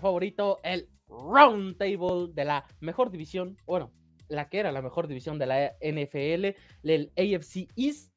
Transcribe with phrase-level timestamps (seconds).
[0.00, 3.92] Favorito, el Round Table de la mejor división, bueno,
[4.28, 8.12] la que era la mejor división de la NFL, el AFC East.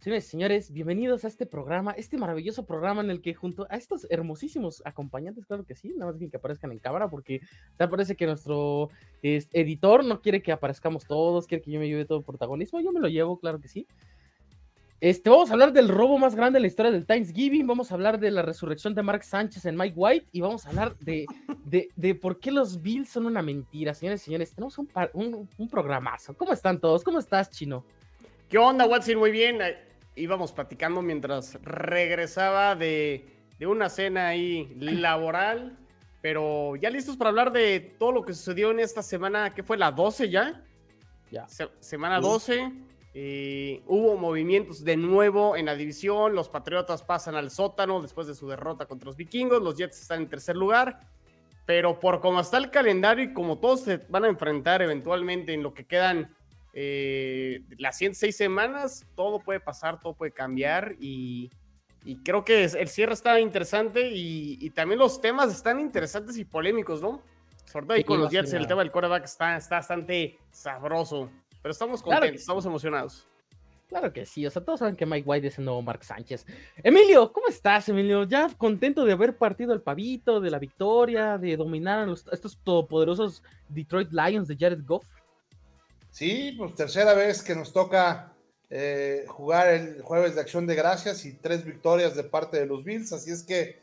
[0.00, 4.06] Señores señores, bienvenidos a este programa, este maravilloso programa en el que junto a estos
[4.10, 7.40] hermosísimos acompañantes, claro que sí, nada más que aparezcan en cámara, porque
[7.78, 8.90] te parece que nuestro
[9.22, 12.82] este, editor no quiere que aparezcamos todos, quiere que yo me lleve todo el protagonismo,
[12.82, 13.86] yo me lo llevo, claro que sí.
[15.00, 17.94] Este, vamos a hablar del robo más grande en la historia del Thanksgiving, vamos a
[17.94, 21.26] hablar de la resurrección de Mark Sánchez en Mike White y vamos a hablar de,
[21.64, 24.52] de, de por qué los Bills son una mentira, señores y señores.
[24.52, 26.34] Tenemos un, un, un, programazo.
[26.34, 27.04] ¿Cómo están todos?
[27.04, 27.84] ¿Cómo estás, Chino?
[28.48, 29.16] ¿Qué onda, Watson?
[29.16, 29.58] Muy bien.
[30.16, 33.26] Íbamos platicando mientras regresaba de,
[33.58, 35.76] de una cena ahí laboral,
[36.22, 39.76] pero ya listos para hablar de todo lo que sucedió en esta semana, ¿qué fue?
[39.76, 40.62] ¿La 12 ya?
[41.30, 41.48] Ya.
[41.48, 42.72] Se, semana 12.
[43.16, 46.34] Eh, hubo movimientos de nuevo en la división.
[46.34, 49.62] Los Patriotas pasan al sótano después de su derrota contra los vikingos.
[49.62, 51.00] Los Jets están en tercer lugar.
[51.64, 55.62] Pero por cómo está el calendario y como todos se van a enfrentar eventualmente en
[55.62, 56.34] lo que quedan
[56.74, 60.96] eh, las 106 semanas, todo puede pasar, todo puede cambiar.
[61.00, 61.50] Y,
[62.04, 66.44] y creo que el cierre está interesante y, y, también los temas están interesantes y
[66.44, 67.22] polémicos, ¿no?
[67.64, 71.30] Sobre todo ahí con los Jets, el tema del quarterback está, está bastante sabroso.
[71.64, 73.26] Pero estamos contentos, claro estamos emocionados.
[73.88, 76.44] Claro que sí, o sea, todos saben que Mike White es el nuevo Mark Sánchez.
[76.82, 78.24] Emilio, ¿cómo estás, Emilio?
[78.24, 82.32] ¿Ya contento de haber partido el pavito, de la victoria, de dominar a, los, a
[82.32, 85.06] estos todopoderosos Detroit Lions de Jared Goff?
[86.10, 88.34] Sí, pues tercera vez que nos toca
[88.68, 92.84] eh, jugar el jueves de acción de gracias y tres victorias de parte de los
[92.84, 93.80] Bills, así es que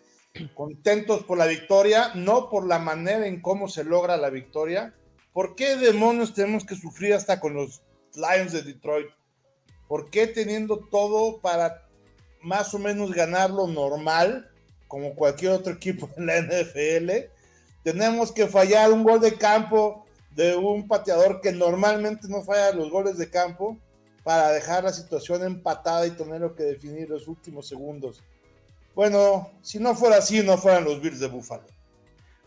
[0.54, 4.94] contentos por la victoria, no por la manera en cómo se logra la victoria,
[5.34, 7.81] ¿Por qué demonios tenemos que sufrir hasta con los
[8.16, 9.08] Lions de Detroit?
[9.88, 11.88] ¿Por qué teniendo todo para
[12.42, 14.50] más o menos ganar lo normal,
[14.88, 17.30] como cualquier otro equipo en la NFL,
[17.84, 22.90] tenemos que fallar un gol de campo de un pateador que normalmente no falla los
[22.90, 23.78] goles de campo
[24.24, 28.22] para dejar la situación empatada y tener que definir los últimos segundos?
[28.94, 31.64] Bueno, si no fuera así, no fueran los Bills de Buffalo.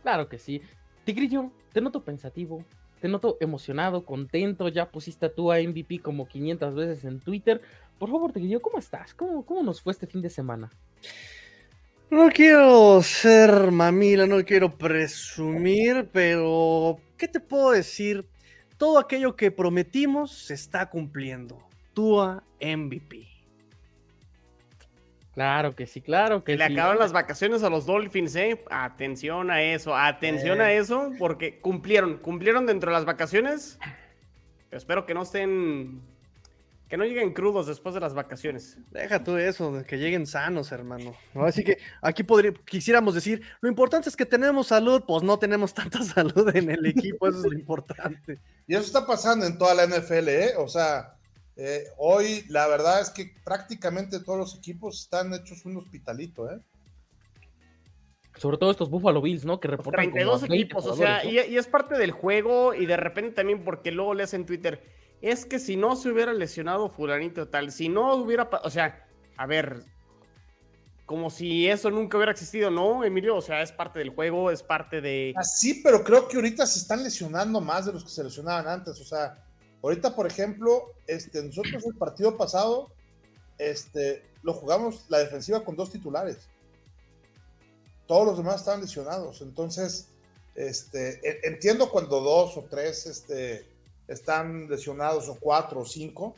[0.02, 0.60] Claro que sí.
[1.04, 2.64] Tigrillo, te noto pensativo,
[3.00, 7.60] te noto emocionado, contento, ya pusiste a MVP como 500 veces en Twitter.
[7.98, 9.14] Por favor, Tigrillo, ¿cómo estás?
[9.14, 10.70] ¿Cómo, ¿Cómo nos fue este fin de semana?
[12.10, 18.24] No quiero ser mamila, no quiero presumir, pero ¿qué te puedo decir?
[18.78, 21.58] Todo aquello que prometimos se está cumpliendo.
[21.92, 23.33] Tua MVP.
[25.34, 26.72] Claro que sí, claro que Le sí.
[26.72, 28.64] acaban las vacaciones a los Dolphins, ¿eh?
[28.70, 30.64] Atención a eso, atención eh.
[30.64, 33.78] a eso, porque cumplieron, cumplieron dentro de las vacaciones.
[34.70, 36.02] Pero espero que no estén,
[36.88, 38.78] que no lleguen crudos después de las vacaciones.
[38.92, 41.16] Deja tú eso, que lleguen sanos, hermano.
[41.34, 45.74] Así que aquí podría, quisiéramos decir, lo importante es que tenemos salud, pues no tenemos
[45.74, 48.38] tanta salud en el equipo, eso es lo importante.
[48.68, 50.50] Y eso está pasando en toda la NFL, ¿eh?
[50.58, 51.13] O sea,
[51.56, 56.60] eh, hoy la verdad es que prácticamente todos los equipos están hechos un hospitalito, ¿eh?
[58.36, 59.60] Sobre todo estos Buffalo Bills, ¿no?
[59.60, 61.30] Que reportan 32 equipos, o sea, ¿no?
[61.30, 64.82] y, y, es parte del juego y de repente también porque luego lees en Twitter,
[65.22, 69.06] es que si no se hubiera lesionado fulanito tal, si no hubiera, o sea,
[69.36, 69.84] a ver,
[71.06, 73.36] como si eso nunca hubiera existido, ¿no, Emilio?
[73.36, 75.34] O sea, es parte del juego, es parte de...
[75.36, 78.66] Ah, sí, pero creo que ahorita se están lesionando más de los que se lesionaban
[78.66, 79.43] antes, o sea,
[79.84, 82.90] Ahorita, por ejemplo, este, nosotros el partido pasado
[83.58, 86.48] este, lo jugamos la defensiva con dos titulares.
[88.06, 89.42] Todos los demás estaban lesionados.
[89.42, 90.08] Entonces,
[90.54, 93.68] este, entiendo cuando dos o tres este,
[94.08, 96.34] están lesionados, o cuatro o cinco,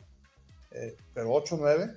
[0.71, 1.95] eh, pero ocho o nueve.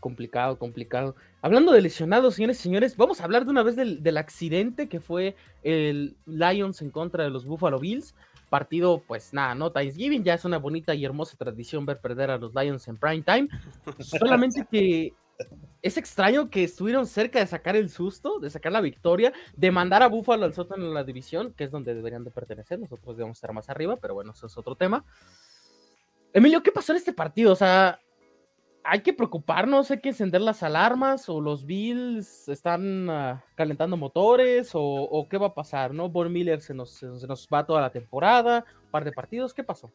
[0.00, 1.16] Complicado, complicado.
[1.42, 4.88] Hablando de lesionados, señores y señores, vamos a hablar de una vez del, del accidente
[4.88, 8.14] que fue el Lions en contra de los Buffalo Bills
[8.54, 9.72] partido, pues nada, ¿no?
[9.72, 13.22] Thanksgiving ya es una bonita y hermosa tradición ver perder a los Lions en prime
[13.22, 13.48] time.
[13.98, 15.12] Solamente que
[15.82, 20.04] es extraño que estuvieron cerca de sacar el susto, de sacar la victoria, de mandar
[20.04, 22.78] a Buffalo al sótano en la división, que es donde deberían de pertenecer.
[22.78, 25.04] Nosotros debemos estar más arriba, pero bueno, eso es otro tema.
[26.32, 27.50] Emilio, ¿qué pasó en este partido?
[27.50, 27.98] O sea,
[28.84, 34.70] hay que preocuparnos, hay que encender las alarmas o los Bills están uh, calentando motores
[34.74, 36.10] o, qué va a pasar, ¿no?
[36.10, 37.02] Von Miller se nos,
[37.52, 39.90] va toda la temporada, un par de partidos, ¿qué pasó?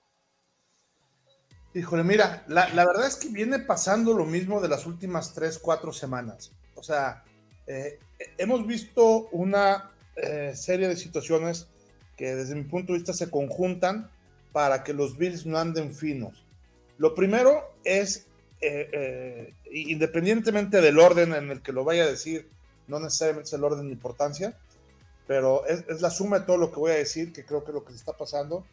[1.76, 5.60] Híjole, mira, la, la, verdad es que viene pasando lo mismo de las últimas tres,
[5.60, 6.52] cuatro semanas.
[6.74, 7.24] O sea,
[7.68, 8.00] eh,
[8.40, 11.68] hemos visto una eh, serie de situaciones
[12.18, 14.10] que desde mi punto de vista se conjuntan
[14.52, 16.44] para que los Bills no anden finos.
[16.98, 18.29] Lo primero es
[18.62, 22.50] eh, eh, independientemente del orden en el que lo vaya a decir
[22.88, 24.58] no necesariamente es el orden de importancia,
[25.28, 27.72] pero es, es, la suma de todo lo que voy a decir, que creo que
[27.72, 28.66] lo que se está pasando,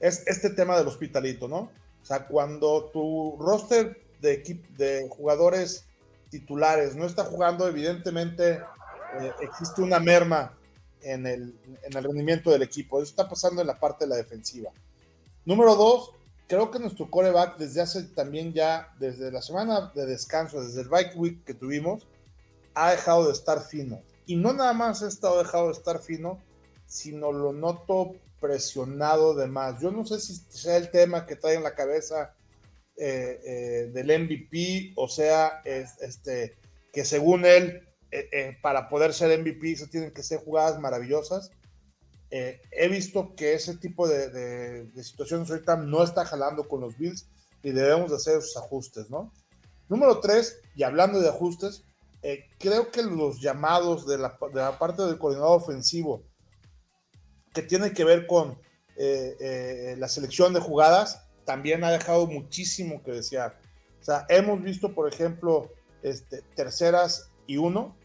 [0.00, 1.70] es este tema del hospitalito, ¿no?
[2.02, 5.86] O sea, cuando tu roster de, de jugadores
[6.30, 8.60] titulares no está jugando, evidentemente
[9.20, 10.56] eh, existe una merma
[11.02, 12.98] en el, en el rendimiento del equipo.
[12.98, 14.70] Eso está pasando en la parte de la defensiva.
[15.44, 16.12] Número dos,
[16.46, 20.88] creo que nuestro coreback desde hace también ya, desde la semana de descanso, desde el
[20.88, 22.06] bike week que tuvimos,
[22.74, 24.02] ha dejado de estar fino.
[24.26, 26.38] Y no nada más ha estado dejado de estar fino,
[26.86, 29.80] sino lo noto presionado de más.
[29.80, 32.34] Yo no sé si sea el tema que trae en la cabeza
[32.96, 36.56] eh, eh, del MVP, o sea, este,
[36.92, 41.50] que según él, eh, para poder ser MVP se tienen que ser jugadas maravillosas.
[42.36, 47.28] He visto que ese tipo de, de, situaciones ahorita no está jalando con los Bills
[47.62, 49.32] y debemos de hacer esos ajustes, ¿no?
[49.88, 51.84] Número tres, y hablando de ajustes,
[52.58, 56.24] creo que los llamados de la, de la, parte del coordinador ofensivo,
[57.52, 58.58] que tiene que ver con
[58.96, 63.60] la selección de jugadas, también ha dejado muchísimo que desear.
[64.00, 65.70] O sea, hemos visto, por ejemplo,
[66.02, 67.96] este, terceras y uno,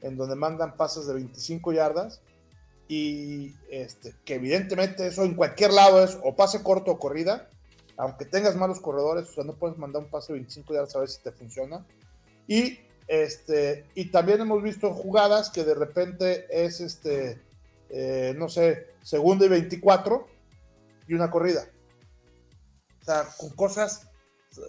[0.00, 2.20] en donde mandan pases de 25 yardas,
[2.94, 7.48] y este, que evidentemente eso en cualquier lado es o pase corto o corrida,
[7.96, 10.98] aunque tengas malos corredores, o sea, no puedes mandar un pase de 25 yardas a
[10.98, 11.86] ver si te funciona.
[12.46, 17.40] Y, este, y también hemos visto jugadas que de repente es, este,
[17.88, 20.26] eh, no sé, segundo y 24
[21.08, 21.64] y una corrida.
[23.00, 24.10] O sea, con cosas,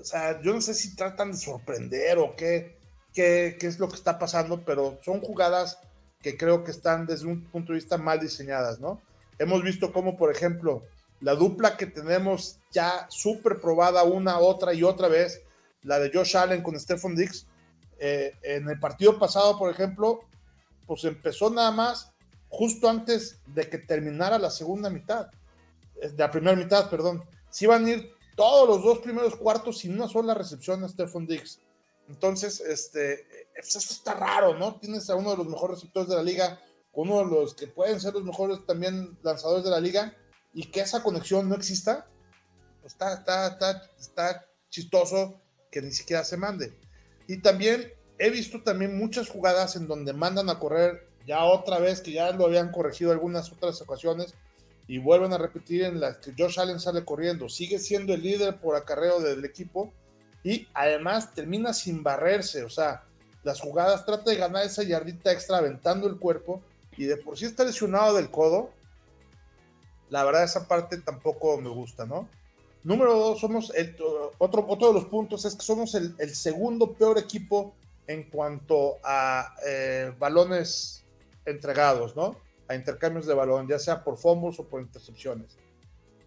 [0.01, 2.79] o sea, yo no sé si tratan de sorprender o qué,
[3.13, 5.77] qué, qué es lo que está pasando, pero son jugadas
[6.23, 9.01] que creo que están desde un punto de vista mal diseñadas, ¿no?
[9.37, 10.83] Hemos visto cómo, por ejemplo,
[11.19, 15.41] la dupla que tenemos ya súper probada una, otra y otra vez,
[15.83, 17.45] la de Josh Allen con Stephen Dix,
[17.99, 20.21] eh, en el partido pasado, por ejemplo,
[20.87, 22.11] pues empezó nada más
[22.49, 25.27] justo antes de que terminara la segunda mitad,
[25.95, 27.23] de la primera mitad, perdón.
[27.49, 31.27] Si iban a ir todos los dos primeros cuartos sin una sola recepción a Stephon
[31.27, 31.59] Diggs.
[32.09, 34.79] Entonces, este, pues eso está raro, ¿no?
[34.79, 36.59] Tienes a uno de los mejores receptores de la liga,
[36.91, 40.15] con uno de los que pueden ser los mejores también lanzadores de la liga,
[40.53, 42.07] y que esa conexión no exista,
[42.81, 45.41] pues está, está, está, está chistoso
[45.71, 46.77] que ni siquiera se mande.
[47.27, 52.01] Y también he visto también muchas jugadas en donde mandan a correr ya otra vez,
[52.01, 54.35] que ya lo habían corregido algunas otras ocasiones,
[54.87, 58.59] y vuelven a repetir en las que Josh Allen sale corriendo, sigue siendo el líder
[58.59, 59.93] por acarreo del equipo
[60.43, 63.03] y además termina sin barrerse, o sea,
[63.43, 66.61] las jugadas trata de ganar esa yardita extra aventando el cuerpo
[66.97, 68.69] y de por sí está lesionado del codo.
[70.09, 72.29] La verdad esa parte tampoco me gusta, ¿no?
[72.83, 73.95] Número dos, somos el,
[74.37, 77.73] otro, otro de los puntos es que somos el, segundo peor equipo
[78.07, 81.05] en cuanto a eh, balones
[81.45, 82.37] entregados, ¿no?
[82.67, 85.57] a intercambios de balón, ya sea por fumbles o por intercepciones.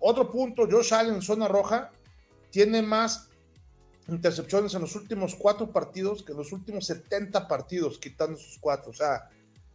[0.01, 1.91] Otro punto, Josh Allen en zona roja
[2.51, 3.29] tiene más
[4.09, 8.91] intercepciones en los últimos cuatro partidos que en los últimos 70 partidos, quitando sus cuatro.
[8.91, 9.29] O sea,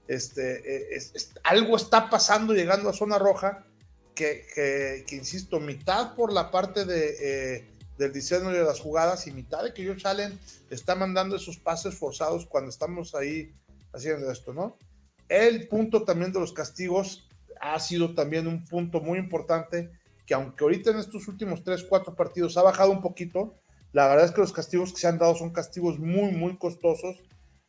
[0.08, 1.02] este, eh,
[1.44, 3.66] algo está pasando llegando a zona roja
[4.16, 4.46] que,
[5.08, 9.64] que, insisto, mitad por la parte de, eh, del diseño de las jugadas y mitad
[9.64, 10.38] de que Josh Allen
[10.70, 13.54] está mandando esos pases forzados cuando estamos ahí
[13.94, 14.78] haciendo esto, ¿no?
[15.30, 17.28] El punto también de los castigos
[17.60, 19.92] ha sido también un punto muy importante,
[20.26, 23.56] que aunque ahorita en estos últimos 3, 4 partidos ha bajado un poquito,
[23.94, 27.18] la verdad es que los castigos que se han dado son castigos muy, muy costosos,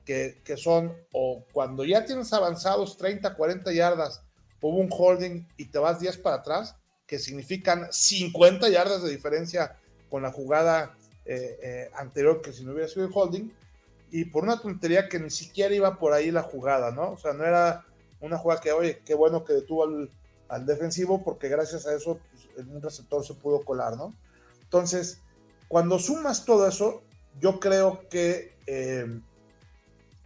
[0.04, 4.22] que, que son o cuando ya tienes avanzados 30, 40 yardas,
[4.60, 6.76] hubo un holding y te vas 10 para atrás,
[7.06, 9.76] que significan 50 yardas de diferencia
[10.08, 13.52] con la jugada eh, eh, anterior que si no hubiera sido el holding,
[14.10, 17.12] y por una tontería que ni siquiera iba por ahí la jugada, ¿no?
[17.12, 17.86] O sea, no era
[18.20, 22.66] una jugada que, oye, qué bueno que detuvo al, defensivo porque gracias a eso pues,
[22.66, 24.14] un receptor se pudo colar, ¿no?
[24.62, 25.22] Entonces,
[25.72, 27.02] cuando sumas todo eso,
[27.40, 29.06] yo creo que eh,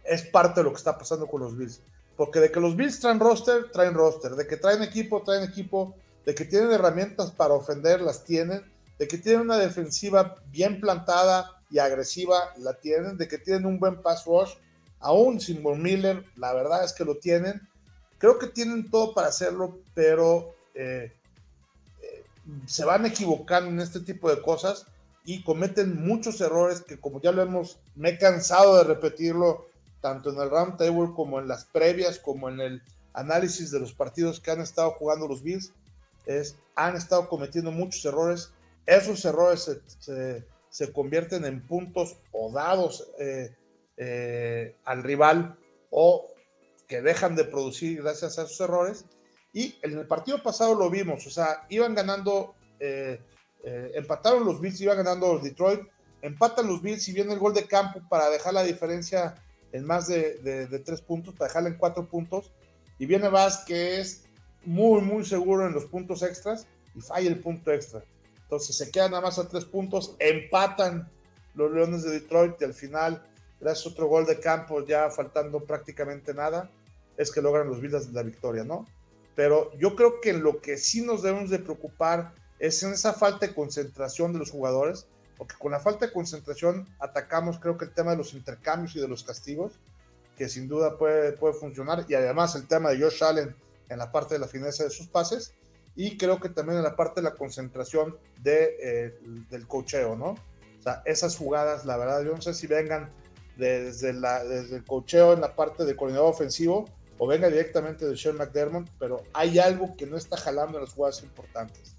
[0.03, 1.79] es parte de lo que está pasando con los Bills.
[2.17, 4.33] Porque de que los Bills traen roster, traen roster.
[4.33, 5.95] De que traen equipo, traen equipo.
[6.25, 8.61] De que tienen herramientas para ofender, las tienen.
[8.99, 13.79] De que tienen una defensiva bien plantada, y agresiva la tienen, de que tienen un
[13.79, 14.51] buen pass rush,
[14.99, 17.65] aún sin Von Miller, la verdad es que lo tienen.
[18.17, 21.13] Creo que tienen todo para hacerlo, pero eh,
[22.01, 22.25] eh,
[22.65, 24.87] se van equivocando en este tipo de cosas
[25.27, 29.67] y cometen muchos errores que como ya lo hemos, me he cansado de repetirlo,
[30.01, 32.81] tanto en el round table como en las previas, como en el
[33.13, 35.71] análisis de los partidos que han estado jugando los Bills,
[36.25, 38.51] es, han estado cometiendo muchos errores.
[38.87, 43.55] Esos errores se, se se convierten en puntos o dados eh,
[43.97, 45.57] eh, al rival
[45.89, 46.27] o
[46.87, 49.05] que dejan de producir gracias a esos errores.
[49.53, 53.19] Y en el partido pasado lo vimos, o sea, iban ganando, eh,
[53.69, 55.81] eh, empataron los Bills, iban ganando los Detroit,
[56.21, 59.35] empatan los Bills y viene el gol de campo para dejar la diferencia
[59.73, 62.53] en más de, de, tres puntos, para dejarla en cuatro puntos.
[62.97, 64.23] Y viene Vaz, que es
[64.63, 68.01] muy, muy seguro en los puntos extras y falla el punto extra.
[68.41, 71.11] Entonces se quedan nada más a tres puntos, empatan
[71.53, 73.21] los Leones de Detroit y al final,
[73.59, 76.71] gracias a otro gol de campo, ya faltando prácticamente nada,
[77.17, 78.85] es que logran los Bills la victoria, ¿no?
[79.35, 83.13] Pero yo creo que en lo que sí nos debemos de preocupar es en esa
[83.13, 87.85] falta de concentración de los jugadores, porque con la falta de concentración atacamos creo que
[87.85, 89.79] el tema de los intercambios y de los castigos,
[90.35, 93.55] que sin duda puede, puede funcionar, y además el tema de Josh Allen
[93.89, 95.53] en la parte de la fineza de sus pases,
[95.95, 100.29] y creo que también en la parte de la concentración de, eh, del cocheo, ¿no?
[100.79, 103.11] O sea, esas jugadas, la verdad, yo no sé si vengan
[103.57, 106.85] desde, la, desde el cocheo en la parte de coordinador ofensivo
[107.17, 110.93] o venga directamente de Sean McDermott, pero hay algo que no está jalando en las
[110.93, 111.96] jugadas importantes.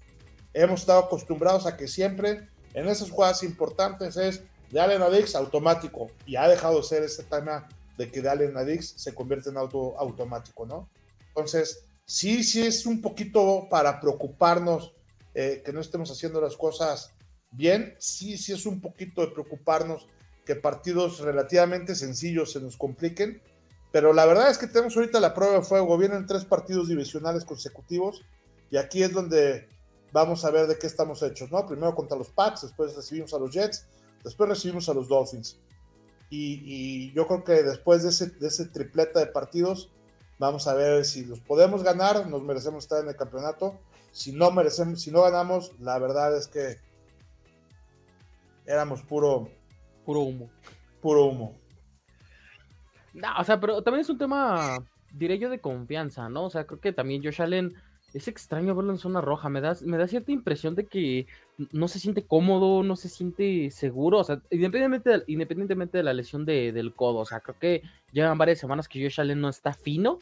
[0.53, 6.07] Hemos estado acostumbrados a que siempre en esas jugadas importantes es de Allen a automático.
[6.25, 9.57] Y ha dejado de ser ese tema de que de Allen a se convierte en
[9.57, 10.89] auto automático, ¿no?
[11.27, 14.93] Entonces, sí, sí es un poquito para preocuparnos
[15.33, 17.13] eh, que no estemos haciendo las cosas
[17.51, 20.07] bien, sí, sí es un poquito de preocuparnos
[20.45, 23.41] que partidos relativamente sencillos se nos compliquen,
[23.91, 27.45] pero la verdad es que tenemos ahorita la prueba de fuego, vienen tres partidos divisionales
[27.45, 28.23] consecutivos
[28.71, 29.67] y aquí es donde
[30.11, 31.65] vamos a ver de qué estamos hechos, ¿no?
[31.65, 33.87] Primero contra los Pats, después recibimos a los Jets,
[34.23, 35.59] después recibimos a los Dolphins.
[36.29, 39.91] Y, yo creo que después de ese, de ese tripleta de partidos,
[40.37, 43.79] vamos a ver si los podemos ganar, nos merecemos estar en el campeonato.
[44.11, 46.77] Si no merecemos, si no ganamos, la verdad es que
[48.65, 49.49] éramos puro,
[50.05, 50.49] puro humo.
[51.01, 51.55] Puro humo.
[53.13, 54.77] No, o sea, pero también es un tema,
[55.11, 56.45] diré yo, de confianza, ¿no?
[56.45, 57.73] O sea, creo que también Josh Allen
[58.13, 59.49] es extraño verlo en zona roja.
[59.49, 61.27] Me da, me da cierta impresión de que
[61.71, 64.19] no se siente cómodo, no se siente seguro.
[64.19, 67.19] O sea, independientemente de, independientemente de la lesión del codo.
[67.19, 70.19] O sea, creo que llevan varias semanas que Josh Allen no está fino.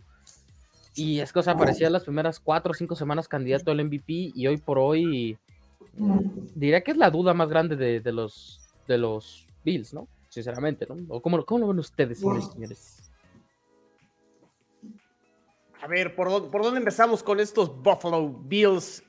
[0.95, 4.31] Y es que, o sea, parecía las primeras cuatro o cinco semanas candidato al MVP.
[4.35, 5.37] Y hoy por hoy
[6.55, 10.07] diría que es la duda más grande de, los, de los Bills, ¿no?
[10.29, 10.97] Sinceramente, ¿no?
[11.09, 13.06] ¿O cómo, cómo lo ven ustedes, señores?
[15.87, 19.01] A ver, ¿por, ¿por dónde empezamos con estos Buffalo Bills?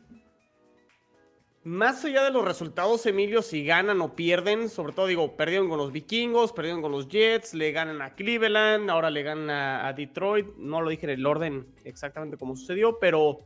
[1.64, 5.78] Más allá de los resultados, Emilio, si ganan o pierden, sobre todo digo, perdieron con
[5.78, 10.54] los vikingos, perdieron con los Jets, le ganan a Cleveland, ahora le ganan a, Detroit,
[10.56, 13.40] no lo dije en el orden exactamente como sucedió, pero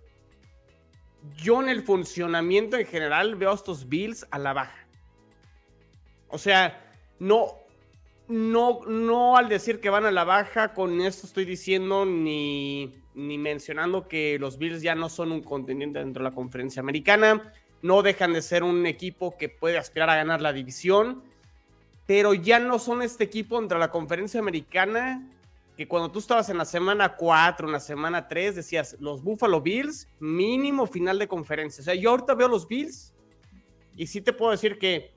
[1.39, 4.87] yo en el funcionamiento en general veo a estos Bills a la baja.
[6.29, 6.85] O sea,
[7.19, 7.47] no,
[8.29, 13.39] no, no al decir que van a la baja, con esto estoy diciendo ni ni
[13.39, 17.53] mencionando que los Bills ya no son un contendiente dentro de la conferencia americana,
[17.83, 21.23] no dejan de ser un equipo que puede aspirar a ganar la división,
[22.07, 25.29] pero ya no son este equipo dentro de la conferencia americana
[25.77, 29.61] que cuando tú estabas en la semana 4, en la semana 3, decías, los Buffalo
[29.61, 31.81] Bills, mínimo final de conferencia.
[31.81, 33.15] O sea, yo ahorita veo los Bills
[33.97, 35.13] y sí te puedo decir que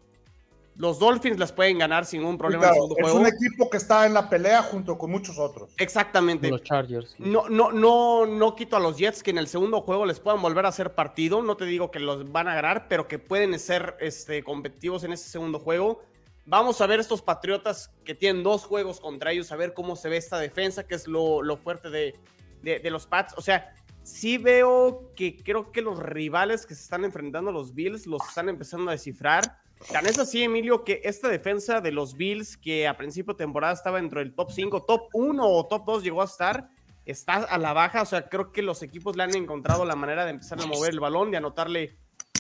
[0.78, 2.70] los Dolphins las pueden ganar sin ningún problema.
[2.98, 5.72] es un equipo que está en la pelea junto con muchos otros.
[5.78, 6.50] Exactamente.
[6.50, 7.16] Los Chargers.
[7.18, 10.42] No, no, no, no quito a los Jets que en el segundo juego les puedan
[10.42, 11.42] volver a hacer partido.
[11.42, 15.14] No te digo que los van a ganar, pero que pueden ser este, competitivos en
[15.14, 16.02] ese segundo juego.
[16.46, 20.10] Vamos a ver estos Patriotas que tienen dos juegos contra ellos, a ver cómo se
[20.10, 22.14] ve esta defensa, que es lo, fuerte de,
[22.62, 23.34] de los Pats.
[23.38, 23.74] O sea,
[24.06, 28.26] sí veo que creo que los rivales que se están enfrentando a los Bills los
[28.28, 32.88] están empezando a descifrar Tan es así, Emilio, que esta defensa de los Bills, que
[32.88, 36.22] a principio de temporada estaba dentro del top 5, top 1 o top 2 llegó
[36.22, 36.70] a estar,
[37.06, 38.02] está a la baja.
[38.02, 40.92] O sea, creo que los equipos le han encontrado la manera de empezar a mover
[40.92, 41.98] el balón, de anotarle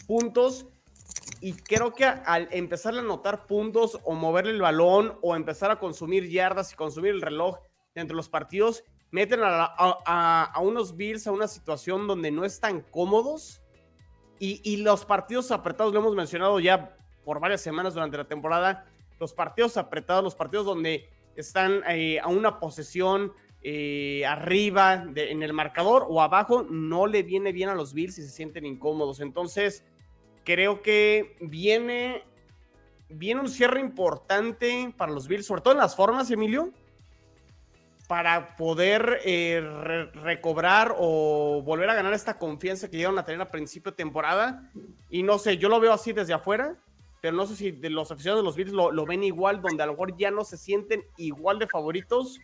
[0.07, 0.65] puntos.
[1.39, 5.79] Y creo que al empezar a anotar puntos o moverle el balón o empezar a
[5.79, 7.60] consumir yardas y consumir el reloj
[7.93, 13.62] dentro de los partidos, meten a, unos Bills a una situación donde no están cómodos.
[14.38, 18.85] Y, los partidos apretados, lo hemos mencionado ya por varias semanas durante la temporada,
[19.19, 23.33] los partidos apretados, los partidos donde están eh, a una posesión
[23.63, 28.21] eh, arriba en el marcador o abajo, no le viene bien a los Bills y
[28.21, 29.21] se sienten incómodos.
[29.21, 29.83] Entonces,
[30.43, 32.24] creo que viene,
[33.09, 36.71] viene un cierre importante para los Bills, sobre todo en las formas, Emilio,
[38.07, 39.62] para poder eh,
[40.13, 44.69] recobrar o volver a ganar esta confianza que llegaron a tener a principio de temporada.
[45.09, 46.75] Y no sé, yo lo veo así desde afuera
[47.21, 49.81] pero no sé si de los aficionados de los Bills lo, lo ven igual, donde
[49.81, 52.39] a lo mejor ya no se sienten igual de favoritos.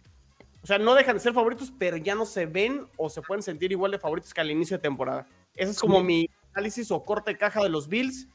[0.63, 3.43] O sea, no dejan de ser favoritos, pero ya no se ven o se pueden
[3.43, 5.27] sentir igual de favoritos que al inicio de temporada.
[5.55, 8.27] Ese es como mi análisis o corte de caja de los Bills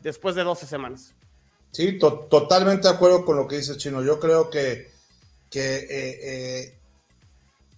[0.00, 1.16] después de 12 semanas.
[1.72, 4.00] Sí, to- totalmente de acuerdo con lo que dice Chino.
[4.04, 4.92] Yo creo que,
[5.50, 6.78] que eh, eh,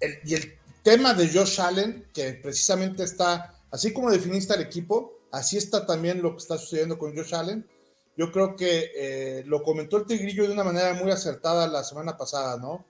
[0.00, 5.20] el, y el tema de Josh Allen, que precisamente está, así como definiste al equipo,
[5.30, 7.66] así está también lo que está sucediendo con Josh Allen.
[8.16, 12.16] Yo creo que eh, lo comentó el Tigrillo de una manera muy acertada la semana
[12.16, 12.84] pasada, ¿no?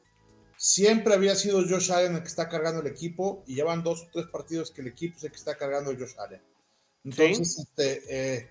[0.56, 4.08] Siempre había sido Josh Allen el que está cargando el equipo y llevan dos o
[4.12, 6.42] tres partidos que el equipo es el que está cargando Josh Allen.
[7.04, 8.48] Entonces, este, eh,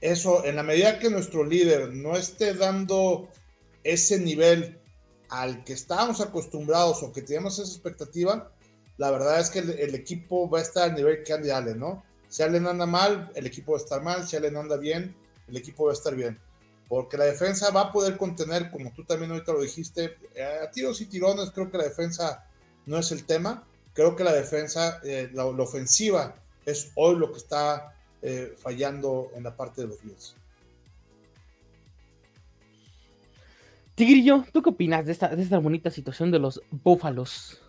[0.00, 3.28] eso, en la medida que nuestro líder no esté dando
[3.82, 4.81] ese nivel
[5.32, 8.52] al que estábamos acostumbrados o que teníamos esa expectativa,
[8.98, 12.04] la verdad es que el, equipo va a estar al nivel que Andy Allen, ¿no?
[12.28, 15.16] Si Allen anda mal, el equipo va a estar mal, si Allen anda bien,
[15.48, 16.38] el equipo va a estar bien.
[16.86, 20.70] Porque la defensa va a poder contener, como tú también ahorita lo dijiste, eh, a
[20.70, 22.46] tiros y tirones, creo que la defensa
[22.84, 23.66] no es el tema.
[23.94, 26.34] Creo que la defensa, eh, la, la ofensiva,
[26.66, 30.36] es hoy lo que está eh, fallando en la parte de los Bills.
[33.94, 37.62] Tigrillo, ¿tú qué opinas de esta, de esta bonita situación de los Búfalos?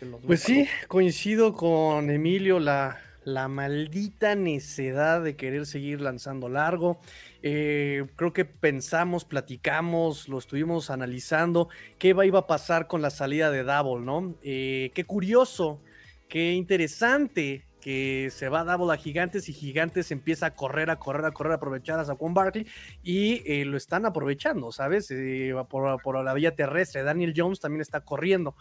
[0.00, 6.48] De los Pues sí, coincido con Emilio, la, la maldita necedad de querer seguir lanzando
[6.48, 7.00] largo.
[7.42, 13.10] Eh, creo que pensamos, platicamos, lo estuvimos analizando, qué va, iba a pasar con la
[13.10, 14.34] salida de Double, ¿no?
[14.42, 15.80] Eh, qué curioso,
[16.28, 21.24] qué interesante que se va Double a Gigantes y Gigantes empieza a correr, a correr,
[21.24, 22.66] a correr, a aprovechar a Saquon Barkley
[23.02, 25.10] y eh, lo están aprovechando, ¿sabes?
[25.10, 27.02] Eh, por, por la vía terrestre.
[27.02, 28.54] Daniel Jones también está corriendo.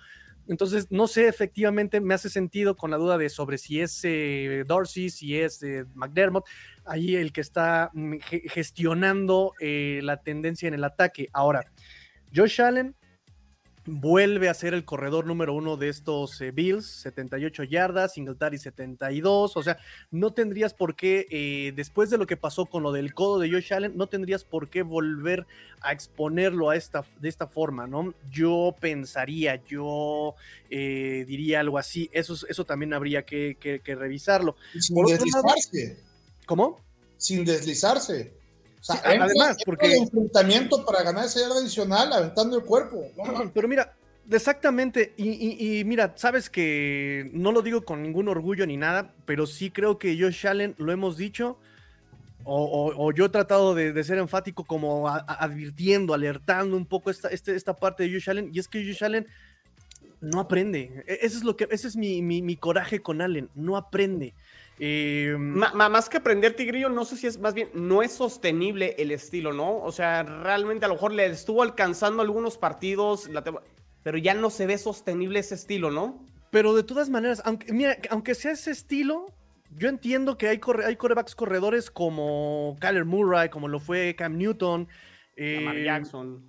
[0.47, 4.63] Entonces, no sé, efectivamente me hace sentido con la duda de sobre si es eh,
[4.65, 6.47] Dorsey, si es eh, McDermott,
[6.86, 11.29] ahí el que está mm, ge- gestionando la tendencia en el ataque.
[11.34, 11.71] Ahora,
[12.36, 12.95] Josh Allen
[13.89, 19.58] vuelve a ser el corredor número uno de estos eh, Bills, 78 yardas, Singletary 72,
[19.58, 19.78] o sea,
[20.12, 23.49] no tendrías por qué, eh, después de lo que pasó con lo del codo de
[23.52, 25.45] Josh Allen, no tendrías por qué volver
[25.82, 28.13] a exponerlo a esta, de esta forma, ¿no?
[28.32, 30.36] Yo pensaría, yo
[30.69, 34.56] eh, diría algo así, eso, es- eso también habría que, que- que revisarlo.
[34.80, 36.04] Sin Por otro lado- deslizarse,
[36.45, 36.80] ¿Cómo?
[37.17, 38.38] sin deslizarse.
[38.79, 43.03] O sea, Sí, además, porque- el enfrentamiento para ganar esa yarda adicional aventando el cuerpo.
[43.17, 43.51] ¿no?
[43.53, 43.93] Pero mira,
[44.31, 49.13] exactamente, y, y- y mira, sabes que no lo digo con ningún orgullo ni nada,
[49.25, 51.57] pero sí creo que Josh Allen, lo hemos dicho,
[52.45, 56.77] o, o- o yo he tratado de, de ser enfático como a- a- advirtiendo, alertando
[56.77, 59.27] un poco esta, este- esta parte de Josh Allen, y es que Josh Allen
[60.21, 61.03] no aprende.
[61.05, 64.33] E- Ese es, lo que, ese es mi, mi- mi coraje con Allen, no aprende.
[64.79, 68.95] Eh, ma- más que aprender Tigrillo, no sé si es más bien, no es sostenible
[68.97, 69.77] el estilo, ¿no?
[69.83, 73.43] O sea, realmente a lo mejor le estuvo alcanzando algunos partidos, la
[74.03, 76.25] pero ya no se ve sostenible ese estilo, ¿no?
[76.51, 79.27] Pero de todas maneras, aunque, mira, aunque sea ese estilo,
[79.75, 84.37] yo entiendo que hay, corre- hay corebacks corredores como Kyler Murray, como lo fue Cam
[84.37, 84.87] Newton.
[85.35, 86.41] Eh, Jackson.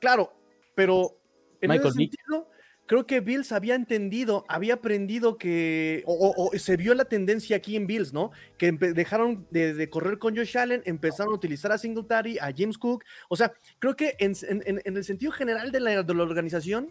[0.00, 0.32] Claro,
[0.74, 1.16] pero
[1.62, 2.10] en Michael ese Vick.
[2.12, 2.48] sentido,
[2.86, 7.56] creo que Bills había entendido, había aprendido que, o, o- o se vio la tendencia
[7.56, 8.30] aquí en Bills, ¿no?
[8.58, 12.76] Que dejaron de, de correr con Josh Allen, empezaron a utilizar a Singletary, a James
[12.78, 13.04] Cook.
[13.28, 16.22] O sea, creo que en, en- en- en el sentido general de la, de la
[16.22, 16.90] organización,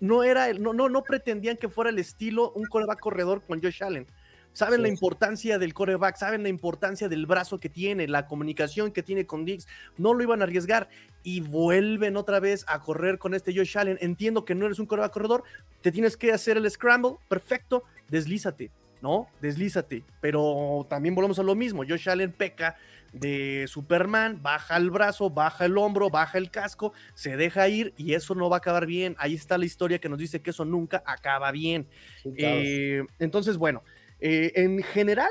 [0.00, 3.62] no era, el- no, no, no pretendían que fuera el estilo un coreback corredor con
[3.62, 4.06] Josh Allen.
[4.52, 4.82] Saben Sí.
[4.82, 9.24] la importancia del coreback, saben la importancia del brazo que tiene, la comunicación que tiene
[9.24, 9.68] con Diggs.
[9.96, 10.88] No lo iban a arriesgar
[11.22, 13.98] y vuelven otra vez a correr con este Josh Allen.
[14.00, 15.44] Entiendo que no eres un coreback corredor,
[15.80, 18.70] te tienes que hacer el scramble, perfecto, deslízate,
[19.02, 19.28] ¿no?
[19.40, 20.04] Deslízate.
[20.20, 21.84] Pero también volvemos a lo mismo.
[21.86, 22.76] Josh Allen peca
[23.12, 28.14] de Superman, baja el brazo, baja el hombro, baja el casco, se deja ir y
[28.14, 29.16] eso no va a acabar bien.
[29.18, 31.86] Ahí está la historia que nos dice que eso nunca acaba bien.
[32.22, 32.60] Sí, claro.
[32.62, 33.82] Eh, entonces, bueno,
[34.20, 35.30] eh, en general,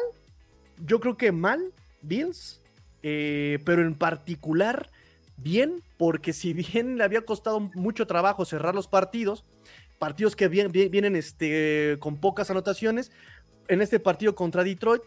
[0.86, 1.72] yo creo que mal,
[2.02, 2.62] Bills,
[3.04, 4.90] eh, pero en particular,
[5.42, 9.46] bien, porque si bien le había costado mucho trabajo cerrar los partidos,
[9.98, 13.12] partidos que bien- vienen este, con pocas anotaciones,
[13.68, 15.02] en este partido contra Detroit,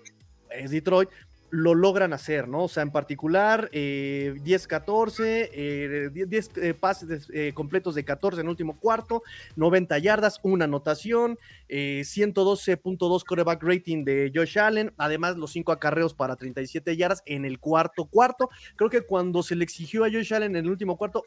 [0.51, 1.09] es Detroit,
[1.53, 2.65] lo logran hacer, ¿no?
[2.65, 8.41] O sea, en particular, eh, 10-14, eh, 10, 10, eh, pases eh, completos de 14
[8.41, 9.23] en el último cuarto,
[9.57, 11.38] 90 yardas, una anotación,
[11.69, 17.45] eh, 112.2 coreback rating de Josh Allen, además los 5 acarreos para 37 yardas en
[17.45, 18.49] el cuarto cuarto.
[18.77, 21.23] Creo que cuando se le exigió a Josh Allen en el último cuarto,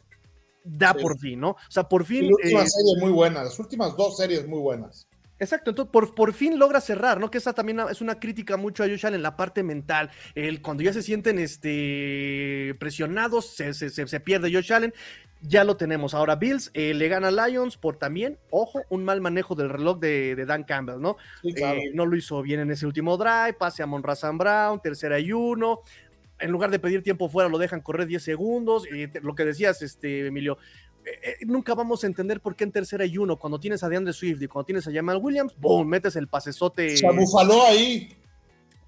[0.64, 1.02] da Sí.
[1.02, 1.50] por fin, ¿no?
[1.50, 2.24] O sea, por fin...
[2.24, 5.06] la última eh, serie muy buena, las últimas dos series muy buenas.
[5.38, 7.30] Exacto, entonces por, por fin logra cerrar, ¿no?
[7.30, 10.10] Que esa también es una crítica mucho a Josh Allen, la parte mental.
[10.34, 14.94] El, cuando ya se sienten este, presionados, se, se, se pierde Josh Allen.
[15.42, 16.14] Ya lo tenemos.
[16.14, 19.98] Ahora Bills eh, le gana a Lions por también, ojo, un mal manejo del reloj
[20.00, 21.18] de, de Dan Campbell, ¿no?
[21.42, 21.78] Sí, claro.
[21.78, 25.32] Eh, no lo hizo bien en ese último drive, pase a Monra Brown, tercera y
[25.32, 25.80] uno.
[26.38, 28.84] En lugar de pedir tiempo fuera, lo dejan correr 10 segundos.
[28.84, 30.56] Te- lo que decías, este, Emilio,
[31.06, 33.88] eh, eh, nunca vamos a entender por qué en tercera y uno, cuando tienes a
[33.88, 38.16] DeAndre Swift y cuando tienes a Jamal Williams, boom, metes el pasesote Se abufaló ahí.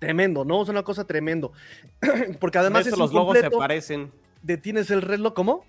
[0.00, 0.62] tremendo, ¿no?
[0.62, 1.52] Es una cosa tremendo.
[2.40, 4.12] Porque además Por eso es los logos se parecen.
[4.42, 5.64] detienes el reloj, ¿cómo?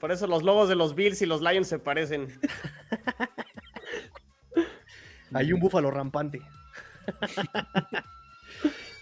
[0.00, 2.28] Por eso los logos de los Bills y los Lions se parecen.
[5.32, 6.40] Hay un búfalo rampante.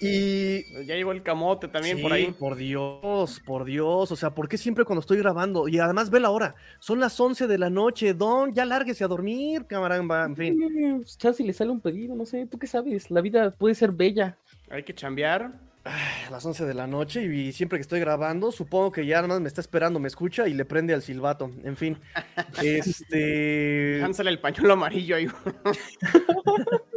[0.04, 2.34] y Ya llegó el camote también por ahí.
[2.38, 4.12] Por Dios, por Dios.
[4.12, 5.68] O sea, ¿por qué siempre cuando estoy grabando?
[5.68, 6.54] Y además ve la hora.
[6.78, 8.14] Son las 11 de la noche.
[8.14, 10.24] Don, ya lárguese a dormir, camaramba.
[10.24, 10.58] En fin.
[10.58, 13.10] Mm, pues, chance y le sale un pedido, no sé, ¿tú qué sabes?
[13.10, 14.36] La vida puede ser bella.
[14.70, 15.52] Hay que chambear.
[15.86, 19.34] A las 11 de la noche y siempre que estoy grabando, supongo que ya nada
[19.34, 21.50] más me está esperando, me escucha y le prende al silbato.
[21.62, 21.98] En fin.
[22.62, 23.98] Este.
[24.00, 25.28] Lánsale el pañuelo amarillo ahí.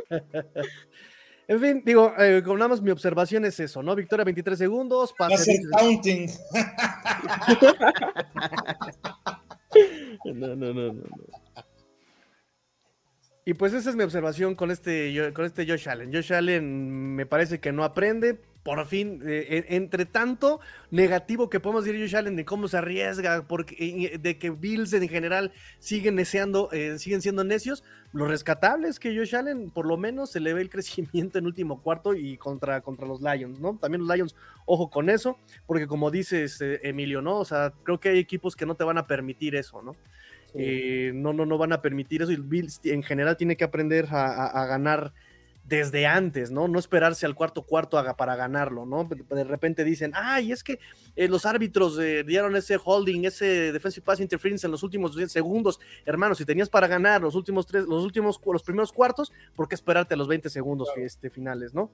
[1.49, 3.95] En fin, digo, eh, con nada más mi observación es eso, ¿no?
[3.95, 5.43] Victoria 23 segundos, Va a pase.
[5.45, 6.29] ser counting.
[10.25, 10.93] No, no, no, no.
[10.93, 11.03] no.
[13.45, 16.12] Y pues esa es mi observación con este, con este Josh Allen.
[16.13, 18.41] Josh Allen me parece que no aprende.
[18.67, 20.60] Por fin, eh, en- entre tanto
[20.91, 24.91] negativo que podemos decir Josh Allen de cómo se arriesga, porque, eh, de que Bills
[24.91, 29.86] en general siguen neceando, eh, siguen siendo necios, lo rescatable es que Josh Allen por
[29.86, 30.69] lo menos se le ve el
[31.23, 33.77] crecimiento en último cuarto y contra, contra los Lions, ¿no?
[33.77, 37.38] También los Lions, ojo con eso, porque como dices, eh, Emilio, ¿no?
[37.39, 39.95] O sea, creo que hay equipos que no te van a permitir eso, ¿no?
[40.53, 44.08] Eh, no, no, no van a permitir eso y Bills en general tiene que aprender
[44.12, 45.13] a, a- a ganar
[45.67, 46.67] desde antes, ¿no?
[46.69, 49.03] No esperarse al cuarto cuarto haga- para ganarlo, ¿no?
[49.03, 50.80] De repente dicen, ay, es que
[51.15, 55.30] eh, los árbitros eh, dieron ese holding, ese defensive pass interference en los últimos 10
[55.32, 55.80] segundos.
[56.06, 59.75] Hermano, si tenías para ganar los últimos tres, los últimos, los primeros cuartos, ¿por qué
[59.75, 61.91] esperarte a los 20 segundos este, finales, ¿no?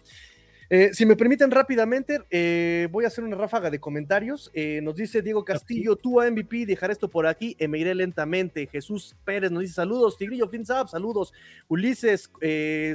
[0.76, 4.50] Eh, si me permiten rápidamente, eh, voy a hacer una ráfaga de comentarios.
[4.56, 7.94] Eh, nos dice Diego Castillo, tú a MVP, dejar esto por aquí, eh, me iré
[7.94, 8.66] lentamente.
[8.66, 11.32] Jesús Pérez nos dice saludos, Tigrillo, fins up, saludos.
[11.68, 12.32] Ulises,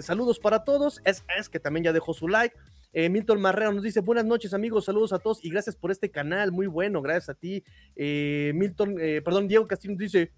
[0.03, 1.01] saludos para todos.
[1.05, 2.57] Es, es que también ya dejó su like.
[2.93, 6.11] Eh, Milton Marrero nos dice buenas noches amigos, saludos a todos y gracias por este
[6.11, 7.62] canal, muy bueno, gracias a ti.
[7.95, 10.33] Eh, Milton, eh, perdón, Diego Castillo nos dice.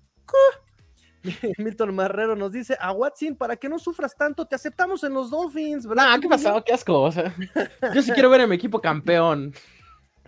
[1.58, 5.30] Milton Marrero nos dice, a Watson, para que no sufras tanto, te aceptamos en los
[5.30, 6.04] Dolphins, ¿verdad?
[6.04, 6.62] Nah, ¿qué pasó?
[6.64, 7.02] Qué asco.
[7.02, 7.34] O sea,
[7.94, 9.52] yo sí quiero ver a mi equipo campeón.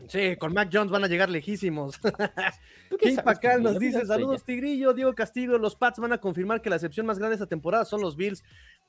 [0.09, 1.99] Sí, con Mac Jones van a llegar lejísimos.
[2.91, 6.19] ¿Tú qué King sabes, Pacal nos dice, saludos Tigrillo, Diego Castillo, los Pats van a
[6.19, 8.43] confirmar que la excepción más grande esta temporada son los Bills.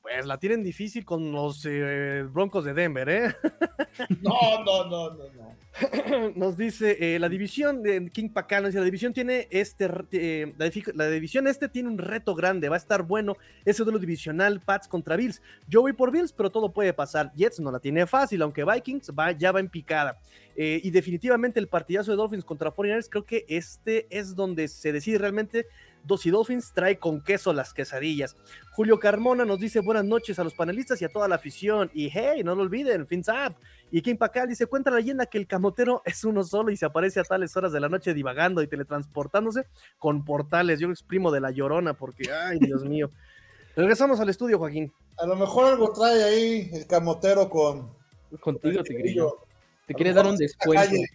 [0.04, 3.36] Pues la tienen difícil con los eh, Broncos de Denver, ¿eh?
[4.22, 5.64] No, no, no, no, no.
[6.36, 8.30] nos dice eh, la división de King
[8.66, 10.54] dice, la división tiene este, eh,
[10.94, 14.88] la, división este tiene un reto grande, va a estar bueno ese duelo divisional Pats
[14.88, 15.42] contra Bills.
[15.68, 17.32] Yo voy por Bills, pero todo puede pasar.
[17.34, 20.20] Jets no la tiene fácil, aunque Vikings va, ya va en picada.
[20.56, 24.92] Eh, y definitivamente el partidazo de Dolphins contra 49ers, creo que este es donde se
[24.92, 25.66] decide realmente
[26.04, 28.36] Dos y Dolphins trae con queso las quesadillas.
[28.72, 31.90] Julio Carmona nos dice buenas noches a los panelistas y a toda la afición.
[31.94, 33.56] Y hey, no lo olviden, fins up.
[33.90, 36.86] Y Kim Pacal dice: Cuenta la leyenda que el camotero es uno solo y se
[36.86, 39.66] aparece a tales horas de la noche divagando y teletransportándose
[39.98, 40.80] con portales.
[40.80, 43.10] Yo exprimo de la llorona porque, ay, Dios mío.
[43.76, 44.92] Regresamos al estudio, Joaquín.
[45.18, 47.92] A lo mejor algo trae ahí el camotero con.
[48.40, 49.38] Contigo, Tigrillo.
[49.86, 50.84] Te lo quiere dar un descuento.
[50.84, 51.06] calle.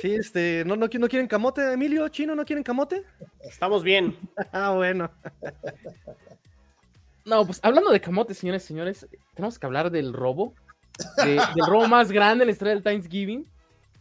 [0.00, 2.08] Sí, este, ¿no, no, no quieren camote, Emilio?
[2.08, 3.02] ¿Chino no quieren camote?
[3.40, 4.16] Estamos bien.
[4.52, 5.10] Ah, bueno.
[7.24, 10.54] No, pues hablando de camote, señores y señores, tenemos que hablar del robo.
[11.18, 13.46] de- del robo más grande en la historia del Thanksgiving.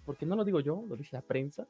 [0.05, 1.65] Porque no lo digo yo, lo dice la prensa.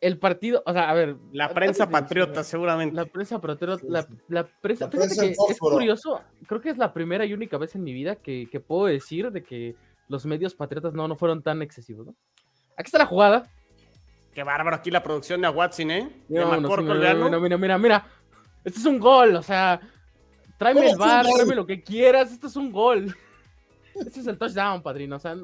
[0.00, 1.16] El partido, o sea, a ver.
[1.32, 2.94] La prensa patriota, seguramente.
[2.96, 6.78] La prensa patriota, la, la prensa, La fíjate prensa que es curioso, creo que es
[6.78, 9.74] la primera y única vez en mi vida que, que puedo decir de que
[10.08, 12.14] los medios patriotas no, no fueron tan excesivos, ¿no?
[12.76, 13.50] Aquí está la jugada.
[14.34, 16.10] Qué bárbaro aquí la producción de Watson, ¿eh?
[16.28, 18.06] De Mira, mira, mira, mira, mira, mira.
[18.64, 19.80] Este es un gol, o sea,
[20.58, 23.16] tráeme ¿Cómo el bar, tráeme lo que quieras, esto es un gol.
[23.94, 25.34] Este es el touchdown, padrino, o sea,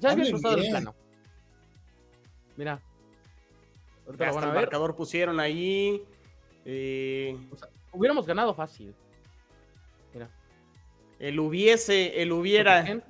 [0.00, 0.94] ya había cruzado el plano.
[2.56, 2.80] Mira.
[4.06, 6.02] Ahorita Ya lo van hasta a el marcador pusieron ahí.
[6.64, 7.36] Eh,
[7.92, 8.94] Hubiéramos ganado fácil.
[11.18, 13.02] el hubiese, el hubiera.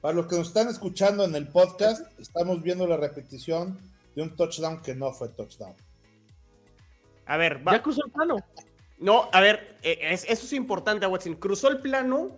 [0.00, 3.78] Para los que nos están escuchando en el podcast, estamos viendo la repetición
[4.14, 5.74] de un touchdown que no fue touchdown.
[7.26, 8.36] A ver, va- Ya cruzó el plano.
[8.98, 11.34] No, a ver, eh, es- eso es importante, Watson.
[11.34, 12.30] Cruzó el plano,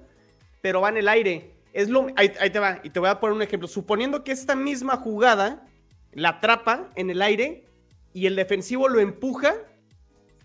[0.60, 1.50] pero va en el aire.
[1.72, 3.66] Es lo, ahí, ahí te va, y te voy a poner un ejemplo.
[3.68, 5.64] Suponiendo que esta misma jugada
[6.12, 7.64] la atrapa en el aire
[8.12, 9.54] y el defensivo lo empuja,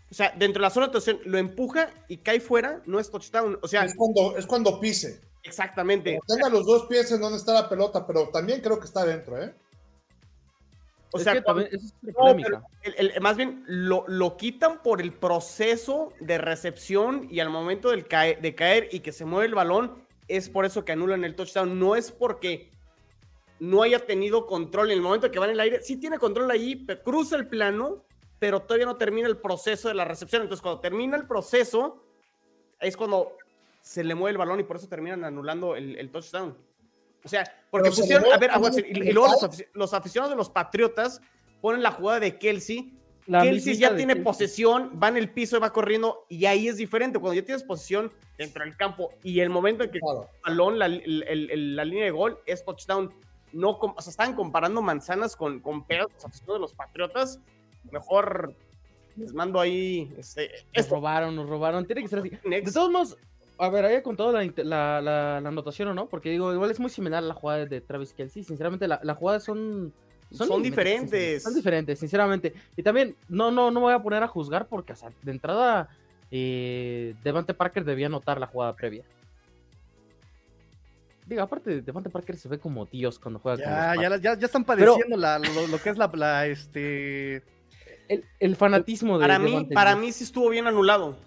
[0.10, 3.10] o sea, dentro de la zona de anotación, lo empuja y cae fuera, no es
[3.12, 3.60] touchdown.
[3.62, 5.20] O sea, Es cuando, es cuando pise.
[5.48, 6.20] Exactamente.
[6.28, 9.42] Tenga los dos pies en donde está la pelota, pero también creo que está dentro,
[9.42, 9.54] ¿eh?
[11.14, 14.84] O Es sea, que también- es la No, el- el- más bien lo, lo quitan
[14.84, 19.24] por el proceso de recepción y al momento del cae- de caer y que se
[19.24, 21.80] mueve el balón, es por eso que anulan el touchdown.
[21.80, 22.70] No es porque
[23.60, 25.82] no haya tenido control en el momento que va en el aire.
[25.82, 28.04] Sí tiene control ahí, pe- cruza el plano,
[28.38, 30.42] pero todavía no termina el proceso de la recepción.
[30.42, 32.04] Entonces, cuando termina el proceso,
[32.82, 33.32] es cuando
[33.88, 36.58] se le mueve el balón y por eso terminan anulando el, el touchdown.
[37.24, 39.64] O sea, porque Pero se pusieron, mueve a ver, balón aguante, y, y luego los,
[39.74, 41.22] los aficionados de los Patriotas
[41.62, 42.94] ponen la jugada de Kelsey
[43.26, 44.24] La Kelsey ya de tiene Kelsey.
[44.24, 47.20] posesión, va en el piso y va corriendo, y ahí es diferente.
[47.20, 50.30] Cuando ya tienes posesión dentro del campo y el momento en que Claro.
[50.36, 53.14] el balón, la, el- el- el- la línea de gol es touchdown.
[53.54, 57.40] No, o sea, estaban comparando manzanas con, con peras, los aficionados de los Patriotas.
[57.92, 58.54] Mejor
[59.16, 60.14] les mando ahí.
[60.18, 60.96] Este, Nos esto.
[60.96, 61.86] robaron, nos robaron.
[61.86, 62.30] Tiene que ser así.
[62.30, 62.74] De Next.
[62.74, 63.18] todos modos,
[63.60, 66.80] a ver, haya contado la, la, la, la anotación o no, porque digo, igual es
[66.80, 68.44] muy similar a la jugada de Travis Kelsey.
[68.44, 69.94] Sinceramente, la, las jugadas son.
[70.32, 71.42] Son diferentes.
[71.44, 72.54] Son diferentes, sinceramente.
[72.76, 75.32] Y también, no, no, no me voy a poner a juzgar porque, o sea, de
[75.32, 75.88] entrada,
[76.32, 79.04] eh, Devante Parker debía anotar la jugada previa.
[81.26, 84.40] Digo, aparte, Devante Parker se ve como Dios cuando juega con Ya, los ya, ya,
[84.40, 87.44] ya están padeciendo la- lo, lo que es la, la, este...
[88.08, 90.02] el, el fanatismo de Para mí, Devante para Dios.
[90.02, 91.18] mí sí estuvo bien anulado.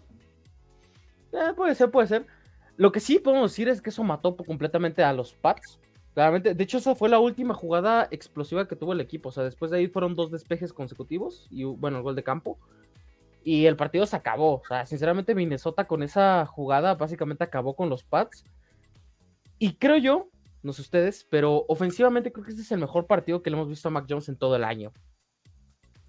[1.33, 2.27] Eh, puede ser, puede ser.
[2.77, 5.79] Lo que sí podemos decir es que eso mató completamente a los Pats.
[6.15, 9.29] Claramente, de hecho, esa fue la última jugada explosiva que tuvo el equipo.
[9.29, 12.59] O sea, después de ahí fueron dos despejes consecutivos y bueno, el gol de campo.
[13.45, 14.57] Y el partido se acabó.
[14.57, 18.45] O sea, sinceramente, Minnesota con esa jugada básicamente acabó con los Pats.
[19.59, 20.29] Y creo yo,
[20.63, 23.69] no sé ustedes, pero ofensivamente creo que este es el mejor partido que le hemos
[23.69, 24.93] visto a Mac Jones en todo el año.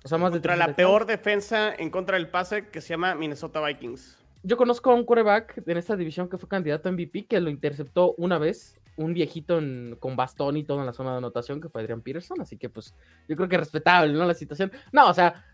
[0.04, 2.90] O sea, más de Contra 300 la peor defensa en contra del pase que se
[2.90, 4.21] llama Minnesota Vikings.
[4.44, 7.50] Yo conozco a un quarterback en esta división que fue candidato a MVP que lo
[7.50, 11.62] interceptó una vez, un viejito en- con bastón y todo en la zona de anotación
[11.62, 12.96] que fue Adrian Peterson, así que pues
[13.28, 14.26] yo creo que respetable, ¿no?
[14.26, 14.72] La situación.
[14.92, 15.46] No, o sea,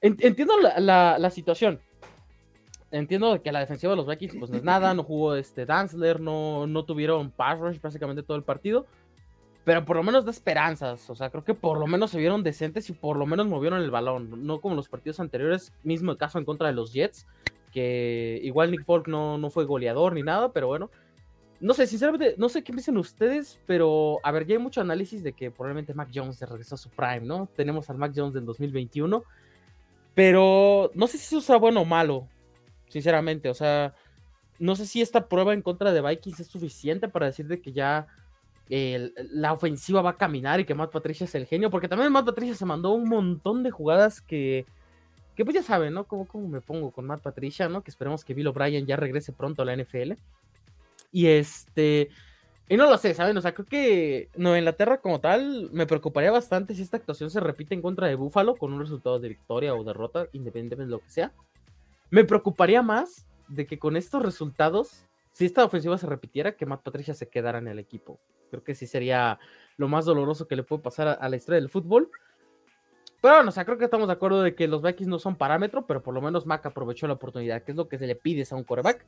[0.00, 1.80] en- entiendo la, la- la situación.
[2.90, 6.20] Entiendo que la defensiva de los Vikings pues no es nada, no jugó este Danzler,
[6.20, 8.86] no, no tuvieron pass rush prácticamente todo el partido,
[9.64, 12.42] pero por lo menos da esperanzas, o sea, creo que por lo menos se vieron
[12.42, 16.38] decentes y por lo menos movieron el balón, no como los partidos anteriores, mismo caso
[16.38, 17.26] en contra de los Jets,
[17.72, 20.90] que igual Nick Folk no, no fue goleador ni nada, pero bueno.
[21.60, 25.22] No sé, sinceramente, no sé qué piensan ustedes, pero a ver, ya hay mucho análisis
[25.22, 27.48] de que probablemente Mac Jones se regresó a su prime, ¿no?
[27.54, 29.22] Tenemos al Mac Jones del 2021,
[30.14, 32.26] pero no sé si eso sea bueno o malo,
[32.88, 33.94] sinceramente, o sea,
[34.58, 37.72] no sé si esta prueba en contra de Vikings es suficiente para decir de que
[37.72, 38.06] ya
[38.68, 42.10] el- la ofensiva va a caminar y que Matt Patricia es el genio, porque también
[42.12, 44.66] Matt Patricia se mandó un montón de jugadas que,
[45.34, 46.04] que pues ya saben, ¿no?
[46.04, 47.82] ¿Cómo, cómo me pongo con Matt Patricia, ¿no?
[47.82, 50.12] Que esperemos que Bill O'Brien ya regrese pronto a la NFL.
[51.10, 52.10] Y este,
[52.68, 53.36] y no lo sé, ¿saben?
[53.36, 57.40] O sea, creo que Nueva Inglaterra como tal me preocuparía bastante si esta actuación se
[57.40, 61.00] repite en contra de Buffalo con un resultado de victoria o derrota, independientemente de lo
[61.00, 61.32] que sea.
[62.10, 66.82] Me preocuparía más de que con estos resultados, si esta ofensiva se repitiera, que Matt
[66.82, 68.18] Patricia se quedara en el equipo.
[68.50, 69.38] Creo que sí sería
[69.76, 72.10] lo más doloroso que le puede pasar a, a la historia del fútbol.
[73.22, 75.36] Pero bueno, o sea, creo que estamos de acuerdo de que los Vikings no son
[75.36, 78.16] parámetro, pero por lo menos Mac aprovechó la oportunidad, que es lo que se le
[78.16, 79.06] pide a un coreback.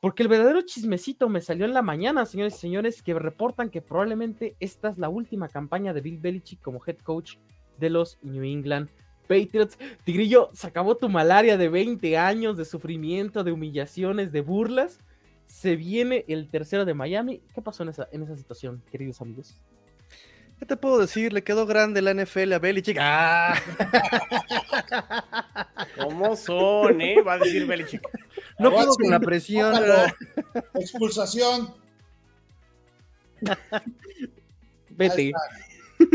[0.00, 3.80] Porque el verdadero chismecito me salió en la mañana, señores y señores, que reportan que
[3.80, 7.36] probablemente esta es la última campaña de Bill Belichick como head coach
[7.78, 8.88] de los New England
[9.28, 9.78] Patriots.
[10.02, 14.98] Tigrillo, se acabó tu malaria de 20 años de sufrimiento, de humillaciones, de burlas.
[15.46, 17.40] Se viene el tercero de Miami.
[17.54, 19.62] ¿Qué pasó en esa, en esa situación, queridos amigos?
[20.58, 21.32] ¿Qué te puedo decir?
[21.32, 22.96] Le quedó grande la NFL a Belichick.
[23.00, 23.54] ¡Ah!
[26.00, 27.20] ¿Cómo son, eh?
[27.22, 28.02] Va a decir Belichick.
[28.58, 29.72] No puedo con la presión.
[29.72, 30.12] ¿verdad?
[30.74, 31.74] Expulsación.
[34.90, 35.32] Vete.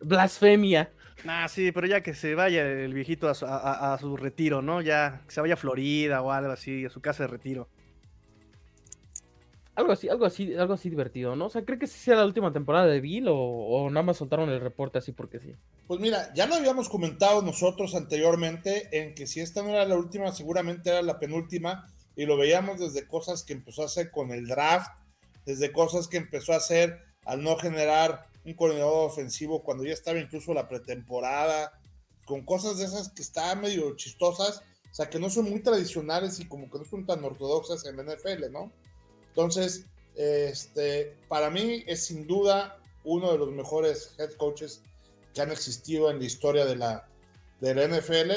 [0.00, 0.92] Blasfemia.
[1.26, 4.80] Ah, sí, pero ya que se vaya el viejito a su, a su retiro, ¿no?
[4.82, 7.68] Ya que se vaya a Florida o algo así, a su casa de retiro.
[9.78, 11.46] Algo así, algo así, algo así divertido, ¿no?
[11.46, 14.50] O sea, ¿cree que sí sea la última temporada de Bill o, nada más soltaron
[14.50, 15.54] el reporte así porque sí?
[15.86, 19.96] Pues mira, ya lo habíamos comentado nosotros anteriormente en que si esta no era la
[19.96, 24.32] última, seguramente era la penúltima y lo veíamos desde cosas que empezó a hacer con
[24.32, 24.90] el draft,
[25.46, 30.18] desde cosas que empezó a hacer al no generar un coordinador ofensivo cuando ya estaba
[30.18, 31.78] incluso la pretemporada,
[32.24, 34.60] con cosas de esas que están medio chistosas,
[34.90, 37.96] o sea, que no son muy tradicionales y como que no son tan ortodoxas en
[37.96, 38.72] la NFL, ¿no?
[39.38, 39.84] Entonces,
[40.16, 44.82] este, para mí es sin duda uno de los mejores head coaches
[45.32, 47.06] que han existido en la historia de la,
[47.60, 48.32] de la NFL,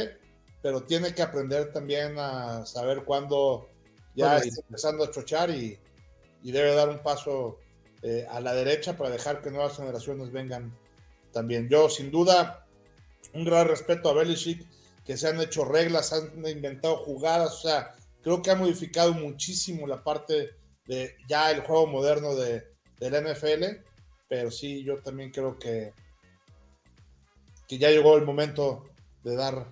[0.61, 3.67] pero tiene que aprender también a saber cuándo
[4.13, 5.75] ya está empezando a chochar y,
[6.43, 7.57] y debe dar un paso
[8.03, 10.71] eh, a la derecha para dejar que nuevas generaciones vengan
[11.33, 11.67] también.
[11.67, 12.67] Yo, sin duda,
[13.33, 14.63] un gran respeto a Belichick,
[15.03, 19.87] que se han hecho reglas, han inventado jugadas, o sea, creo que ha modificado muchísimo
[19.87, 22.67] la parte de ya el juego moderno de,
[22.99, 23.83] del NFL,
[24.27, 25.93] pero sí, yo también creo que,
[27.67, 28.85] que ya llegó el momento
[29.23, 29.67] de dar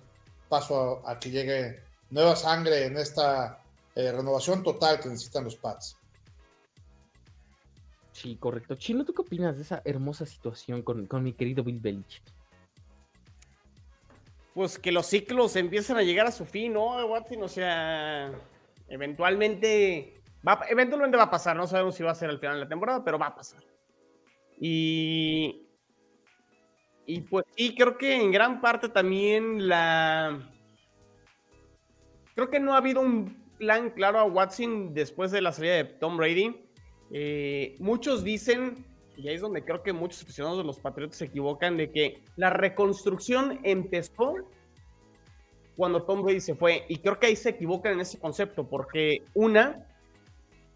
[0.48, 3.62] paso a, que llegue nueva sangre en esta
[3.94, 5.96] eh, renovación total que necesitan los Pats.
[8.12, 8.74] Sí, correcto.
[8.74, 12.22] Chino, ¿tú qué opinas de esa hermosa situación con, mi querido Bill Belichick?
[14.52, 17.42] Pues que los ciclos empiezan a llegar a su fin, ¿no, Watson?
[17.42, 18.30] O sea,
[18.88, 20.19] eventualmente
[20.68, 21.56] eventualmente va a pasar.
[21.56, 23.62] No sabemos si va a ser al final de la temporada, pero va a pasar.
[24.58, 25.66] Y,
[27.06, 30.38] y pues sí, creo que en gran parte también la...
[32.34, 35.84] Creo que no ha habido un plan claro a Watson después de la salida de
[35.84, 36.70] Tom Brady
[37.10, 38.84] eh, muchos dicen,
[39.16, 42.22] y ahí es donde creo que muchos aficionados de los Patriotas se equivocan, de que
[42.36, 44.34] la reconstrucción empezó
[45.76, 46.84] cuando Tom Brady se fue.
[46.88, 49.86] Y creo que ahí se equivocan en ese concepto, porque una,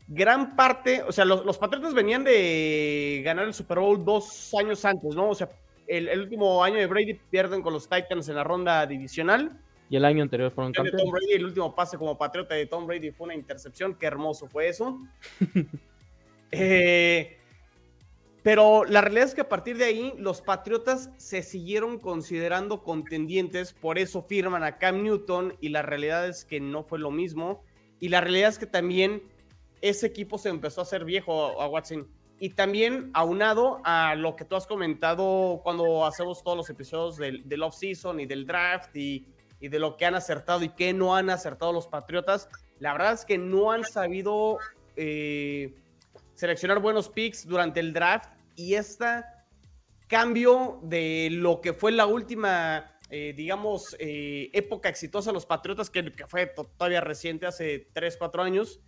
[0.07, 5.14] gran parte, o sea, los, Patriotas venían de ganar el Super Bowl dos años antes,
[5.14, 5.31] ¿no?
[5.31, 5.49] O sea,
[5.87, 9.59] el, último año de Brady pierden con los Titans en la ronda divisional.
[9.90, 11.05] Y el año anterior fueron campeones.
[11.31, 13.95] el último pase como Patriota de Tom Brady fue una intercepción.
[13.95, 14.99] Qué hermoso fue eso.
[16.57, 17.37] Eh,
[18.45, 23.73] pero la realidad es que a partir de ahí los Patriotas se siguieron considerando contendientes,
[23.73, 27.64] por eso firman a Cam Newton y la realidad es que no fue lo mismo.
[27.99, 29.23] Y la realidad es que también
[29.81, 32.09] ese equipo se empezó a hacer viejo a Watson.
[32.41, 37.49] Y también aunado a lo que tú has comentado cuando hacemos todos los episodios del,
[37.49, 39.27] del off-season y del draft y,
[39.61, 43.25] de lo que han acertado y que no han acertado los Patriotas, la verdad es
[43.25, 44.59] que no han sabido...
[44.97, 45.75] Eh,
[46.35, 49.25] seleccionar buenos picks durante el draft y este
[50.09, 55.91] cambio de lo que fue la última, eh, digamos, eh, época exitosa de los Patriotas,
[55.91, 58.81] que, fue todavía reciente, hace 3, 4 años,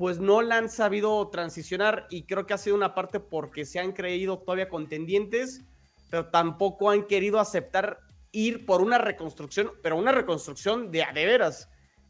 [0.00, 3.80] pues no la han sabido transicionar y creo que ha sido una parte porque se
[3.80, 5.60] han creído todavía contendientes,
[6.08, 7.98] pero tampoco han querido aceptar
[8.32, 11.68] ir por una reconstrucción, pero una reconstrucción de a de veras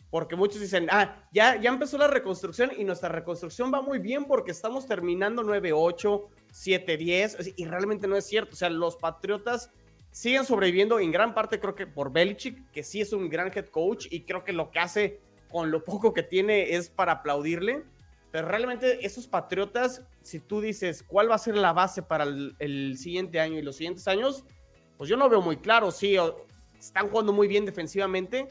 [0.08, 4.24] porque muchos dicen, ah, ya, ya empezó la reconstrucción y nuestra reconstrucción va muy bien
[4.24, 8.52] porque estamos terminando 9-8, 7-10, y realmente no es cierto.
[8.52, 9.70] O sea, los Patriotas
[10.12, 13.66] siguen sobreviviendo en gran parte, creo que por Belichick, que sí es un gran head
[13.66, 17.84] coach y creo que lo que hace con lo poco que tiene es para aplaudirle.
[18.30, 22.96] Pero realmente esos Patriotas, si tú dices cuál va a ser la base para el,
[22.96, 24.44] siguiente año y los siguientes años,
[24.96, 25.90] pues yo no veo muy claro.
[25.90, 26.16] Sí,
[26.78, 28.48] están jugando muy bien defensivamente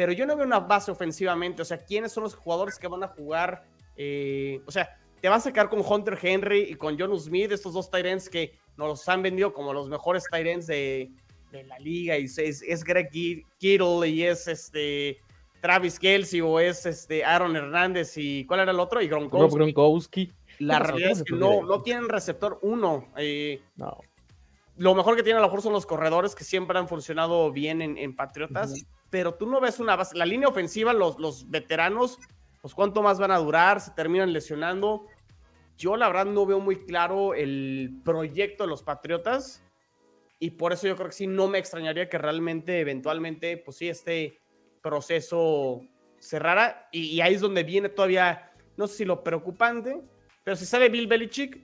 [0.00, 1.60] pero yo no veo una base ofensivamente.
[1.60, 3.64] O sea, ¿quiénes son los jugadores que van a jugar?
[3.98, 7.74] Eh, o sea, te vas a sacar con Hunter Henry y con John Smith, estos
[7.74, 11.10] dos Tyrants que nos han vendido como los mejores Tyrants de,
[11.52, 12.16] de la liga.
[12.16, 13.10] Y es, Greg
[13.58, 15.18] Kittle y es este
[15.60, 19.00] Travis Kelsey o es este Aaron Hernández y ¿cuál era el otro?
[19.02, 20.32] Y Gronkowski.
[20.58, 23.08] La realidad es que no, no tienen receptor uno.
[23.16, 23.98] Eh, no.
[24.76, 27.82] Lo mejor que tienen a lo mejor son los corredores que siempre han funcionado bien
[27.82, 28.72] en, Patriotas
[29.10, 30.16] pero tú no ves una base.
[30.16, 32.18] La línea ofensiva, los, los veteranos,
[32.62, 35.06] pues cuánto más van a durar, se terminan lesionando.
[35.76, 39.62] Yo la verdad no veo muy claro el proyecto de los Patriotas
[40.38, 43.88] y por eso yo creo que sí, no me extrañaría que realmente, eventualmente, pues sí,
[43.88, 44.38] este
[44.82, 45.80] proceso
[46.18, 50.00] cerrara y, y ahí es donde viene todavía, no sé si lo preocupante,
[50.44, 51.58] pero si sale Bill Belichick,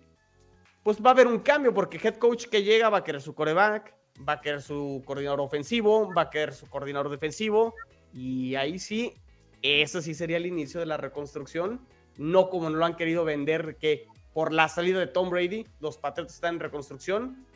[0.82, 3.34] pues va a haber un cambio porque head coach que llega va a querer su
[3.34, 3.94] coreback,
[4.26, 7.74] va a querer su coordinador ofensivo, va a querer su coordinador defensivo,
[8.12, 9.14] y ahí sí,
[9.62, 11.86] eso sí sería el inicio de la reconstrucción,
[12.16, 16.34] no como lo han querido vender, que por la salida de Tom Brady, los Patriots
[16.34, 17.46] están en reconstrucción,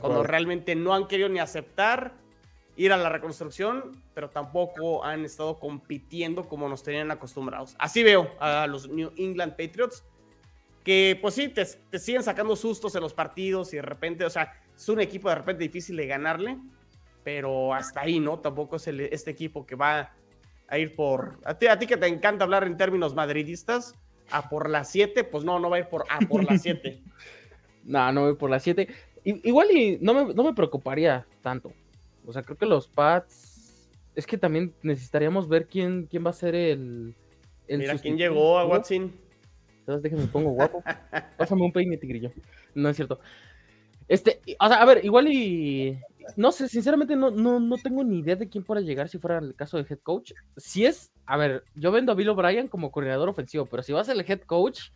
[0.00, 2.14] cuando realmente no han querido ni aceptar
[2.76, 7.76] ir a la reconstrucción, pero tampoco han estado compitiendo como nos tenían acostumbrados.
[7.78, 10.04] Así veo a los New England Patriots,
[10.82, 11.64] que pues sí, te,
[11.98, 15.36] siguen sacando sustos en los partidos y de repente, o sea, es un equipo de
[15.36, 16.58] repente difícil de ganarle,
[17.22, 18.40] pero hasta ahí, ¿no?
[18.40, 20.12] Tampoco es este equipo que va
[20.68, 21.38] a ir por...
[21.44, 23.94] A ti, a ti que te encanta hablar en términos madridistas,
[24.30, 27.00] a por las 7, pues no, no va a ir por a por las 7.
[27.84, 28.88] no, no voy por las 7.
[29.24, 31.72] Igual y no me, no me preocuparía tanto.
[32.26, 33.90] O sea, creo que los Pats.
[34.14, 37.14] Es que también necesitaríamos ver quién, quién va a ser el.
[37.66, 39.12] el Mira quién llegó a Watson.
[39.80, 40.82] Entonces déjame pongo guapo.
[41.36, 42.32] Pásame un peine, tigrillo.
[42.74, 43.20] No es cierto.
[44.08, 45.98] Este, o sea, a ver, igual y.
[46.36, 49.38] No sé, sinceramente no, no, no tengo ni idea de quién pueda llegar si fuera
[49.38, 50.32] el caso de head coach.
[50.56, 54.00] Si es, a ver, yo vendo a Bill O'Brien como coordinador ofensivo, pero si va
[54.00, 54.90] a ser el head coach,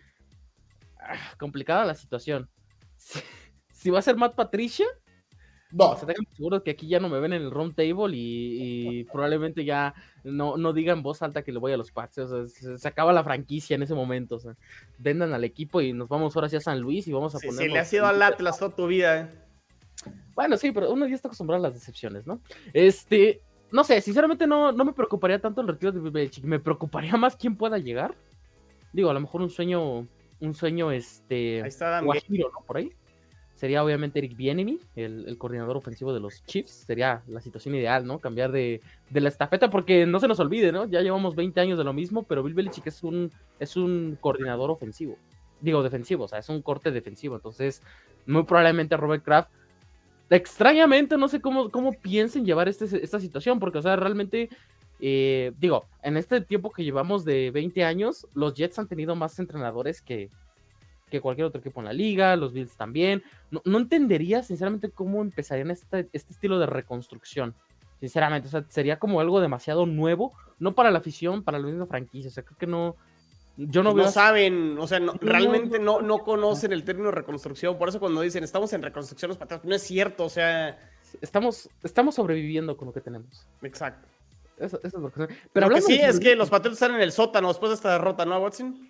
[0.98, 2.48] ah, complicada la situación.
[3.00, 3.20] Si,
[3.70, 4.84] si va a ser Matt Patricia,
[5.70, 8.16] No, o sea, déjenme seguro que aquí ya no me ven en el round table
[8.16, 9.94] y, y probablemente ya
[10.24, 12.18] no, no digan en voz alta que le voy a los Pats.
[12.18, 14.36] O sea, se, se acaba la franquicia en ese momento.
[14.36, 14.56] O sea,
[14.98, 17.46] vendan al equipo y nos vamos ahora sí a San Luis y vamos a Si,
[17.48, 17.66] poner.
[17.66, 19.20] si le has ido al Atlas toda tu vida.
[19.20, 19.28] eh.
[20.34, 22.40] Bueno, sí, pero uno ya está acostumbrado a las decepciones, ¿no?
[22.72, 26.44] Este, no sé, sinceramente no, no me preocuparía tanto el retiro de Belichick.
[26.44, 28.14] Me preocuparía más quién pueda llegar.
[28.92, 30.06] Digo, a lo mejor un sueño,
[30.40, 31.60] un sueño, este.
[31.62, 32.64] Ahí está Dan Guajiro, ¿no?
[32.64, 32.92] Por ahí.
[33.58, 36.84] Sería obviamente Eric Bieniemy, el, el coordinador ofensivo de los Chiefs.
[36.86, 38.20] Sería la situación ideal, ¿no?
[38.20, 38.80] Cambiar de,
[39.10, 40.86] de la estafeta, porque no se nos olvide, ¿no?
[40.86, 44.70] Ya llevamos 20 años de lo mismo, pero Bill Belichick es un, es un coordinador
[44.70, 45.16] ofensivo.
[45.60, 47.34] Digo, defensivo, o sea, es un corte defensivo.
[47.34, 47.82] Entonces,
[48.26, 49.50] muy probablemente Robert Kraft.
[50.30, 54.50] Extrañamente, no sé cómo, cómo piensen llevar este- esta situación, porque, o sea, realmente,
[55.00, 59.36] eh, digo, en este tiempo que llevamos de 20 años, los Jets han tenido más
[59.40, 60.30] entrenadores que,
[61.08, 63.22] que cualquier otro equipo en la liga, los Bills también.
[63.50, 67.54] No, no entendería, sinceramente, cómo empezarían este, este estilo de reconstrucción.
[68.00, 71.86] Sinceramente, o sea, sería como algo demasiado nuevo, no para la afición, para la misma
[71.86, 72.28] franquicia.
[72.28, 72.96] O sea, creo que no.
[73.56, 74.04] Yo no No, veo.
[74.04, 77.76] así- saben, o sea, no- No, realmente no, no, no conocen el término reconstrucción.
[77.76, 80.78] Por eso cuando dicen estamos en reconstrucción, los patriotas, no es cierto, o sea,
[81.22, 83.46] Estamos, estamos sobreviviendo con lo que tenemos.
[83.62, 84.06] exacto.
[84.58, 86.94] Eso, eso es lo que Pero lo que sí de es que los patriotas están
[86.96, 88.88] en el sótano después de esta derrota, ¿no, Watson?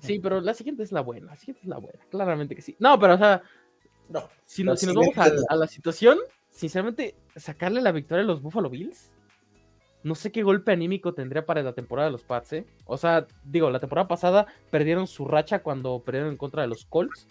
[0.00, 1.26] Sí, pero la siguiente es la buena.
[1.28, 1.98] La siguiente es la buena.
[2.10, 2.76] Claramente que sí.
[2.78, 3.42] No, pero o sea,
[4.08, 4.28] no.
[4.44, 6.18] si, nos- si nos vamos a, la situación,
[6.50, 9.12] sinceramente, sacarle la victoria a los Buffalo Bills,
[10.02, 12.66] no sé qué golpe anímico tendría para la temporada de los Pats, ¿eh?
[12.84, 16.84] O sea, digo, la temporada pasada perdieron su racha cuando perdieron en contra de los
[16.84, 17.26] Colts,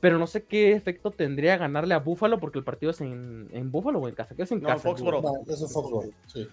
[0.00, 3.70] pero no sé qué efecto tendría ganarle a Buffalo porque el partido es en, en
[3.70, 4.34] Buffalo o en casa.
[4.34, 4.88] ¿Qué es en No, casa?
[4.88, 5.20] Foxboro.
[5.20, 6.48] No, eso es Foxborough, sí.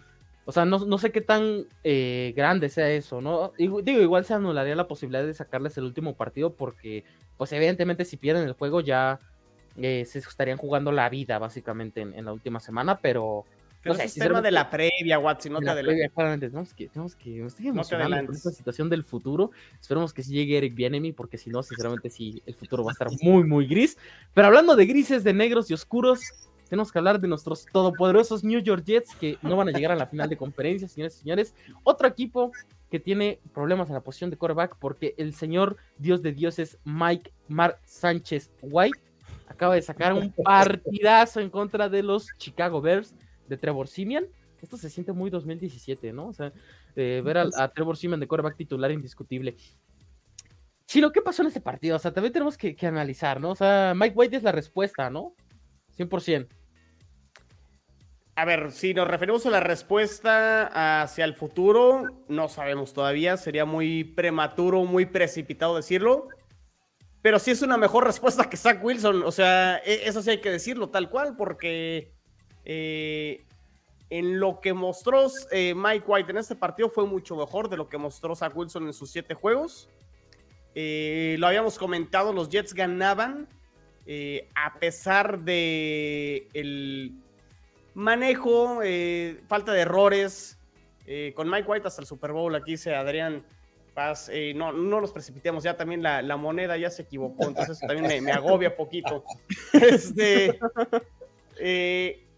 [0.49, 3.51] O sea, no, no sé qué tan eh, grande sea eso, ¿no?
[3.57, 7.03] Digo, igual se anularía la posibilidad de sacarles el último partido porque,
[7.35, 9.19] pues evidentemente si pierden el juego ya
[9.75, 13.43] eh, se estarían jugando la vida básicamente en, en la última semana, pero...
[13.83, 15.95] Pero no sé, es tema de la previa, Watson, no en te la adelantes.
[15.95, 19.51] previa, claramente, tenemos que, tenemos que, estoy emocionado con esta situación del futuro.
[19.81, 22.93] Esperemos que sí llegue Eric Bienemy, porque si no, sinceramente sí, el futuro va a
[22.93, 23.97] estar muy, muy gris.
[24.33, 26.21] Pero hablando de grises, de negros y oscuros,
[26.67, 29.95] tenemos que hablar de nuestros todopoderosos New York Jets que no van a llegar a
[29.95, 31.53] la final de conferencia, señores y señores.
[31.83, 32.51] Otro equipo
[32.89, 37.33] que tiene problemas en la posición de quarterback porque el señor Dios de dioses Mike
[37.47, 38.99] Mark Sánchez White
[39.47, 43.13] acaba de sacar un partidazo en contra de los Chicago Bears
[43.47, 44.25] de Trevor Simeon.
[44.61, 46.27] Esto se siente muy 2017, ¿no?
[46.27, 46.51] O sea,
[46.95, 49.55] eh, ver a, Trevor Simeon de quarterback titular indiscutible.
[50.85, 51.97] Chino, ¿qué pasó en ese partido?
[51.97, 53.51] O sea, también tenemos que, que analizar, ¿no?
[53.51, 55.35] O sea, Mike White es la respuesta, ¿no?
[55.97, 56.47] 100%.
[58.37, 63.35] A ver, si nos referimos a la respuesta hacia el futuro, no sabemos todavía.
[63.35, 66.27] Sería muy prematuro, muy precipitado decirlo.
[67.23, 69.23] Pero sí es una mejor respuesta que Zach Wilson.
[69.23, 72.13] O sea, e- eso sí hay que decirlo tal cual, porque
[72.63, 73.43] eh,
[74.11, 77.89] en lo que mostró eh, Mike White en este partido fue mucho mejor de lo
[77.89, 79.89] que mostró Zach Wilson en sus siete juegos.
[80.75, 83.47] Eh, lo habíamos comentado, los Jets ganaban
[84.55, 87.26] a pesar de el
[87.97, 90.53] manejo, eh, falta de errores.
[91.07, 93.43] eh, con Mike White hasta el Super Bowl, aquí dice Adrián
[93.93, 97.79] Paz, eh, no, no nos precipitemos, ya también la, la moneda ya se equivocó, entonces
[97.79, 99.23] también me, me agobia poquito.
[99.73, 100.59] Este,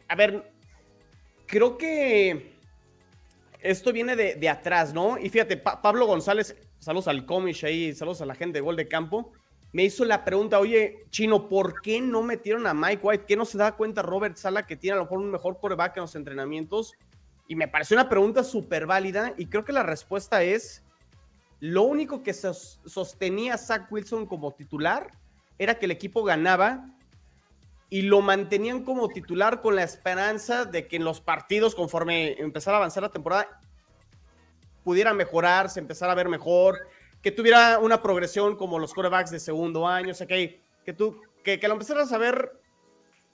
[0.07, 0.51] a ver,
[1.47, 2.53] creo que
[3.59, 5.17] esto viene de, de atrás, ¿no?
[5.17, 8.75] Y fíjate, Pa- Pablo González, saludos al Comish ahí, saludos a la gente de Gol
[8.77, 9.33] de Campo,
[9.71, 13.25] me hizo la pregunta, oye, Chino, ¿por qué no metieron a Mike White?
[13.27, 15.97] ¿Qué no se da cuenta Robert Sala que tiene a lo mejor un mejor coreback
[15.97, 16.93] en los entrenamientos?
[17.47, 20.83] Y me pareció una pregunta súper válida y creo que la respuesta es,
[21.59, 25.11] lo único que sos- sostenía a Zach Wilson como titular
[25.57, 26.85] era que el equipo ganaba
[27.89, 32.77] y lo mantenían como titular con la esperanza de que en los partidos, conforme empezara
[32.77, 33.59] a avanzar la temporada,
[34.83, 36.87] pudiera mejorar, se empezara a ver mejor,
[37.21, 41.21] que tuviera una progresión como los quarterbacks de segundo año, o sea, que, que tú,
[41.43, 42.59] que, que lo empezaras a ver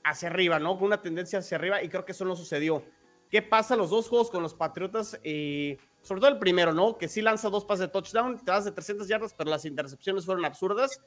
[0.03, 0.77] hacia arriba, ¿no?
[0.77, 2.83] Con una tendencia hacia arriba, y creo que eso no sucedió.
[3.29, 5.19] ¿Qué pasa los dos juegos con los Patriotas?
[5.23, 6.97] Eh, sobre todo el primero, ¿no?
[6.97, 10.25] Que sí lanza dos pases de touchdown, te das de 300 yardas, pero las intercepciones
[10.25, 11.01] fueron absurdas.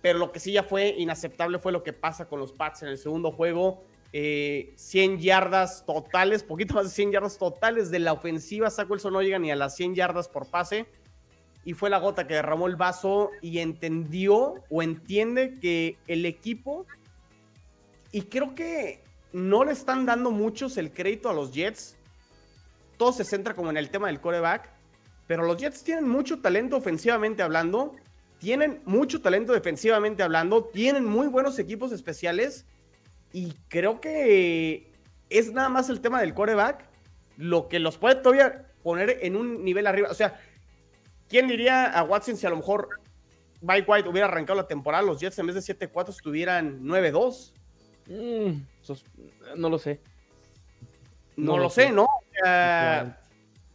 [0.00, 2.88] Pero lo que sí ya fue inaceptable fue lo que pasa con los Pats en
[2.88, 3.84] el segundo juego.
[4.10, 8.68] 100 eh, yardas totales, poquito más de 100 yardas totales de la ofensiva.
[8.70, 10.86] Zach Wilson no llega ni a las 100 yardas por pase.
[11.64, 16.86] Y fue la gota que derramó el vaso y entendió o entiende que el equipo,
[18.12, 19.02] y creo que
[19.32, 21.96] no le están dando muchos el crédito a los Jets.
[22.98, 24.68] Todo se centra como en el tema del coreback.
[25.26, 27.96] Pero los Jets tienen mucho talento ofensivamente hablando.
[28.38, 30.64] Tienen mucho talento defensivamente hablando.
[30.64, 32.66] Tienen muy buenos equipos especiales
[33.32, 34.92] y creo que
[35.30, 36.84] es nada más el tema del coreback
[37.38, 40.10] lo que los puede todavía poner en un nivel arriba.
[40.10, 40.38] O sea,
[41.32, 42.90] ¿quién diría a Watson si a lo mejor
[43.62, 47.54] Mike White hubiera arrancado la temporada, los Jets en vez de 7-4 estuvieran 9-2?
[48.06, 48.60] Mm,
[49.56, 50.02] no lo sé.
[51.36, 52.06] No, lo sé, ¿no?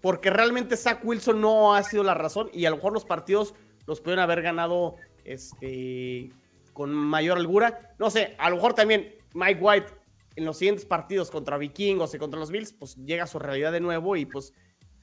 [0.01, 3.55] porque realmente Zach Wilson no ha sido la razón y a lo mejor los partidos
[3.87, 4.95] los pueden haber ganado
[5.25, 6.31] este,
[6.73, 7.95] con mayor holgura.
[7.97, 9.93] No sé, a lo mejor también Mike White
[10.35, 13.71] en los siguientes partidos contra Vikingos y contra los Bills, pues llega a su realidad
[13.71, 14.53] de nuevo y pues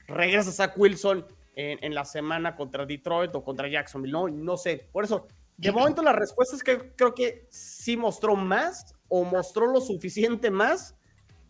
[0.07, 1.25] regresa Zach Wilson
[1.55, 4.27] en, la semana contra Detroit o contra Jacksonville, ¿no?
[4.27, 4.87] No sé.
[4.91, 5.27] Por eso,
[5.57, 10.51] de momento la respuesta es que creo que sí mostró más o mostró lo suficiente
[10.51, 10.95] más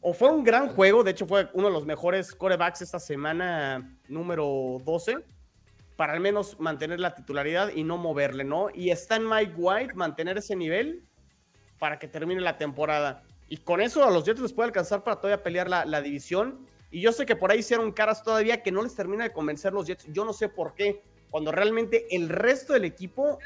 [0.01, 1.03] o fue un gran juego.
[1.03, 5.25] De hecho, fue uno de los mejores corebacks esta semana número 12
[5.95, 8.67] para al menos mantener la titularidad y no moverle, ¿no?
[8.73, 11.03] Y está en Mike White mantener ese nivel
[11.79, 13.23] para que termine la temporada.
[13.47, 16.67] Y con eso a los Jets les puede alcanzar para todavía pelear la, división.
[16.95, 19.73] Y yo sé que por ahí hicieron caras todavía que no les termina de convencer
[19.73, 20.05] los Jets.
[20.13, 21.03] Yo no sé por qué.
[21.29, 23.37] Cuando realmente el resto del equipo.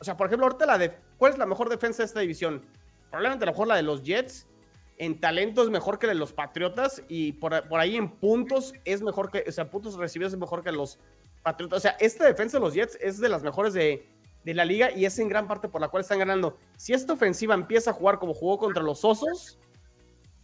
[0.00, 0.96] O sea, por ejemplo, ahorita la de.
[1.16, 2.66] ¿Cuál es la mejor defensa de esta división?
[3.08, 4.48] Probablemente a lo mejor la de los Jets.
[4.98, 7.04] En talento es mejor que la de los Patriotas.
[7.06, 9.44] Y por, por ahí en puntos es mejor que.
[9.46, 10.98] O sea, puntos recibidos es mejor que los
[11.44, 11.76] Patriotas.
[11.76, 14.04] O sea, esta defensa de los Jets es de las mejores de,
[14.42, 16.58] de la liga y es en gran parte por la cual están ganando.
[16.76, 19.60] Si esta ofensiva empieza a jugar como jugó contra los Osos,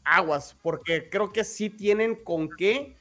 [0.06, 2.96] aguas, porque creo que sí tienen con qué.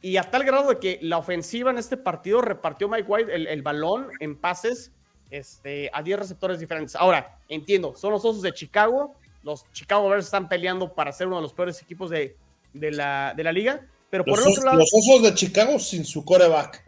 [0.00, 3.62] Y a tal grado de que la ofensiva en este partido repartió Mike White el,
[3.62, 4.92] balón en pases
[5.30, 6.96] este, a 10 receptores diferentes.
[6.96, 9.14] Ahora, entiendo, son los Osos de Chicago.
[9.42, 12.36] Los Chicago Bears están peleando para ser uno de los peores equipos de,
[12.72, 13.86] la, de la liga.
[14.10, 14.78] Pero por el otro lado.
[14.78, 16.84] Los Osos de Chicago sin su coreback.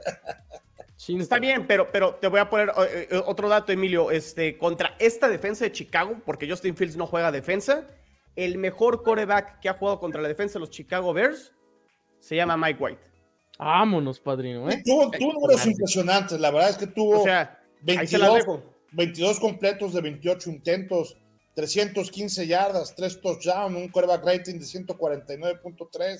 [1.08, 4.10] Está bien, pero, pero te voy a poner eh, eh, otro dato, Emilio.
[4.10, 7.86] Este, contra esta defensa de Chicago, porque Justin Fields no juega defensa,
[8.36, 11.52] el mejor coreback que ha jugado contra la defensa de los Chicago Bears
[12.18, 13.00] se llama Mike White.
[13.58, 14.68] Vámonos, padrino.
[14.68, 14.82] ¿eh?
[14.84, 16.40] Tuvo, números impresionantes.
[16.40, 17.24] La verdad es que tuvo
[18.92, 21.16] 22, completos de 28 intentos,
[21.54, 26.18] 315 yardas, 3 touchdowns, un coreback rating de 149.3.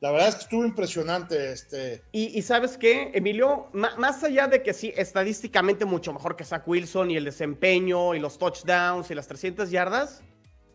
[0.00, 1.52] La verdad es que estuvo impresionante.
[1.52, 2.02] Este...
[2.12, 7.10] Y, sabes qué, Emilio, más allá de que sí, estadísticamente mucho mejor que Zach Wilson
[7.10, 10.22] y el desempeño y los touchdowns y las 300 yardas,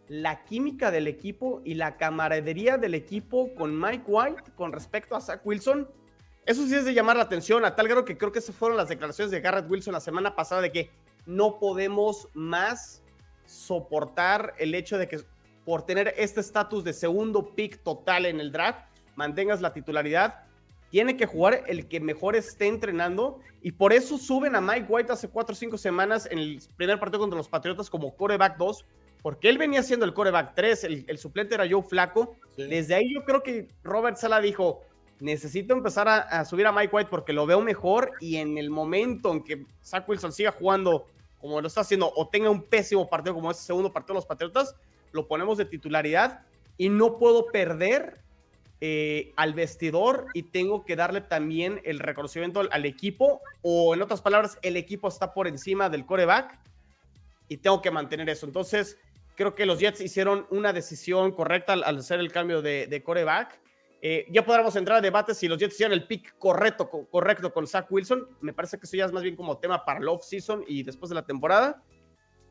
[0.07, 5.21] la química del equipo y la camaradería del equipo con Mike White con respecto a
[5.21, 5.89] Zach Wilson,
[6.45, 8.77] eso sí es de llamar la atención, a tal grado que creo que esas fueron
[8.77, 10.91] las declaraciones de Garrett Wilson la semana pasada de que
[11.25, 13.01] no podemos más
[13.45, 15.21] soportar el hecho de que
[15.63, 18.85] por tener este estatus de segundo pick total en el draft,
[19.15, 20.43] mantengas la titularidad,
[20.91, 25.11] tiene que jugar el que mejor esté entrenando y por eso suben a Mike White
[25.11, 28.85] hace cuatro o cinco semanas en el primer partido contra los Patriotas como coreback 2,
[29.25, 32.35] porque él venía siendo el coreback 3, el, suplente era Joe Flaco.
[32.57, 34.83] Desde ahí yo creo que Robert Sala dijo,
[35.19, 39.31] necesito empezar a, subir a Mike White porque lo veo mejor y en el momento
[39.31, 41.07] en que Zach Wilson siga jugando
[41.39, 44.27] como lo está haciendo o tenga un pésimo partido como ese segundo partido de los
[44.27, 44.75] Patriotas,
[45.11, 46.41] lo ponemos de titularidad
[46.77, 48.21] y no puedo perder
[48.79, 54.21] eh, al vestidor y tengo que darle también el reconocimiento al, equipo, o en otras
[54.21, 56.59] palabras, el equipo está por encima del coreback
[57.47, 58.45] y tengo que mantener eso.
[58.45, 58.99] Entonces,
[59.35, 63.59] creo que los Jets hicieron una decisión correcta al, hacer el cambio de, coreback.
[64.01, 67.67] Eh, ya podremos entrar a debate si los Jets hicieron el pick correcto, correcto con
[67.67, 68.27] Zach Wilson.
[68.41, 71.09] Me parece que eso ya es más bien como tema para el off-season y después
[71.09, 71.83] de la temporada.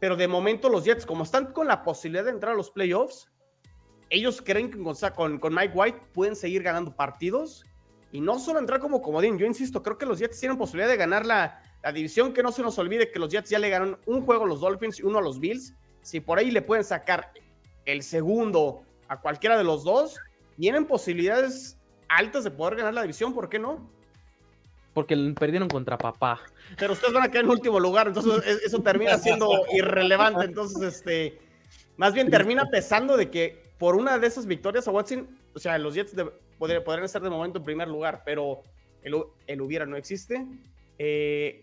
[0.01, 3.31] Pero de momento los Jets, como están con la posibilidad de entrar a los playoffs,
[4.11, 4.79] ellos creen que
[5.15, 7.65] con, con Mike White pueden seguir ganando partidos
[8.15, 9.39] y no solo entrar como comodín.
[9.39, 11.61] Yo insisto, creo que los Jets tienen posibilidad de ganar la,
[11.93, 12.33] división.
[12.33, 14.61] Que no se nos olvide que los Jets ya le ganaron un juego a los
[14.61, 15.75] Dolphins y uno a los Bills.
[16.05, 17.33] Si por ahí le pueden sacar
[17.87, 20.21] el segundo a cualquiera de los dos,
[20.59, 21.79] tienen posibilidades
[22.09, 23.35] altas de poder ganar la división.
[23.35, 23.91] ¿Por qué no?
[24.93, 26.43] Porque perdieron contra papá.
[26.79, 30.45] Pero ustedes van a quedar en último lugar, entonces eso termina siendo irrelevante.
[30.45, 31.39] Entonces, este,
[31.97, 35.79] más bien termina pesando de que por una de esas victorias a Watson, o sea,
[35.79, 36.15] los Jets
[36.59, 38.61] podrían, estar de momento en primer lugar, pero
[39.03, 40.47] el, hubiera no existe.
[40.99, 41.63] Eh,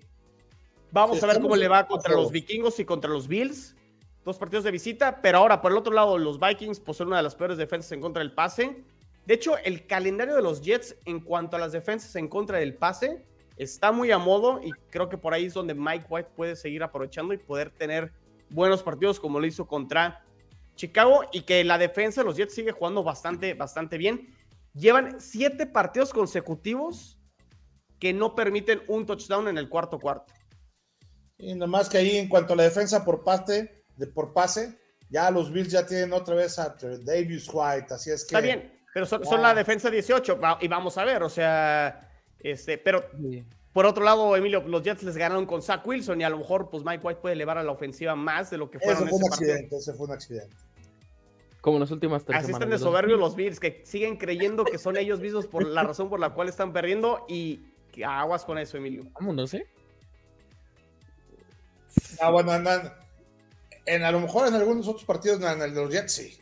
[0.92, 3.76] vamos a ver cómo le va contra los vikingos y contra los Bills.
[4.24, 7.24] Dos partidos de visita, pero ahora por el otro lado los Vikings poseen una de
[7.24, 8.84] las peores defensas en contra del pase.
[9.26, 12.76] De hecho, el calendario de los Jets en cuanto a las defensas en contra del
[12.76, 13.26] pase
[13.58, 16.84] está muy a modo y creo que por ahí es donde Mike White puede seguir
[16.84, 18.12] aprovechando y poder tener
[18.50, 20.24] buenos partidos como lo hizo contra
[20.76, 24.34] Chicago y que la defensa de los Jets sigue jugando bastante, bastante bien.
[24.74, 27.20] Llevan siete partidos consecutivos
[28.00, 30.34] que no permiten un touchdown en el cuarto cuarto.
[31.38, 34.78] Y nomás que ahí en cuanto a la defensa por pase, de por pase,
[35.10, 38.36] ya los Bills ya tienen otra vez a Davis White, así es que...
[38.36, 42.78] Está bien, pero son, son la defensa 18 y vamos a ver, o sea, este,
[42.78, 43.04] pero
[43.74, 46.70] por otro lado, Emilio, los Jets les ganaron con Zach Wilson y a lo mejor
[46.70, 49.18] pues Mike White puede elevar a la ofensiva más de lo que fueron ese fue
[49.18, 50.56] un accidente, ese fue un accidente.
[51.62, 54.78] Como en las últimas tres Así están de soberbios los Bills, que siguen creyendo que
[54.78, 57.62] son ellos mismos por la razón por la cual están perdiendo y
[58.06, 59.04] aguas con eso, Emilio.
[59.14, 59.68] Vámonos, ¿eh?
[62.20, 62.94] Ah, bueno, andan.
[63.86, 66.38] En, a lo mejor en algunos otros partidos, en el de los Jets, sí.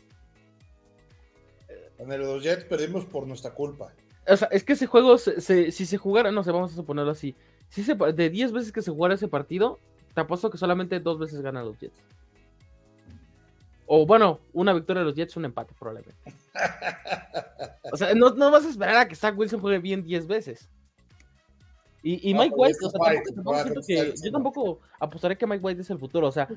[1.98, 3.92] En el de los Jets perdimos por nuestra culpa.
[4.26, 7.34] O sea, es que ese juego, si se jugara, no sé, vamos a suponerlo así.
[7.68, 9.78] Si se, de 10 veces que se jugara ese partido,
[10.14, 12.00] te apuesto que solamente dos veces ganan los Jets.
[13.86, 16.14] O bueno, una victoria de los Jets, un empate probablemente.
[17.92, 20.70] o sea, no, no, vas a esperar a que Zach Wilson juegue bien 10 veces.
[22.02, 26.28] Y, Mike White, o sea, yo tampoco apostaré que Mike White es el futuro.
[26.28, 26.48] O sea,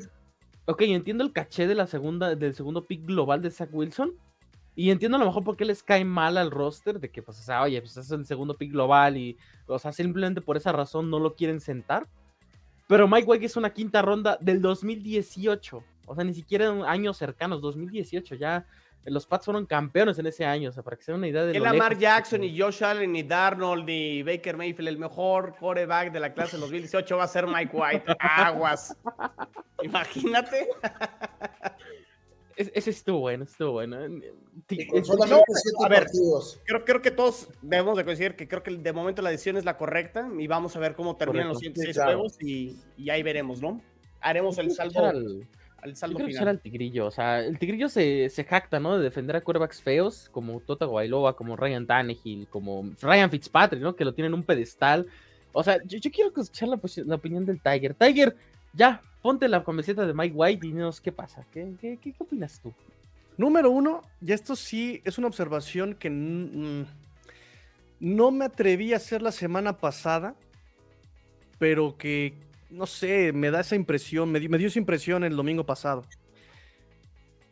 [0.66, 4.14] ok, entiendo el caché de la segunda, del segundo pick global de Zach Wilson.
[4.76, 7.40] Y entiendo a lo mejor por qué les cae mal al roster de que, pues,
[7.40, 9.38] o sea, oye, pues es el segundo pick global y,
[9.68, 12.08] o sea, simplemente por esa razón no lo quieren sentar.
[12.88, 15.84] Pero Mike White es una quinta ronda del 2018.
[16.08, 18.36] O sea, ni siquiera en años cercanos, 2018.
[18.36, 18.66] Ya
[19.06, 21.44] los Pats fueron campeones en ese año, o sea, para que se den una idea
[21.44, 21.58] de.
[21.58, 26.20] El Lamar Jackson, ni Josh Allen, ni Darnold, ni Baker Mayfield, el mejor quarterback de
[26.20, 28.04] la clase 2018 va a ser Mike White.
[28.20, 28.96] Aguas.
[29.84, 30.68] Imagínate.
[32.56, 33.98] ese estuvo bueno, estuvo bueno.
[33.98, 36.08] a ver,
[36.66, 39.66] creo, creo, que todos debemos de coincidir que creo que de momento la decisión es
[39.66, 42.78] la correcta y vamos a ver cómo terminan los siguientes seis juegos y,
[43.10, 43.82] ahí veremos, ¿no?
[44.22, 45.12] Haremos el saldo
[45.84, 47.08] al saldo Yo creo el Tigrillo.
[47.08, 48.98] O sea, el Tigrillo se, se jacta, ¿no?
[48.98, 53.96] De defender a quarterbacks feos como Tota Guailoa, como Ryan Tannehill, como Ryan Fitzpatrick, ¿no?
[53.96, 55.08] Que lo tienen en un pedestal.
[55.52, 57.94] O sea, yo, quiero escuchar la, opinión del Tiger.
[57.94, 58.36] Tiger,
[58.74, 61.46] ya, ponte la camiseta de Mike White y dinos qué pasa.
[61.52, 62.74] ¿Qué, qué, qué, opinas tú?
[63.38, 66.10] Número uno, y esto sí es una observación que
[68.00, 70.36] no me atreví a hacer la semana pasada,
[71.60, 72.36] pero que
[72.74, 76.06] no sé, me da esa impresión, me, dio esa impresión el domingo pasado.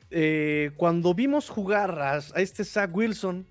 [0.10, 3.46] Eh, cuando vimos jugar a, este Zach Wilson,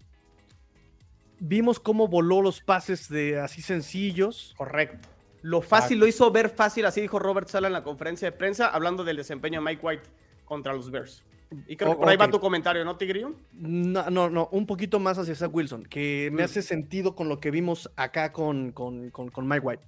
[1.39, 4.55] vimos cómo voló los pases de así sencillos.
[4.59, 5.09] Correcto.
[5.43, 8.69] Lo fácil, lo hizo ver fácil, así dijo Robert Sala en la conferencia de prensa,
[8.69, 10.03] hablando del desempeño de Mike White
[10.45, 11.25] contra los Bears.
[11.67, 13.35] Y creo que por ahí va tu comentario, ¿no, Tigrillo?
[13.53, 16.45] No, no, no, un poquito más hacia Zach Wilson, que me mm.
[16.45, 19.83] hace sentido con lo que vimos acá con, con, con Mike White.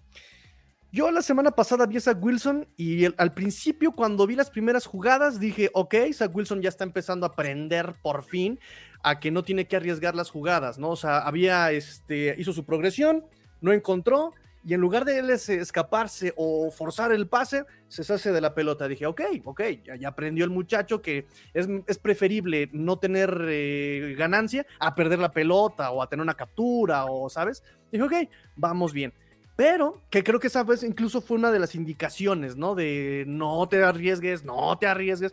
[0.95, 4.85] Yo la semana pasada vi a Zach Wilson y al principio cuando vi las primeras
[4.85, 8.61] jugadas dije, ok, Zach Wilson ya está empezando a aprender por fin
[9.03, 10.91] a que no tiene que arriesgar las jugadas, ¿no?
[10.91, 13.25] O sea, había, este, hizo su progresión,
[13.63, 14.35] no encontró
[14.67, 18.87] y en lugar de él escaparse o forzar el pase, se hace de la pelota.
[18.87, 19.63] Dije, ok, ok,
[19.99, 25.91] ya, aprendió el muchacho que es, preferible no tener eh, ganancia a perder la pelota
[25.91, 27.63] o a tener una captura o, ¿sabes?
[27.91, 28.13] Dije, ok,
[28.57, 29.15] vamos bien
[29.63, 32.75] pero que creo que esa vez incluso fue una de las indicaciones, ¿no?
[32.75, 35.33] De no te arriesgues, no te arriesgues.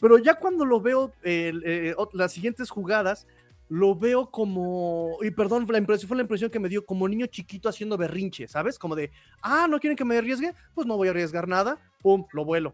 [0.00, 3.26] Pero ya cuando lo veo, eh, las siguientes jugadas,
[3.68, 7.26] lo veo como, y perdón, la impresión, fue la impresión que me dio como niño
[7.26, 8.78] chiquito haciendo berrinche, ¿sabes?
[8.78, 9.10] Como de,
[9.42, 12.72] ah, no quieren que me arriesgue, pues no voy a arriesgar nada, pum, lo vuelo.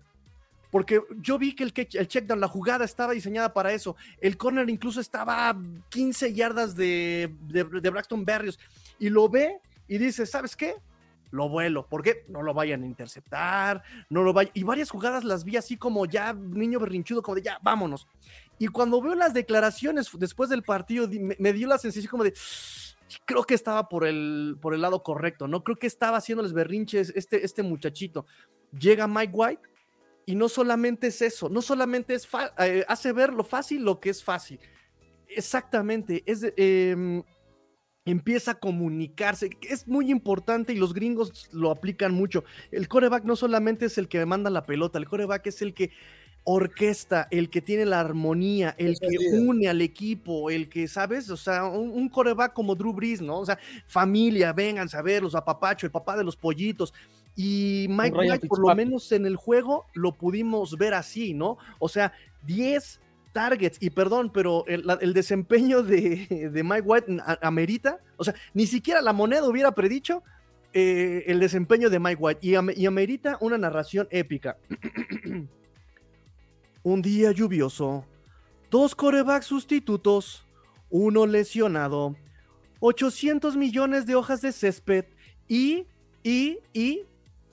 [0.70, 3.96] Porque yo vi que el, el checkdown, la jugada estaba diseñada para eso.
[4.20, 5.56] El corner incluso estaba a
[5.88, 8.60] 15 yardas de, de, de Braxton Berrios.
[9.00, 9.58] Y lo ve
[9.88, 10.76] y dice, ¿sabes qué?
[11.30, 14.52] Lo vuelo, porque no lo vayan a interceptar, no lo vayan.
[14.54, 18.06] Y varias jugadas las vi así como ya niño berrinchudo, como de ya, vámonos.
[18.58, 21.08] Y cuando veo las declaraciones después del partido,
[21.38, 22.34] me, dio la sensación como de,
[23.24, 25.64] creo que estaba por el, por el lado correcto, ¿no?
[25.64, 28.26] Creo que estaba haciéndoles berrinches este, este muchachito.
[28.78, 29.62] Llega Mike White
[30.26, 32.28] y no solamente es eso, no solamente es
[32.58, 34.60] eh, hace ver lo fácil lo que es fácil.
[35.28, 37.24] Exactamente, es eh,
[38.04, 39.50] empieza a comunicarse.
[39.62, 42.44] Es muy importante y los gringos lo aplican mucho.
[42.70, 45.90] El coreback no solamente es el que manda la pelota, el coreback es el que
[46.46, 51.30] orquesta, el que tiene la armonía, el que une al equipo, el que, ¿sabes?
[51.30, 53.38] O sea, un, coreback como Drew Brees, ¿no?
[53.38, 56.92] O sea, familia, vengan a ver los apapacho, el papá de los pollitos.
[57.34, 61.56] Y Mike White, por lo menos en el juego, lo pudimos ver así, ¿no?
[61.78, 63.00] O sea, 10
[63.34, 69.02] targets, y perdón, pero el, desempeño de, de Mike White amerita, o sea, ni siquiera
[69.02, 70.22] la moneda hubiera predicho
[70.72, 74.56] eh, el desempeño de Mike White, y, y amerita una narración épica.
[76.82, 78.04] Un día lluvioso,
[78.70, 80.44] dos corebacks sustitutos,
[80.90, 82.16] uno lesionado,
[82.80, 85.04] 800 millones de hojas de césped
[85.48, 85.86] y,
[86.22, 87.04] y, y,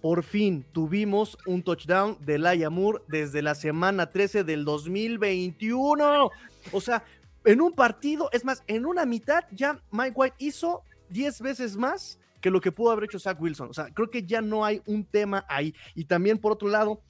[0.02, 6.32] por fin tuvimos un touchdown de Laia Moore desde la semana 13 del 2021.
[6.72, 7.04] O sea,
[7.46, 12.20] en un partido, es más, en una mitad ya Mike White hizo 10 veces más
[12.42, 13.70] que lo que pudo haber hecho Zach Wilson.
[13.70, 15.76] O sea, creo que ya no hay un tema ahí.
[15.94, 17.02] Y también, por otro lado,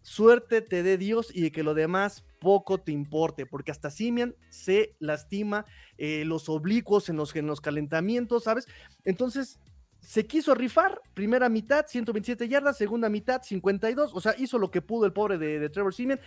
[0.00, 4.96] suerte te dé Dios y que lo demás poco te importe, porque hasta Simian se
[4.98, 5.66] lastima
[5.98, 8.66] eh, los oblicuos en los, en los calentamientos, ¿sabes?
[9.04, 9.60] Entonces,
[10.02, 14.82] se quiso rifar, primera mitad, 127 yardas, segunda mitad, 52, o sea, hizo lo que
[14.82, 16.20] pudo el pobre de, de Trevor Simeon,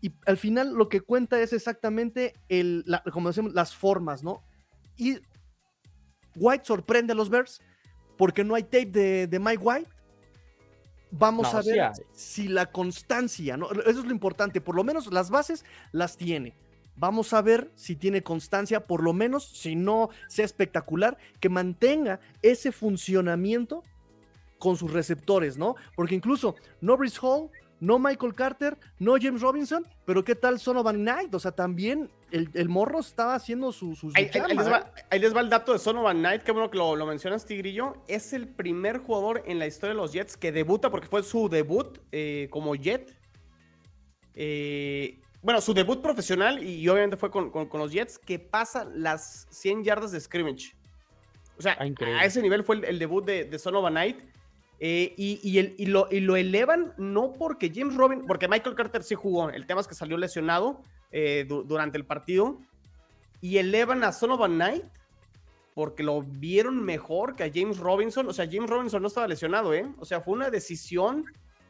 [0.00, 4.42] y al final lo que cuenta es exactamente, el, la- como decimos, las formas, ¿no?
[4.96, 5.18] Y
[6.34, 7.60] White sorprende a los Bears,
[8.16, 9.90] porque no hay tape de, de Mike White.
[11.10, 13.70] Vamos No, a ver si la constancia, ¿no?
[13.70, 16.54] Eso es lo importante, por lo menos las bases las tiene.
[17.00, 22.20] Vamos a ver si tiene constancia, por lo menos, si no sea espectacular, que mantenga
[22.42, 23.82] ese funcionamiento
[24.58, 25.74] con sus receptores, ¿no?
[25.96, 27.48] Porque incluso no Brice Hall,
[27.80, 31.34] no Michael Carter, no James Robinson, pero ¿qué tal Sonovan Knight?
[31.34, 34.48] O sea, también el, el morro estaba haciendo su, su, su Ahí, ahí- ahí chamba,
[34.62, 34.70] les ¿eh?
[34.70, 37.46] va, ahí les va el dato de Sonovan Knight, qué bueno que lo, lo mencionas,
[37.46, 37.94] Tigrillo.
[38.06, 41.48] Es el primer jugador en la historia de los Jets que debuta, porque fue su
[41.48, 43.16] debut eh, como Jet.
[44.34, 48.84] Eh, bueno, su debut profesional y, obviamente fue con, con- con los Jets, que pasa
[48.94, 50.74] las 100 yardas de scrimmage.
[51.58, 51.84] O sea, Ah,
[52.20, 54.18] a ese nivel fue el, el debut de, de Sonovan Knight.
[54.82, 58.74] Eh, y, y el- y lo, y lo elevan no porque James Robin, porque Michael
[58.74, 60.80] Carter sí jugó, el tema es que salió lesionado
[61.12, 62.58] eh, du- durante el partido,
[63.42, 64.84] y elevan a Sonovan Knight
[65.74, 68.28] porque lo vieron mejor que a James Robinson.
[68.28, 69.86] O sea, James Robinson no estaba lesionado, ¿eh?
[69.98, 71.24] O sea, fue una decisión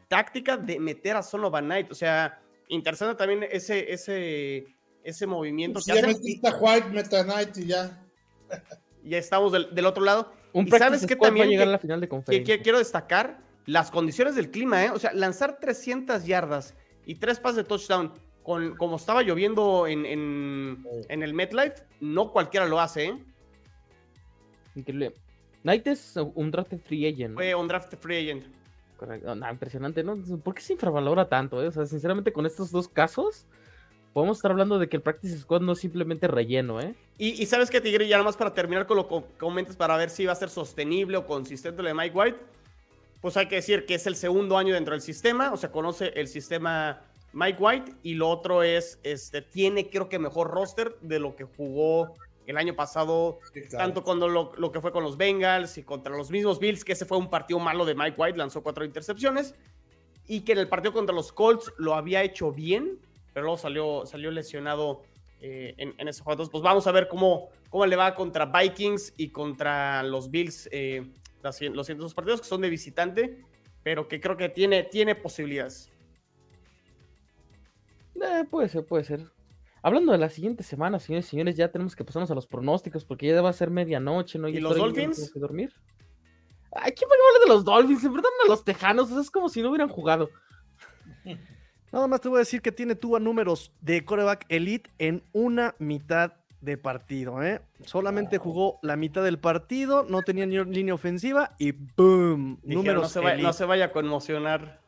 [0.07, 1.91] táctica de meter a Sonovan Knight.
[1.91, 2.40] O sea,
[2.75, 4.65] interesante también ese, ese,
[5.03, 6.17] ese movimiento Si que ya hacen.
[6.17, 8.03] metiste a White, Meta Knight y ya.
[9.03, 10.31] Ya estamos del, del otro lado.
[10.53, 12.55] Un ¿Y practice sabes también llegar que- a la final de que, conferencia.
[12.57, 14.91] que quiero destacar las condiciones del clima, ¿eh?
[14.91, 16.75] O sea, lanzar 300 yardas
[17.07, 18.13] y tres pases de touchdown
[18.43, 23.23] con, como estaba lloviendo en, en, en el MetLife, no cualquiera lo hace, ¿eh?
[24.75, 25.13] Increíble.
[25.63, 27.33] Knight es un draft free agent.
[27.35, 28.45] Fue un draft free agent.
[29.01, 29.35] Correcto.
[29.35, 30.15] Impresionante, ¿no?
[30.43, 31.63] ¿Por qué se infravalora tanto?
[31.63, 31.69] eh?
[31.69, 33.47] O sea, sinceramente, con estos dos casos,
[34.13, 36.93] podemos estar hablando de que el Practice Squad no es simplemente relleno, ¿eh?
[37.17, 40.11] Y, sabes que Tigre, ya nada más para terminar con lo que comentas para ver
[40.11, 42.37] si va a ser sostenible o consistente lo de Mike White,
[43.21, 46.13] pues hay que decir que es el segundo año dentro del sistema, o sea, conoce
[46.15, 47.01] el sistema
[47.33, 51.45] Mike White y lo otro es, este, tiene creo que mejor roster de lo que
[51.45, 52.13] jugó
[52.47, 53.39] el año pasado,
[53.77, 56.93] tanto cuando lo, lo que fue con los Bengals y contra los mismos Bills, que
[56.93, 59.55] ese fue un partido malo de Mike White, lanzó cuatro intercepciones,
[60.27, 62.99] y que en el partido contra los Colts lo había hecho bien,
[63.33, 65.03] pero luego salió, salió lesionado
[65.41, 66.33] eh, en, en ese juego.
[66.33, 70.69] Entonces, pues vamos a ver cómo, cómo le va contra Vikings y contra los Bills
[70.71, 71.05] eh,
[71.41, 73.41] las- los siguientes dos partidos, que son de visitante,
[73.83, 75.89] pero que creo que tiene, tiene posibilidades.
[78.21, 79.25] Eh, puede ser, puede ser.
[79.83, 83.03] Hablando de la siguiente semana, señores y señores, ya tenemos que pasarnos a los pronósticos
[83.03, 84.47] porque ya va a ser medianoche, ¿no?
[84.47, 85.31] ¿Y Ya los Dolphins?
[85.33, 85.73] que dormir.
[86.73, 88.01] Ay, ¿quién va a hablar de los Dolphins?
[88.01, 90.29] Se enfrentan a los Tejanos, o sea, es como si no hubieran jugado.
[91.91, 95.75] Nada más te voy a decir que tiene Tua números de coreback elite en una
[95.79, 97.59] mitad de partido, ¿eh?
[97.85, 102.59] Solamente jugó la mitad del partido, no tenía ni línea ofensiva y ¡boom!
[102.61, 103.47] Dijeron, Números no, se vaya, elite.
[103.47, 104.79] no se vaya a conmocionar.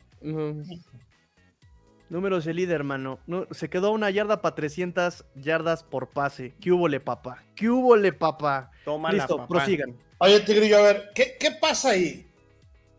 [2.14, 3.18] Números de líder, hermano.
[3.26, 6.54] No, se quedó una yarda para 300 yardas por pase.
[6.62, 7.44] ¿Qué hubo le, papá?
[7.56, 8.70] ¿Qué hubo le, papá?
[8.86, 9.48] Toma Listo, papá.
[9.48, 9.98] prosigan.
[10.20, 12.28] Oye, Tigrillo, a ver, ¿qué, qué pasa ahí?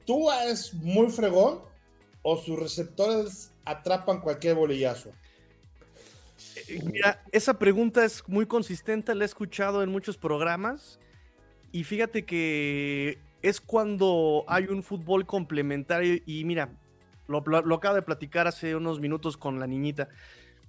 [0.04, 1.60] ¿Tú es muy fregón
[2.22, 5.10] o sus receptores atrapan cualquier bolillazo?
[6.66, 10.98] Eh, Mira, esa pregunta es muy consistente, la he escuchado en muchos programas.
[11.70, 16.20] Y fíjate que es cuando hay un fútbol complementario.
[16.26, 16.68] Y mira,
[17.28, 20.08] lo, lo- lo acabo de platicar hace unos minutos con la niñita.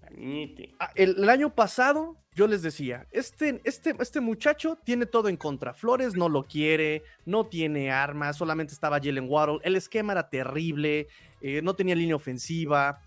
[0.01, 0.75] Cañite.
[0.79, 5.37] Ah, El, el año pasado yo les decía, este, este, este muchacho tiene todo en
[5.37, 5.73] contra.
[5.73, 9.59] Flores no lo quiere, no tiene armas, solamente estaba Jalen Waddle.
[9.63, 11.07] El esquema era terrible,
[11.41, 12.99] eh, no tenía línea ofensiva.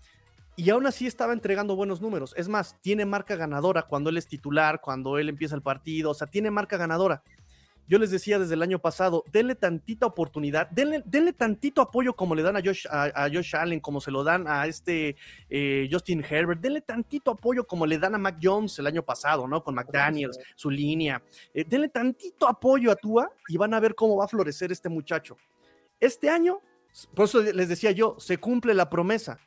[0.57, 2.33] Y aún así estaba entregando buenos números.
[2.35, 6.11] Es más, tiene marca ganadora cuando él es titular, cuando él empieza el partido.
[6.11, 7.23] O sea, tiene marca ganadora.
[7.89, 12.35] Yo les decía desde el año pasado, denle tantita oportunidad, denle, denle tantito apoyo como
[12.35, 15.15] le dan a Josh, a, Josh Allen, como se lo dan a este
[15.49, 19.47] eh, Justin Herbert, denle tantito apoyo como le dan a Mac Jones el año pasado,
[19.47, 19.63] ¿no?
[19.63, 21.23] Con McDaniels, su línea.
[21.51, 24.87] Eh, denle tantito apoyo a Tua y van a ver cómo va a florecer este
[24.87, 25.35] muchacho.
[25.99, 26.61] Este año,
[27.15, 29.39] por eso les decía yo, se cumple la promesa.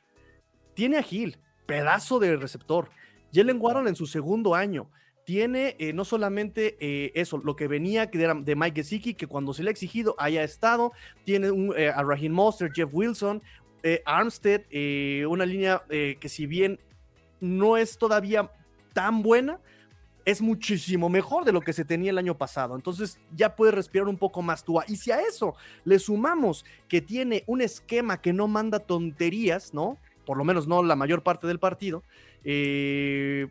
[0.75, 2.91] Tiene a Gil, pedazo de receptor.
[3.33, 4.91] Jalen Warren en su segundo año
[5.25, 9.63] tiene eh, no solamente eh, eso, lo que venía de, Mike Gesicki, que cuando se
[9.63, 10.93] le ha exigido haya estado,
[11.25, 13.43] tiene eh, a Raheem Monster, Jeff Wilson,
[14.05, 14.63] Armstead,
[15.27, 16.79] una línea que si bien
[17.41, 18.49] no es todavía
[18.93, 19.59] tan buena,
[20.25, 22.77] es muchísimo mejor de lo que se tenía el año pasado.
[22.77, 24.79] Entonces ya puede respirar un poco más tú.
[24.87, 29.99] Y si a eso le sumamos que tiene un esquema que no manda tonterías, ¿no?
[30.25, 32.05] Por lo menos no la mayor parte del partido,
[32.45, 33.49] eh,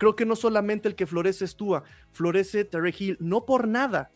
[0.00, 4.10] creo que no solamente el que florece es Tua, florece Terry Hill, no por nada.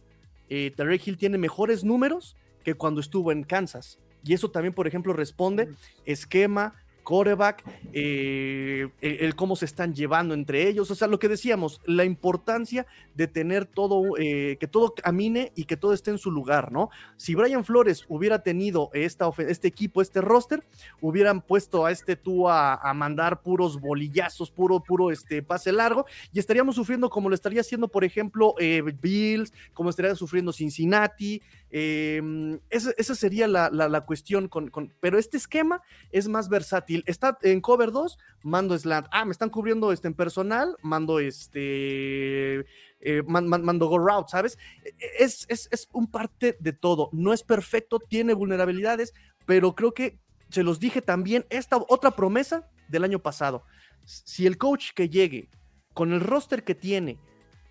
[0.49, 4.01] Eh, Terry Hill tiene mejores números que cuando estuvo en Kansas.
[4.25, 5.69] Y eso también, por ejemplo, responde
[6.07, 6.73] esquema,
[7.05, 12.05] coreback, eh, el, cómo se están llevando entre ellos, o sea, lo que decíamos, la
[12.05, 16.73] importancia de tener todo, eh, que todo camine y que todo esté en su lugar,
[16.73, 16.91] ¿no?
[17.17, 20.65] Si Brian Flores hubiera tenido esta, este equipo, este roster,
[21.01, 26.39] hubieran puesto a este tú a, mandar puros bolillazos, puro, puro este pase largo, y
[26.39, 32.59] estaríamos sufriendo como lo estaría haciendo, por ejemplo, eh, Bills, como estaría sufriendo Cincinnati, em,
[32.71, 38.19] esa, sería la, cuestión, con, pero este esquema es más versátil Está en cover 2,
[38.43, 39.07] mando slant.
[39.11, 42.67] Ah, me están cubriendo este en personal, mando este.
[43.01, 44.59] Eh, mando go route, ¿sabes?
[44.83, 47.11] E, e, es, es, es un parte de todo.
[47.13, 49.13] No es perfecto, tiene vulnerabilidades,
[49.47, 50.19] pero creo que
[50.49, 53.65] se los dije también esta otra promesa del año pasado.
[54.05, 55.49] Si el coach que llegue
[55.93, 57.19] con el roster que tiene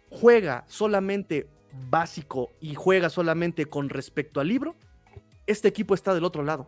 [0.10, 1.48] juega solamente
[1.90, 4.76] básico y juega solamente con respecto al libro,
[5.48, 6.68] este equipo está del otro lado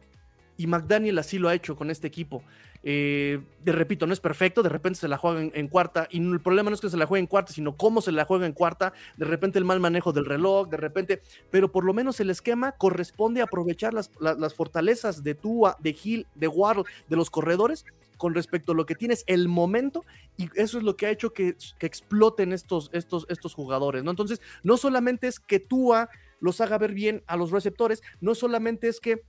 [0.57, 2.43] y McDaniel así lo ha hecho con este equipo.
[2.87, 6.39] Eh, de repito, no es perfecto, de repente se la juega en, cuarta, y el
[6.39, 8.53] problema no es que se la juegue en cuarta, sino cómo se la juega en
[8.53, 12.29] cuarta, de repente el mal manejo del reloj, de repente, pero por lo menos el
[12.29, 14.11] esquema corresponde aprovechar las,
[14.53, 17.85] fortalezas de Tua, de Hill, de Waddle, de los corredores,
[18.17, 20.05] con respecto a lo que tienes, el momento,
[20.37, 24.11] y eso es lo que ha hecho que, exploten estos, estos, estos jugadores, ¿no?
[24.11, 26.07] Entonces, no solamente es que Tua
[26.39, 29.23] los haga ver bien a los receptores, no solamente es que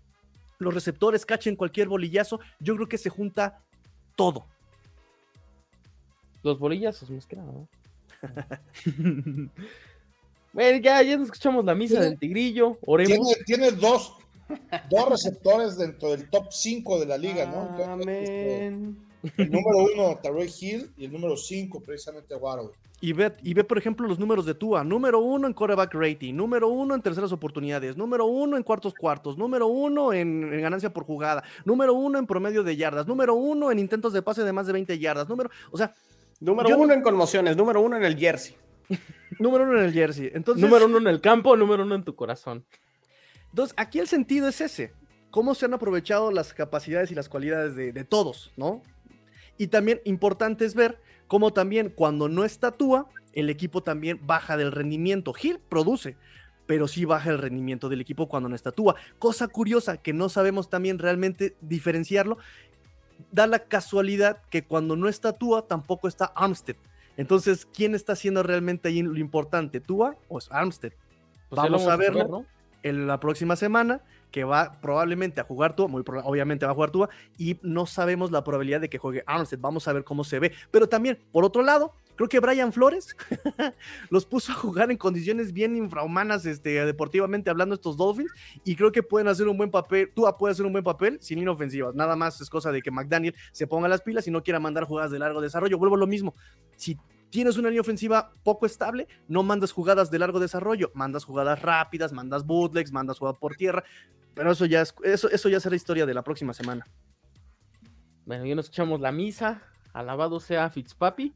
[0.58, 3.62] los receptores cachen cualquier bolillazo, yo creo que se junta
[4.14, 4.46] todo.
[6.42, 7.52] Los bolillazos, más que nada.
[10.52, 12.78] bueno, ya, ya escuchamos la misa del tigrillo.
[13.04, 14.14] Tiene, tiene dos,
[14.90, 17.84] dos receptores dentro del top 5 de la liga, ¿no?
[17.84, 19.05] Amén.
[19.36, 22.70] El número uno, Tarek Hill, y el número 5, precisamente Waddle.
[23.00, 24.82] Y ve, y ve, por ejemplo, los números de Tua.
[24.82, 29.36] Número uno en quarterback rating, número uno en terceras oportunidades, número uno en cuartos cuartos,
[29.36, 33.78] número uno en, ganancia por jugada, número uno en promedio de yardas, número uno en
[33.78, 35.94] intentos de pase de más de 20 yardas, número, o sea...
[36.38, 38.56] Número uno en conmociones, número uno en el jersey.
[39.38, 40.30] número uno en el jersey.
[40.34, 42.64] Entonces, número uno en el campo, número uno en tu corazón.
[43.50, 44.92] Entonces, aquí el sentido es ese.
[45.30, 48.82] Cómo se han aprovechado las capacidades y las cualidades de, de todos, ¿no?
[49.58, 54.56] Y también importante es ver como también cuando no está Tua, el equipo también baja
[54.56, 55.32] del rendimiento.
[55.32, 56.16] Gil produce,
[56.66, 58.96] pero sí baja el rendimiento del equipo cuando no está Tua.
[59.18, 62.38] Cosa curiosa que no sabemos también realmente diferenciarlo.
[63.32, 66.76] Da la casualidad que cuando no está Tua tampoco está Armstead.
[67.16, 69.80] Entonces, ¿quién está haciendo realmente ahí lo importante?
[69.80, 70.92] ¿Tua o es Armstead?
[71.48, 72.44] Pues vamos, a verlo
[72.82, 76.90] en la próxima semana que va probablemente a jugar Tua, muy obviamente va a jugar
[76.90, 77.08] Tua,
[77.38, 79.60] y no sabemos la probabilidad de que juegue Armstead.
[79.60, 80.52] Vamos a ver cómo se ve.
[80.70, 83.16] Pero también, por otro lado, creo que Brian Flores
[84.10, 88.32] los puso a jugar en condiciones bien infrahumanas, este, deportivamente hablando, estos Dolphins,
[88.64, 90.10] y creo que pueden hacer un buen papel.
[90.14, 91.94] Tua puede hacer un buen papel sin inofensivas.
[91.94, 94.84] Nada más es cosa de que McDaniel se ponga las pilas y no quiera mandar
[94.84, 95.78] jugadas de largo desarrollo.
[95.78, 96.34] Vuelvo a lo mismo.
[96.76, 96.96] Si
[97.36, 102.10] tienes una línea ofensiva poco estable, no mandas jugadas de largo desarrollo, mandas jugadas rápidas,
[102.10, 103.84] mandas bootlegs, mandas jugadas por tierra,
[104.32, 106.86] pero eso ya, es, eso, eso ya será historia de la próxima semana.
[108.24, 109.60] Bueno, ya nos echamos la misa.
[109.92, 111.34] Alabado sea Fitzpapi.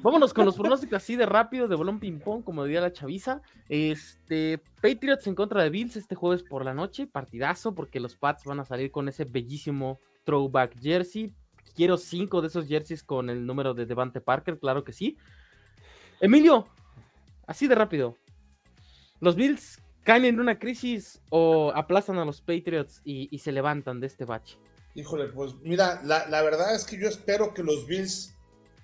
[0.00, 3.42] Vámonos con los pronósticos así de rápido, de bolón ping-pong, como diría la chaviza.
[3.68, 8.44] Este, Patriots en contra de Bills este jueves por la noche, partidazo, porque los Pats
[8.44, 11.34] van a salir con ese bellísimo throwback jersey.
[11.74, 15.16] Quiero cinco de esos jerseys con el número de Devante Parker, claro que sí.
[16.20, 16.68] Emilio,
[17.46, 18.16] así de rápido.
[19.20, 24.06] Los Bills caen en una crisis o aplazan a los Patriots y, se levantan de
[24.06, 24.56] este bache?
[24.94, 28.34] Híjole, pues mira, la, verdad es que yo espero que los Bills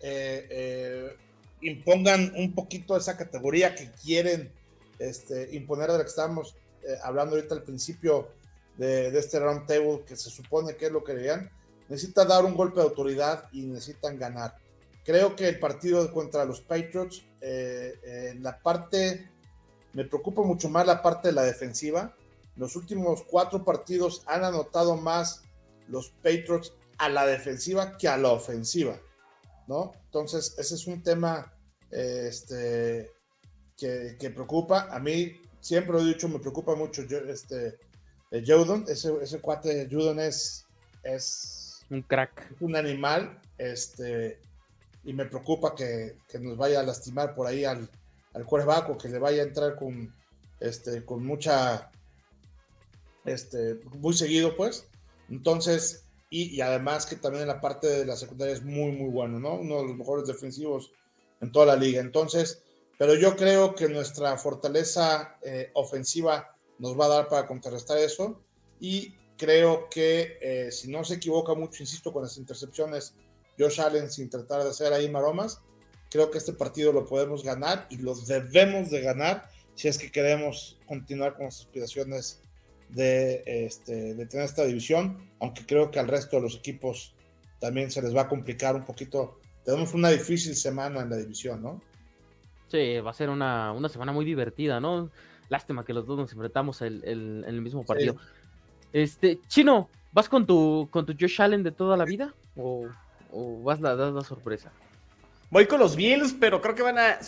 [0.01, 1.17] eh, eh,
[1.63, 4.53] impongan un poquito esa categoría que quieren
[4.99, 8.29] este, imponer de lo que estábamos eh, hablando ahorita al principio
[8.77, 11.51] de, de este round table, que se supone que es lo que querían,
[11.89, 14.57] necesita dar un golpe de autoridad y necesitan ganar.
[15.05, 19.31] Creo que el partido contra los Patriots, eh, la parte,
[19.93, 22.17] me preocupa mucho más la parte de la defensiva.
[22.57, 25.43] Los últimos cuatro partidos han anotado más
[25.89, 28.99] los Patriots a la defensiva que a la ofensiva,
[29.67, 29.93] ¿no?
[30.07, 31.53] Entonces, ese es un tema
[31.91, 33.11] eh, este,
[33.77, 34.89] que, que, preocupa.
[34.91, 37.79] A mí, siempre lo he dicho, me preocupa mucho este,
[38.31, 38.85] Judon.
[38.89, 40.67] Ese, ese cuate Judon es,
[41.03, 42.57] es un crack.
[42.61, 43.41] Un animal.
[43.59, 44.41] Este,
[45.05, 47.89] y me preocupa que, que, nos vaya a lastimar por ahí al,
[48.33, 48.47] al
[48.89, 50.15] o que le vaya a entrar con,
[50.61, 51.91] este, con mucha,
[53.25, 54.89] este, muy seguido, pues.
[55.29, 59.39] Entonces, y, además que también en la parte de la secundaria es muy, muy bueno,
[59.39, 59.55] ¿no?
[59.55, 60.91] Uno de los mejores defensivos
[61.41, 62.01] en toda la liga.
[62.01, 62.63] Entonces,
[62.99, 68.41] pero yo creo que nuestra fortaleza eh, ofensiva nos va a dar para contrarrestar eso.
[68.81, 73.15] Y creo que eh, si no se equivoca mucho, insisto, con las intercepciones
[73.59, 75.61] Josh Allen sin tratar de hacer ahí maromas.
[76.11, 80.11] Creo que este partido lo podemos ganar y lo debemos de ganar si es que
[80.11, 82.41] queremos continuar con las aspiraciones
[82.89, 87.15] de, este, de tener esta división, aunque creo que al resto de los equipos
[87.61, 89.41] también se les va a complicar un poquito.
[89.65, 91.83] Tenemos una difícil semana en la división, ¿no?
[92.69, 95.11] Sí, va a ser una, una semana muy divertida, ¿no?
[95.49, 98.15] Lástima que los dos nos enfrentamos el, el, en el mismo partido.
[98.15, 98.19] Sí.
[98.95, 102.33] Este, Chino, ¿vas con tu, con tu Josh Allen de toda la vida?
[102.57, 102.87] ¿O
[103.33, 104.71] ¿O vas a dar la sorpresa?
[105.51, 107.19] Voy con los Bills, pero creo que van a.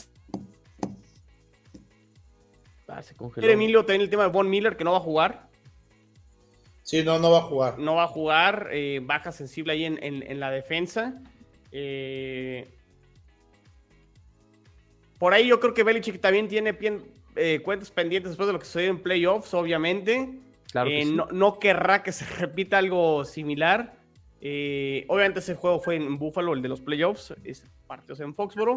[2.86, 3.48] Ah, se congeló.
[3.48, 5.48] Emilio tiene el tema de Von Miller que no va a jugar.
[6.84, 7.78] Sí, no, no va a jugar.
[7.80, 8.68] No va a jugar.
[8.70, 11.20] Eh, baja sensible ahí en, en, en la defensa.
[11.72, 12.68] Eh...
[15.18, 17.02] Por ahí yo creo que Belichick también tiene pien,
[17.34, 20.38] eh, cuentas pendientes después de lo que sucedió en playoffs, obviamente.
[20.72, 21.14] Claro que Eh, sí.
[21.14, 23.98] no, no querrá que se repita algo similar.
[24.40, 28.76] Eh, obviamente ese juego fue en Buffalo, el de los playoffs, es partidos en Foxboro.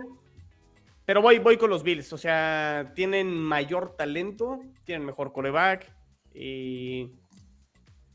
[1.06, 5.92] Pero voy, voy con los Bills, o sea, tienen mayor talento, tienen mejor coreback.
[6.36, 7.10] eh,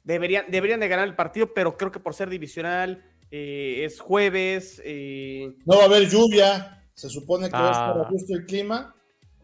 [0.05, 4.81] deberían, deberían de ganar el partido, pero creo que por ser divisional, eh, es jueves.
[4.85, 8.09] eh, No va a haber lluvia, se supone que va a estar Ah.
[8.09, 8.95] a el clima.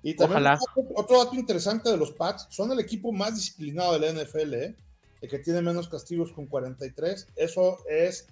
[0.03, 0.59] Y también Ojalá.
[0.77, 4.55] otro, otro dato interesante de los Pats, son el equipo más disciplinado de la NFL,
[4.55, 4.77] ¿eh?
[5.21, 7.29] el que tiene menos castigos con 43.
[7.37, 8.27] Eso es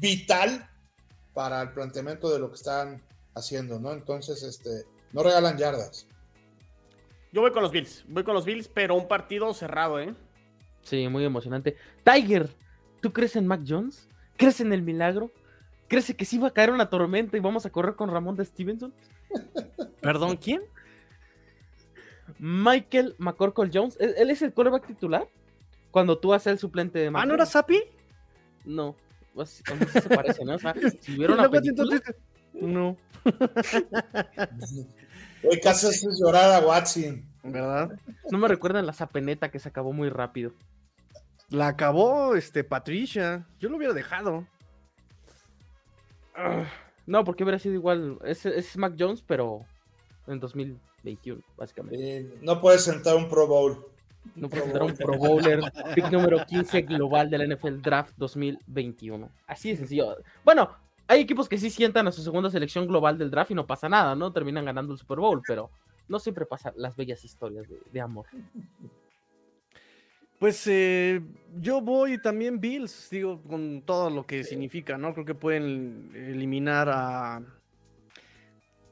[0.00, 0.68] vital
[1.34, 3.02] para el planteamiento de lo que están
[3.34, 3.92] haciendo, ¿no?
[3.92, 6.06] Entonces, este, no regalan yardas.
[7.32, 10.14] yo voy con los Bills, voy con los Bills, pero un partido cerrado, ¿eh?
[10.82, 11.76] Sí, muy emocionante.
[12.04, 12.50] Tiger,
[13.00, 14.08] ¿tú crees en Mac Jones?
[14.36, 15.30] ¿Crees en el milagro?
[15.88, 18.44] ¿Crees que sí va a caer una tormenta y vamos a correr con Ramón de
[18.44, 18.92] Stevenson?
[20.00, 20.62] Perdón, ¿quién?
[22.38, 25.26] Michael McCorkle Jones, ¿él él es el quarterback titular?
[25.90, 27.82] Cuando tú haces el suplente de Ah, ¿no era Sapi?
[28.64, 28.96] No,
[29.34, 30.54] pues, o sea, se parece, ¿no?
[30.54, 32.00] O sea, si hubiera una Luego, película,
[32.54, 32.96] No,
[35.44, 37.24] Hoy casi haces llorar a Watson.
[37.44, 37.90] ¿verdad?
[38.30, 40.52] no me recuerdan la zapeneta que se acabó muy rápido.
[41.50, 43.46] La acabó este Patricia.
[43.58, 44.46] Yo lo hubiera dejado.
[46.34, 46.64] Ah,
[47.06, 48.18] No, porque hubiera sido igual.
[48.24, 49.64] Es, es Mac Jones, pero
[50.26, 52.18] en 2021, básicamente.
[52.18, 53.86] Eh, no puedes sentar un Pro Bowl.
[54.36, 55.60] No puede ser un Pro Bowler,
[55.94, 59.28] pick número 15 global del NFL Draft 2021.
[59.46, 60.16] Así de sencillo.
[60.44, 60.70] Bueno,
[61.08, 63.88] hay equipos que sí sientan a su segunda selección global del draft y no pasa
[63.88, 64.32] nada, ¿no?
[64.32, 65.70] Terminan ganando el Super Bowl, pero
[66.08, 68.26] no siempre pasan las bellas historias de, de amor.
[70.38, 71.20] Pues eh,
[71.60, 75.12] yo voy también Bills, digo, con todo lo que significa, ¿no?
[75.14, 77.42] Creo que pueden eliminar a,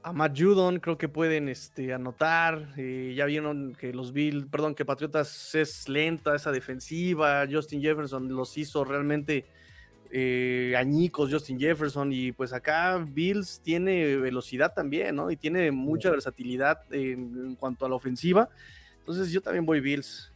[0.03, 2.73] a Matt Judon, creo que pueden este, anotar.
[2.77, 7.45] eh, ya vieron que los Bills, perdón, que Patriotas es lenta esa defensiva.
[7.51, 9.45] Justin Jefferson los hizo realmente
[10.11, 12.13] eh, añicos, Justin Jefferson.
[12.13, 15.31] Y pues acá Bills tiene velocidad también, ¿no?
[15.31, 18.49] Y tiene mucha versatilidad en- en cuanto a la ofensiva.
[19.01, 20.33] Entonces yo también voy Bills.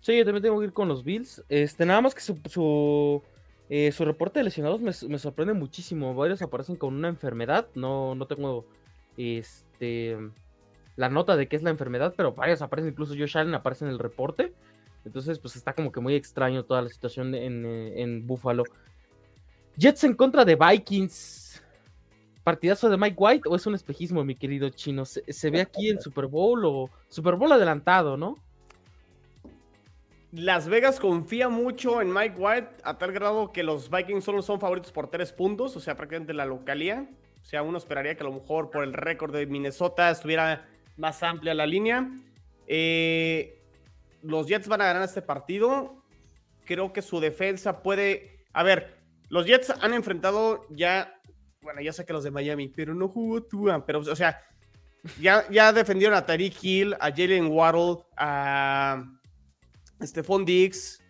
[0.00, 1.42] Sí, yo también tengo que ir con los Bills.
[1.48, 3.22] Este, nada más que su, su,
[3.70, 6.14] eh, su reporte de lesionados me, me sorprende muchísimo.
[6.14, 7.68] Varios aparecen con una enfermedad.
[7.74, 8.66] No, no tengo
[9.16, 10.16] este,
[10.96, 12.92] la nota de qué es la enfermedad, pero varios aparecen.
[12.92, 14.54] Incluso Josh Allen aparece en el reporte.
[15.04, 18.64] Entonces, pues está como que muy extraño toda la situación en, eh, en Buffalo.
[19.76, 21.62] Jets en contra de Vikings.
[22.42, 25.04] ¿Partidazo de Mike White o es un espejismo, mi querido chino?
[25.04, 28.36] ¿Se, se ve aquí el Super Bowl o Super Bowl adelantado, no?
[30.32, 34.60] Las Vegas confía mucho en Mike White a tal grado que los Vikings solo son
[34.60, 37.08] favoritos por tres puntos, o sea, prácticamente la localía.
[37.40, 40.68] O sea, uno esperaría que a lo mejor por el récord de Minnesota estuviera
[40.98, 42.10] más amplia la línea.
[42.66, 43.62] Eh,
[44.22, 46.04] los Jets van a ganar este partido.
[46.66, 48.44] Creo que su defensa puede.
[48.52, 48.98] A ver,
[49.30, 51.14] los Jets han enfrentado ya.
[51.62, 53.86] Bueno, ya sé que los de Miami, pero no jugó Tua.
[53.86, 54.42] Pero, o sea,
[55.18, 59.04] ya, ya defendieron a Tariq Hill, a Jalen Waddle, a
[60.02, 61.02] Stephon Diggs.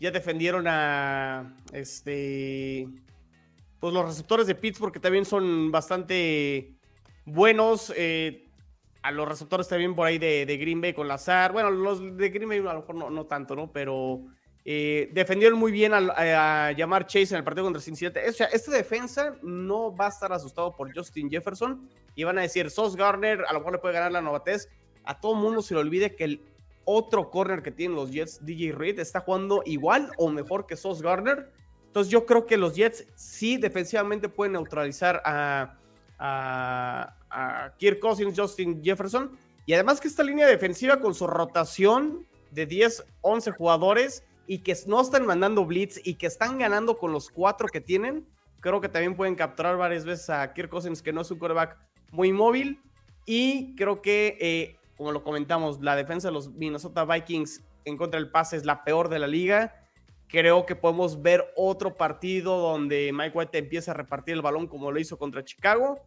[0.00, 1.56] Ya defendieron a.
[1.72, 2.88] Este.
[3.78, 6.76] Pues los receptores de Pittsburgh, que también son bastante
[7.24, 7.92] buenos.
[7.96, 8.48] Eh,
[9.02, 11.52] a los receptores también por ahí de, Green Bay con Lazar.
[11.52, 13.72] Bueno, los de Green Bay a lo mejor no, tanto, ¿no?
[13.72, 14.22] Pero
[14.64, 18.20] eh, defendieron muy bien a, llamar Chase en el partido contra Cincinnati.
[18.28, 22.42] O sea, esta defensa no va a estar asustado por Justin Jefferson y van a
[22.42, 24.68] decir, Sos Garner a lo mejor le puede ganar la novatez.
[25.04, 26.40] A todo mundo se le olvide que el
[26.84, 31.02] otro corner que tienen los Jets, DJ Reed, está jugando igual o mejor que Sos
[31.02, 31.50] Garner.
[31.86, 35.76] Entonces yo creo que los Jets sí defensivamente pueden neutralizar a,
[36.18, 39.36] a, Kirk Cousins, Justin Jefferson.
[39.66, 44.76] Y además que esta línea defensiva con su rotación de 10, 11 jugadores y que
[44.86, 48.26] no están mandando blitz y que están ganando con los cuatro que tienen,
[48.60, 51.78] creo que también pueden capturar varias veces a Kirk Cousins, que no es un quarterback
[52.10, 52.80] muy móvil.
[53.26, 58.20] Y creo que, eh, como lo comentamos, la defensa de los Minnesota Vikings en contra
[58.20, 59.84] del pase es la peor de la liga.
[60.28, 64.92] Creo que podemos ver otro partido donde Mike White empieza a repartir el balón como
[64.92, 65.98] lo hizo contra Chicago.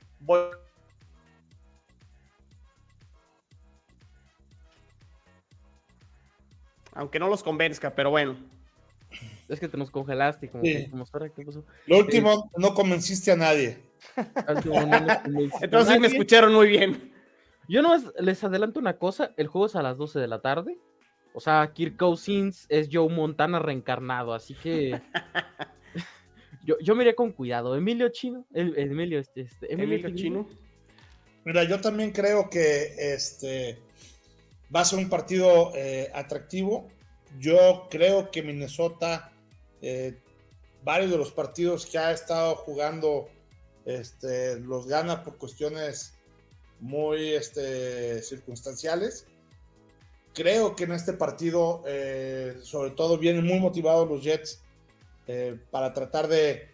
[6.93, 8.37] Aunque no los convenzca, pero bueno.
[9.49, 10.49] Es que te nos congelaste.
[10.49, 10.63] Como,
[11.85, 13.77] Lo último, no convenciste a nadie.
[15.61, 17.14] Entonces me escucharon muy bien.
[17.67, 19.33] Yo no les adelanto una cosa.
[19.37, 20.77] El juego es a las 12 de la tarde.
[21.33, 24.33] O sea, Kirk Cousins es Joe Montana reencarnado.
[24.33, 25.01] Así que
[26.65, 27.75] yo, yo me con cuidado.
[27.75, 28.45] Emilio Chino.
[28.53, 30.47] Emilio, este, este Emilio, Chino.
[31.43, 33.79] Mira, yo también creo que este
[34.73, 36.87] va a ser un partido eh, atractivo.
[37.39, 39.31] Yo creo que Minnesota,
[39.81, 40.17] eh,
[40.83, 43.27] varios de los partidos que ha estado jugando,
[43.85, 46.14] este, los gana por cuestiones
[46.79, 49.25] muy este, circunstanciales.
[50.33, 54.61] Creo que en este partido, eh, sobre todo, vienen muy motivados los Jets
[55.71, 56.69] para tratar de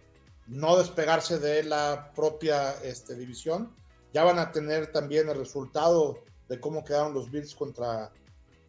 [0.47, 3.74] no despegarse de la propia este, división.
[4.14, 8.12] Ya van a tener también el resultado de cómo quedaron los Bills contra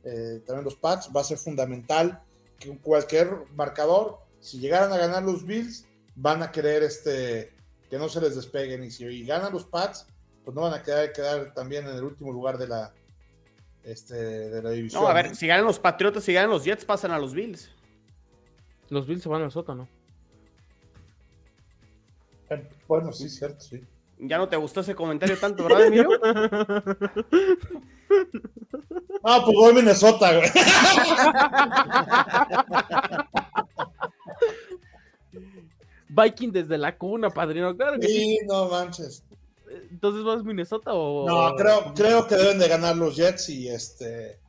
[0.04, 2.22] eh, también los Pats, va a ser fundamental
[2.58, 7.52] que cualquier marcador, si llegaran a ganar los Bills, van a querer este,
[7.88, 8.84] que no se les despeguen.
[8.84, 10.06] Y si ganan los Pats,
[10.44, 12.92] pues no van a quedar, quedar también en el último lugar de la,
[13.84, 15.02] este, de la división.
[15.02, 17.70] No, a ver, si ganan los Patriotas, si ganan los Jets, pasan a los Bills.
[18.88, 19.88] Los Bills se van al sótano.
[22.50, 23.82] Eh, bueno, sí, cierto, sí.
[24.18, 26.08] Ya no te gustó ese comentario tanto, ¿verdad, Emilio?
[29.24, 30.50] Ah, pues voy a Minnesota, güey.
[36.08, 38.40] Viking desde la cuna, padrino, claro que sí.
[38.46, 39.22] no manches.
[39.90, 41.26] Entonces vas Minnesota o.
[41.26, 44.40] No, creo, creo que deben de ganar los Jets y este.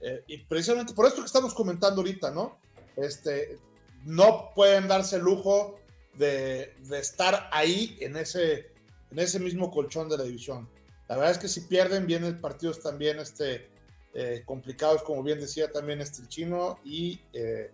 [0.00, 2.58] Eh, y precisamente por esto que estamos comentando ahorita, ¿no?
[2.96, 3.58] Este.
[4.04, 5.80] No pueden darse el lujo
[6.14, 8.72] de, de estar ahí en ese
[9.10, 10.68] en ese mismo colchón de la división.
[11.08, 13.68] La verdad es que si pierden, vienen partidos también este,
[14.14, 17.70] eh, complicados, como bien decía también este chino, y eh,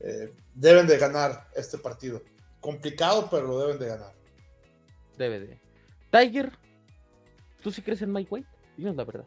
[0.00, 2.22] eh, deben de ganar este partido.
[2.60, 4.12] Complicado, pero lo deben de ganar.
[5.16, 5.67] Debe de.
[6.10, 6.52] Tiger,
[7.62, 8.48] ¿tú sí crees en Mike White?
[8.76, 9.24] Dinos la verdad.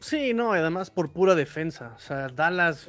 [0.00, 1.94] Sí, no, además por pura defensa.
[1.96, 2.88] O sea, Dallas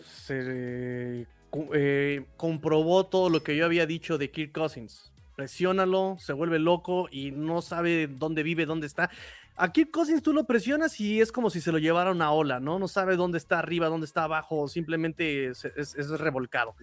[2.36, 7.30] comprobó todo lo que yo había dicho de Kirk Cousins presiónalo, se vuelve loco y
[7.30, 9.12] no sabe dónde vive, dónde está.
[9.56, 12.80] Aquí Cousins tú lo presionas y es como si se lo llevara una ola, ¿no?
[12.80, 16.76] No sabe dónde está arriba, dónde está abajo, simplemente es, es, revolcado.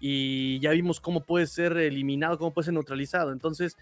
[0.00, 3.30] Y ya vimos cómo puede ser eliminado, cómo puede ser neutralizado.
[3.30, 3.76] Entonces,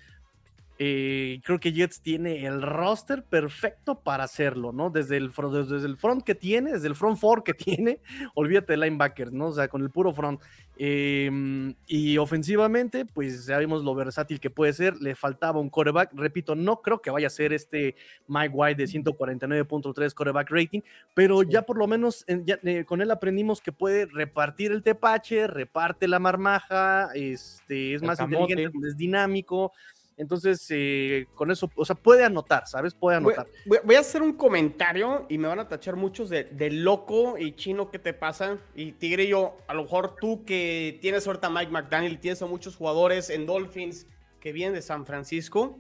[0.81, 4.91] eh, creo que Jets tiene el roster perfecto para hacerlo, ¿no?
[4.91, 8.01] Desde el, desde el front que tiene, desde el front four que tiene,
[8.35, 9.47] olvídate de linebackers, ¿no?
[9.47, 10.41] O sea, con el puro front.
[10.77, 14.97] Em, y ofensivamente, pues ya vimos lo versátil que puede ser.
[15.01, 16.13] Le faltaba un coreback.
[16.15, 17.97] Repito, no creo que vaya a ser este
[18.29, 20.81] Mike White de 149.3 coreback rating,
[21.13, 26.07] pero ya por lo menos eh, con él aprendimos que puede repartir el tepache, reparte
[26.07, 29.73] la marmaja, este, es más inteligente, es dinámico.
[30.19, 32.93] Entonces, eh, con eso, o sea, puede anotar, ¿sabes?
[32.93, 33.47] Puede anotar.
[33.85, 37.89] Voy, a hacer un comentario y me van a tachar muchos de, loco y chino
[37.93, 38.59] ¿qué te pasa.
[38.75, 42.43] Y Tigre, yo, a lo mejor tú que tienes ahorita a Mike McDaniel y tienes
[42.43, 44.07] a muchos jugadores en Dolphins
[44.41, 45.79] que vienen de San Francisco,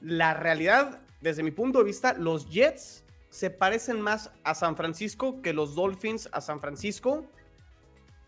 [0.00, 5.42] la realidad, desde mi punto de vista, los Jets se parecen más a San Francisco
[5.42, 7.26] que los Dolphins a San Francisco,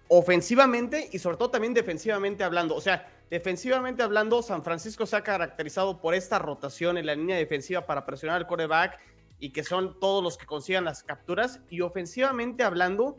[0.09, 2.75] ofensivamente y sobre todo también defensivamente hablando.
[2.75, 7.37] O sea, defensivamente hablando, San Francisco se ha caracterizado por esta rotación en la línea
[7.37, 8.99] defensiva para presionar al coreback
[9.39, 11.61] y que son todos los que consigan las capturas.
[11.71, 13.17] Y ofensivamente hablando,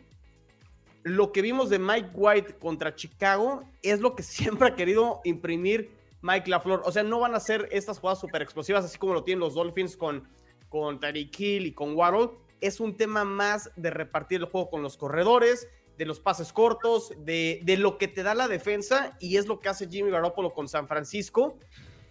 [1.04, 5.92] lo que vimos de Mike White contra Chicago es lo que siempre ha querido imprimir
[6.22, 6.82] Mike LaFleur.
[6.86, 9.56] O sea, no van a ser estas jugadas súper explosivas, así como lo tienen los
[9.56, 10.28] Dolphins con,
[10.70, 12.32] con Tyreek Hill y con Waddle.
[12.60, 15.68] Es un tema más de repartir el juego con los corredores,
[15.98, 19.60] de los pases cortos, de, de lo que te da la defensa, y es lo
[19.60, 21.60] que hace Jimmy Garoppolo con San Francisco.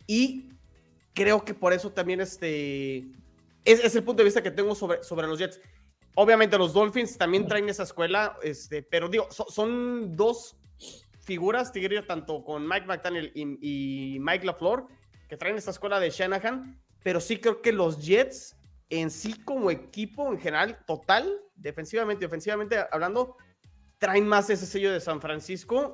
[0.07, 0.51] Y
[1.15, 3.07] creo que por eso también este,
[3.65, 5.61] es, el punto de vista que tengo sobre, sobre los Jets.
[6.15, 10.57] Obviamente los Dolphins también traen esa escuela, este, pero digo, son dos
[11.23, 14.87] figuras, Tigrillo, tanto con Mike McDaniel y, Mike LaFleur,
[15.29, 18.57] que traen esta escuela de Shanahan, pero sí creo que los Jets
[18.89, 23.37] en sí como equipo en general, total, defensivamente y ofensivamente hablando,
[24.01, 25.93] traen más ese sello de San Francisco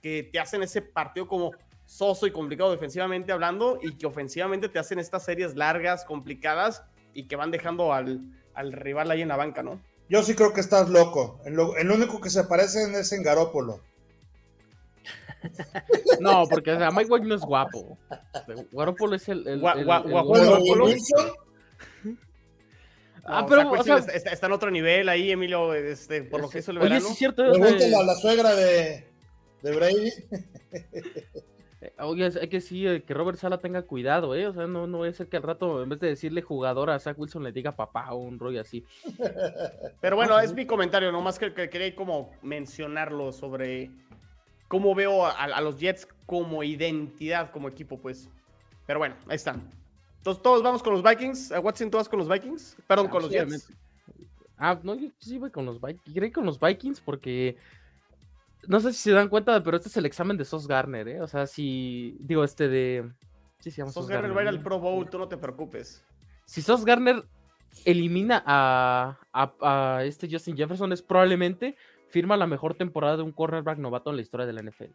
[0.00, 1.50] que te hacen ese partido como
[1.84, 7.26] soso y complicado defensivamente hablando y que ofensivamente te hacen estas series largas, complicadas y
[7.26, 8.20] que van dejando al,
[8.54, 9.80] al rival ahí en la banca, ¿no?
[10.08, 11.40] Yo sí creo que estás loco.
[11.44, 13.80] El, el único que se parecen es en Garópolo.
[16.20, 17.96] No, porque o sea, Mike White no es guapo.
[18.72, 19.46] Garópolo es el.
[19.46, 20.34] el, guapo.
[23.28, 26.70] Ah, pero o sea, está, en otro nivel ahí, Emilio, este, por lo que hizo
[26.70, 26.96] el verano.
[26.96, 27.42] Oye, sí es cierto.
[27.50, 29.04] Pregúntale a la suegra de,
[29.62, 30.12] de Brady.
[31.80, 34.48] Eh, oye, hay que sí, eh, que Robert Sala tenga cuidado, ¿eh?
[34.48, 36.98] O sea, no, no es el que al rato, en vez de decirle jugador a
[36.98, 38.84] Zach Wilson, le diga papá o un rollo así.
[40.00, 43.92] Pero bueno, es mi comentario, nomás que, que quería como mencionarlo sobre
[44.66, 48.28] cómo veo a, los Jets como identidad, como equipo, pues.
[48.86, 49.70] Pero bueno, ahí están.
[50.28, 51.54] Entonces, todos vamos con los Vikings.
[51.62, 52.76] Watson, ¿tú vas con los Vikings?
[52.86, 53.72] Perdón, con los Jets.
[54.58, 56.16] Ah, no, yo sí voy con los Vikings.
[56.16, 57.56] Iré con los Vikings porque
[58.66, 61.22] no sé si se dan cuenta, pero este es el examen de Sos Garner, ¿eh?
[61.22, 62.18] O sea, si.
[62.20, 63.10] Digo, este de.
[63.60, 66.04] Sí, Sos, Garner, va a ir al Pro Bowl, tú no te preocupes.
[66.44, 67.24] Si Sos Garner
[67.86, 71.74] elimina a, a, este Justin Jefferson, es probablemente
[72.08, 74.92] firma la mejor temporada de un cornerback novato en la historia de la NFL.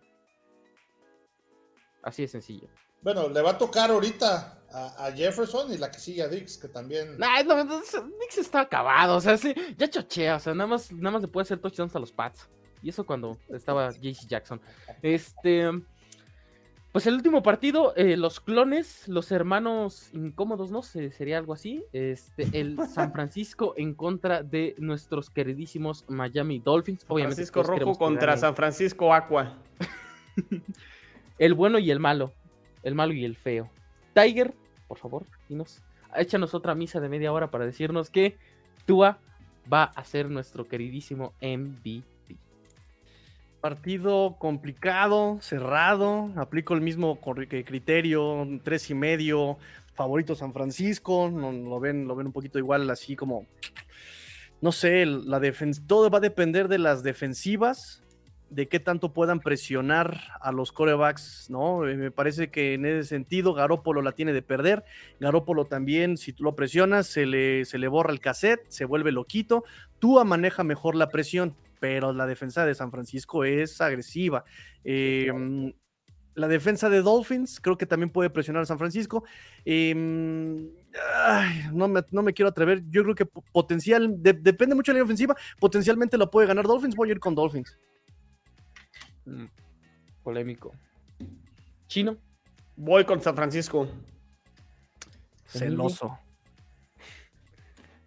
[2.03, 2.69] Así de sencillo.
[3.03, 6.67] Bueno, le va a tocar ahorita a, Jefferson y la que sigue a Dix, que
[6.67, 7.17] también.
[7.17, 11.11] Nah, no, Dix está acabado, o sea, sí, ya chochea, o sea, nada más, nada
[11.11, 12.49] más le puede hacer touchdowns a los Pats.
[12.81, 14.59] Y eso cuando estaba JC Jackson.
[15.01, 15.69] Este.
[16.91, 20.83] Pues el último partido, eh, los clones, los hermanos incómodos, ¿no?
[20.83, 21.83] sería algo así.
[21.91, 27.03] Este, el San Francisco en contra de nuestros queridísimos Miami Dolphins.
[27.07, 29.57] Obviamente, Francisco Rojo contra San Francisco Aqua.
[31.39, 32.31] el bueno y el malo.
[32.83, 33.69] El malo y el feo.
[34.13, 34.53] Tiger,
[34.87, 35.81] por favor, dinos,
[36.15, 38.37] échanos otra misa de media hora para decirnos que
[38.85, 39.17] Tua
[39.71, 42.03] va a ser nuestro queridísimo MVP.
[43.61, 46.29] Partido complicado, cerrado.
[46.35, 49.57] Aplico el mismo criterio, tres y medio.
[49.93, 51.29] Favorito San Francisco.
[51.29, 53.45] Lo, ven, lo ven un poquito igual, así como.
[54.59, 55.41] No sé, la
[55.87, 58.02] todo va a depender de las defensivas,
[58.53, 61.87] de qué tanto puedan presionar a los corebacks, ¿no?
[61.87, 64.83] Eh, me parece que en ese sentido Garópolo la tiene de perder.
[65.19, 69.11] Garópolo también, si tú lo presionas, se le, se le borra el cassette, se vuelve
[69.11, 69.63] loquito.
[69.99, 74.45] Tua maneja mejor la presión pero la defensa de San Francisco es agresiva.
[74.85, 75.73] Em,
[76.33, 79.25] la defensa de Dolphins creo que también puede presionar a San Francisco.
[79.65, 80.69] Em,
[81.73, 82.83] no, me, quiero atrever.
[82.89, 85.35] Yo creo que potencial, depende mucho de la ofensiva.
[85.59, 86.95] Potencialmente lo puede ganar Dolphins.
[86.95, 87.77] Voy a ir con Dolphins.
[89.25, 89.45] Mm,
[90.23, 90.73] polémico.
[91.87, 92.17] Chino.
[92.75, 93.87] Voy con San Francisco.
[95.45, 96.17] Celoso.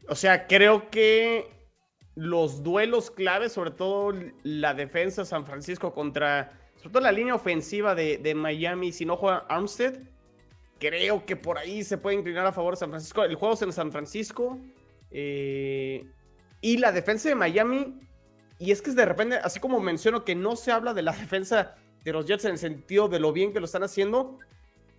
[0.09, 1.49] O sea, creo que
[2.15, 7.35] los duelos claves, sobre todo la defensa de San Francisco contra, sobre todo la línea
[7.35, 9.99] ofensiva de, Miami, si no juega Armstead,
[10.79, 13.25] creo que por ahí se puede inclinar a favor de San Francisco.
[13.25, 14.59] El juego es en San Francisco.
[15.11, 16.05] Eh,
[16.61, 18.01] y la defensa de Miami,
[18.59, 21.75] y es que de repente, así como menciono que no se habla de la defensa
[22.05, 24.39] de los Jets en el sentido de lo bien que lo están haciendo,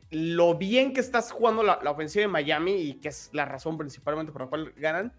[0.09, 3.77] lo bien que estás jugando la, la ofensiva de Miami y que es la razón
[3.77, 5.13] principalmente por la cual ganan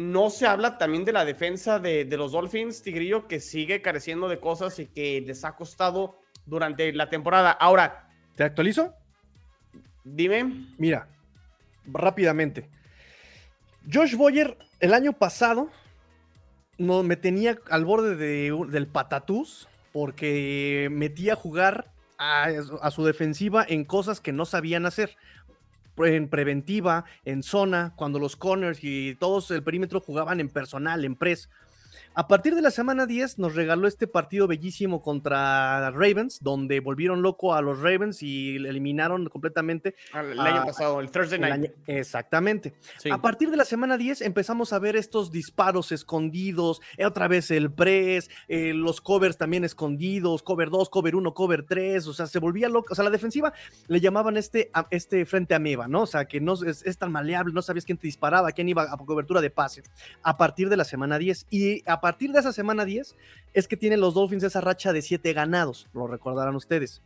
[0.00, 4.40] no se habla también de la defensa de, los Dolphins, Tigrillo, que sigue careciendo de
[4.40, 7.50] cosas y que les ha costado durante la temporada.
[7.50, 8.08] Ahora.
[8.34, 8.94] ¿Te actualizo?
[10.02, 10.68] Dime.
[10.78, 11.06] Mira,
[11.84, 12.70] rápidamente.
[13.92, 15.68] Josh Boyer, el año pasado,
[16.80, 22.48] no, me tenía al borde del patatús porque metía a jugar a,
[22.80, 25.16] a su defensiva en cosas que no sabían hacer.
[25.98, 31.16] en preventiva, en zona, cuando los corners y todos el perímetro jugaban en personal, en
[31.16, 31.50] press.
[32.12, 37.22] A partir de la semana 10 nos regaló este partido bellísimo contra Ravens, donde volvieron
[37.22, 39.94] loco a los Ravens y eliminaron completamente.
[40.12, 41.70] El, año pasado, el Thursday night.
[41.86, 42.74] exactamente.
[43.12, 47.52] A partir de la semana 10 empezamos a ver estos disparos escondidos, eh, otra vez
[47.52, 52.26] el press, eh, los covers también escondidos, cover 2, cover 1, cover 3, o sea,
[52.26, 52.88] se volvía loco.
[52.90, 53.52] O sea, la defensiva
[53.86, 56.02] le llamaban este, este frente ameba, ¿no?
[56.02, 58.82] O sea, que no es, es tan maleable, no sabías quién te disparaba, quién iba
[58.82, 59.84] a cobertura de pase.
[60.24, 63.16] A partir de la semana 10 y a partir de esa semana 10
[63.54, 67.02] es que tienen los Dolphins esa racha de 7 ganados, lo recordarán ustedes.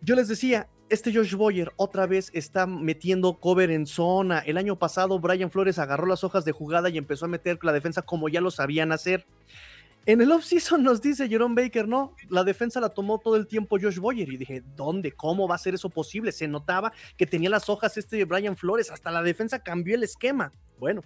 [0.00, 4.38] Yo les decía, este Josh Boyer otra vez está metiendo cover en zona.
[4.40, 7.72] El año pasado Brian Flores agarró las hojas de jugada y empezó a meter la
[7.72, 9.26] defensa como ya lo sabían hacer.
[10.06, 13.76] En el offseason nos dice Jerome Baker, no, la defensa la tomó todo el tiempo
[13.78, 14.26] Josh Boyer.
[14.32, 15.12] Y dije, ¿dónde?
[15.12, 16.32] ¿Cómo va a ser eso posible?
[16.32, 20.04] Se notaba que tenía las hojas este de Brian Flores, hasta la defensa cambió el
[20.04, 20.52] esquema.
[20.78, 21.02] Bueno,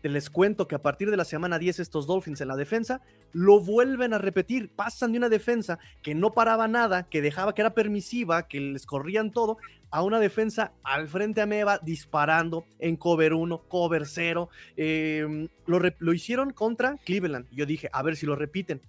[0.00, 3.00] te les cuento que a partir de la semana 10 estos Dolphins en la defensa
[3.32, 7.62] lo vuelven a repetir, pasan de una defensa que no paraba nada, que dejaba que
[7.62, 9.58] era permisiva, que les corrían todo,
[9.90, 14.48] a una defensa al frente a Meva disparando en cover 1, cover 0.
[14.76, 17.46] Em, lo, lo hicieron contra Cleveland.
[17.50, 18.80] Yo dije, a ver si lo repiten.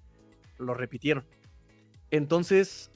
[0.57, 1.25] Lo repitieron.
[2.11, 2.91] Entonces,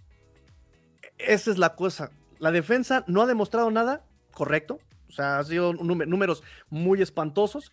[1.17, 2.11] esa es la cosa.
[2.39, 4.79] La defensa no ha demostrado nada, correcto.
[5.07, 7.71] O sea, ha sido números muy espantosos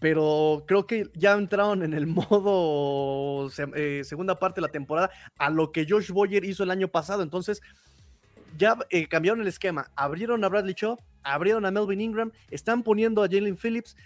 [0.00, 5.50] pero creo que ya entraron en el modo eh, segunda parte de la temporada a
[5.50, 7.22] lo que Josh Boyer hizo el año pasado.
[7.22, 7.62] Entonces,
[8.58, 13.22] ya eh, cambiaron el esquema, abrieron a Bradley Shaw, abrieron a Melvin Ingram, están poniendo
[13.22, 13.96] a Jalen Phillips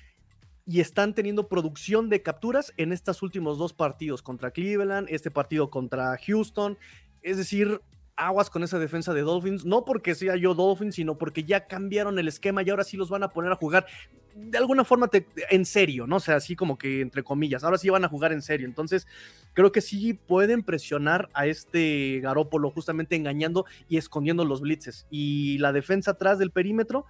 [0.66, 5.70] y están teniendo producción de capturas en estos últimos dos partidos contra Cleveland, este partido
[5.70, 6.76] contra Houston.
[7.22, 7.80] Es decir,
[8.16, 12.18] aguas con esa defensa de Dolphins, no porque sea yo Dolphins, sino porque ya cambiaron
[12.18, 13.86] el esquema y ahora sí los van a poner a jugar
[14.34, 15.08] de alguna forma
[15.50, 16.16] en serio, ¿no?
[16.16, 18.66] O sea, así como que entre comillas, ahora sí van a jugar en serio.
[18.66, 19.06] Entonces,
[19.52, 25.06] creo que sí pueden presionar a este Garópolo justamente engañando y escondiendo los blitzes.
[25.10, 27.06] Y la defensa atrás del perímetro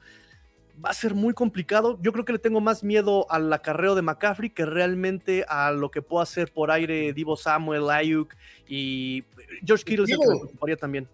[0.85, 1.99] va a ser muy complicado.
[2.03, 5.91] Yo creo que le tengo más miedo al acarreo de McCaffrey que realmente a lo
[5.91, 8.35] que pueda hacer por aire Divo Samuel, Ayuk
[8.69, 9.25] y
[9.65, 11.09] George Kittle se preocuparía también.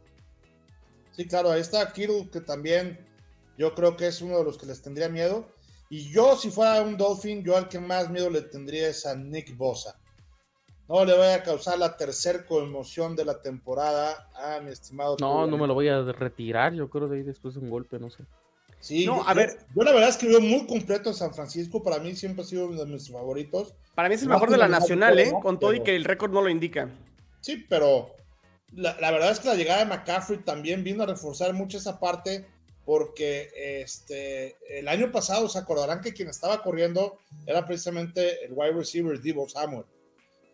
[1.12, 2.98] Sí, claro, ahí está Kittle que también
[3.58, 5.46] yo creo que es uno de los que les tendría miedo.
[5.92, 9.16] Y yo, si fuera un Dolphin, yo al que más miedo le tendría es a
[9.16, 9.98] Nick Bosa.
[10.88, 15.16] No le voy a causar la tercera conmoción de la temporada a mi estimado.
[15.20, 17.98] No, no me lo voy a retirar, yo creo de ahí después de un golpe,
[17.98, 18.22] no sé.
[18.78, 19.58] Sí, no, a ver.
[19.74, 21.82] Yo, la verdad es que veo muy completo a San Francisco.
[21.82, 23.74] Para mí siempre ha sido uno de mis favoritos.
[23.96, 25.32] Para mí es el mejor de la nacional, ¿eh?
[25.42, 26.88] Con todo y que el récord no lo indica.
[27.40, 28.10] Sí, pero
[28.74, 31.98] la, la, verdad es que la llegada de McCaffrey también vino a reforzar mucho esa
[31.98, 32.46] parte
[32.90, 38.72] porque este, el año pasado se acordarán que quien estaba corriendo era precisamente el wide
[38.72, 39.84] receiver Divo Samuel.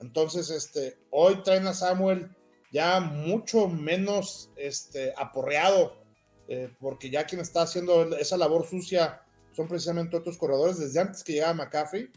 [0.03, 2.29] Entonces, este, hoy traen a Samuel
[2.71, 5.97] ya mucho menos este, aporreado,
[6.47, 9.23] eh, porque ya quien está haciendo esa labor sucia
[9.53, 12.11] son precisamente otros corredores desde antes que llegaba McCaffrey.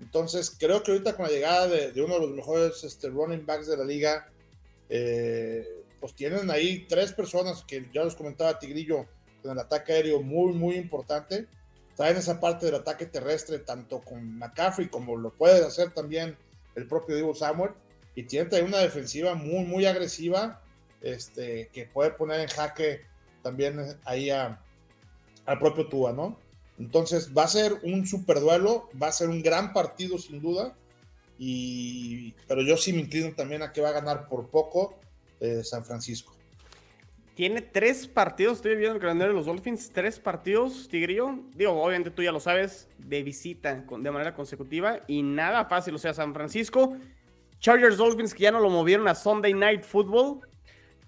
[0.00, 3.66] Entonces, creo que ahorita con la llegada de, uno de los mejores este, running backs
[3.66, 4.32] de la liga,
[4.88, 5.66] eh,
[5.98, 9.08] pues tienen ahí tres personas que ya les comentaba Tigrillo,
[9.44, 11.46] en el ataque aéreo muy, muy importante.
[11.96, 16.36] Traen esa parte del ataque terrestre, tanto con McCaffrey como lo puede hacer también
[16.74, 17.72] el propio Divo Samuel.
[18.14, 20.60] Y tiene una defensiva muy, muy agresiva,
[21.02, 23.00] este, que puede poner en jaque
[23.42, 24.58] también ahí al
[25.60, 26.38] propio Tua, ¿no?
[26.78, 30.74] Entonces va a ser un super duelo, va a ser un gran partido sin duda,
[31.38, 34.98] y, pero yo sí me inclino también a que va a ganar por poco
[35.40, 36.34] eh, San Francisco.
[37.34, 41.36] Tiene tres partidos, estoy viendo el calendario de los Dolphins, tres partidos, Tigrillo.
[41.54, 45.96] Digo, obviamente tú ya lo sabes, de visita de manera consecutiva y nada fácil.
[45.96, 46.96] O sea, San Francisco,
[47.58, 50.46] Chargers Dolphins que ya no lo movieron a Sunday Night Football.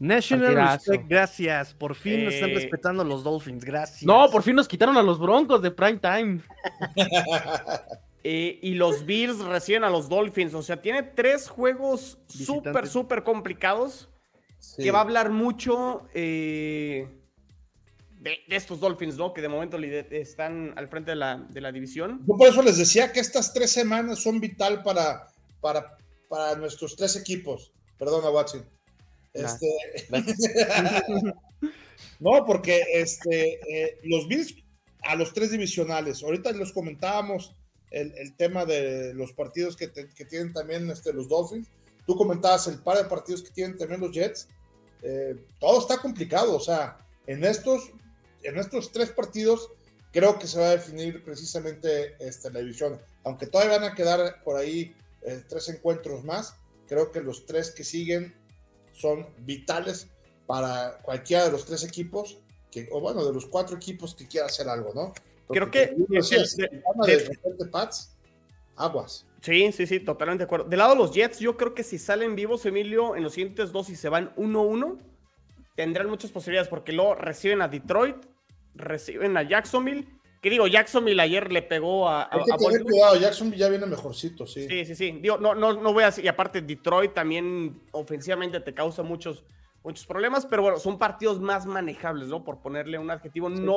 [0.01, 1.73] National Respect, gracias.
[1.73, 4.03] Por fin nos están eh, respetando los Dolphins, gracias.
[4.03, 6.40] No, por fin nos quitaron a los Broncos de prime time.
[8.28, 10.53] Eh, y los Bills reciben a los Dolphins.
[10.53, 14.09] O sea, tiene tres juegos súper, súper complicados
[14.76, 17.08] que va a hablar mucho eh,
[18.20, 19.32] de, estos Dolphins, ¿no?
[19.32, 22.24] Que de momento están al frente de la, de la, división.
[22.26, 25.28] Yo por eso les decía que estas tres semanas son vital para,
[25.60, 25.96] para,
[26.28, 27.72] para nuestros tres equipos.
[27.98, 28.64] Perdona, Watson.
[29.32, 29.68] Este...
[32.20, 34.54] no, porque este, eh, los Bills
[35.02, 37.54] a los tres divisionales, ahorita les comentábamos
[37.90, 41.68] el, el tema de los partidos que, que, tienen también este, los Dolphins.
[42.06, 44.48] Tú comentabas el par de partidos que tienen también los Jets.
[45.02, 47.90] Eh, todo está complicado, o sea, en estos
[48.42, 49.70] en estos tres partidos
[50.12, 53.00] creo que se va a definir precisamente este, la división.
[53.24, 56.54] Aunque todavía van a quedar por ahí eh, tres encuentros más,
[56.88, 58.34] creo que los tres que siguen
[58.92, 60.08] son vitales
[60.46, 62.38] para cualquiera de los tres equipos,
[62.70, 65.12] que, o bueno, de los cuatro equipos que quiera hacer algo, ¿no?
[65.48, 65.94] Creo que
[67.70, 68.16] Pats,
[68.76, 69.26] aguas.
[69.47, 70.64] Sí, sí, sí, totalmente de acuerdo.
[70.68, 73.70] Del lado de los Jets, yo creo que si salen vivos, Emilio, en los siguientes
[73.70, 74.98] dos y se van 1-1,
[75.77, 78.16] tendrán muchas posibilidades porque luego reciben a Detroit,
[78.74, 80.09] reciben a Jacksonville.
[80.43, 82.28] Que digo, Jacksonville ayer le pegó a.
[82.28, 84.66] Hay que tener cuidado, Jacksonville ya viene mejorcito, sí.
[84.66, 85.18] Sí, sí, sí.
[85.23, 86.12] Digo, no, no, no voy a.
[86.20, 89.44] Y aparte, Detroit también ofensivamente te causa muchos,
[89.85, 92.43] muchos problemas, pero bueno, son partidos más manejables, ¿no?
[92.43, 93.48] Por ponerle un adjetivo.
[93.48, 93.77] no,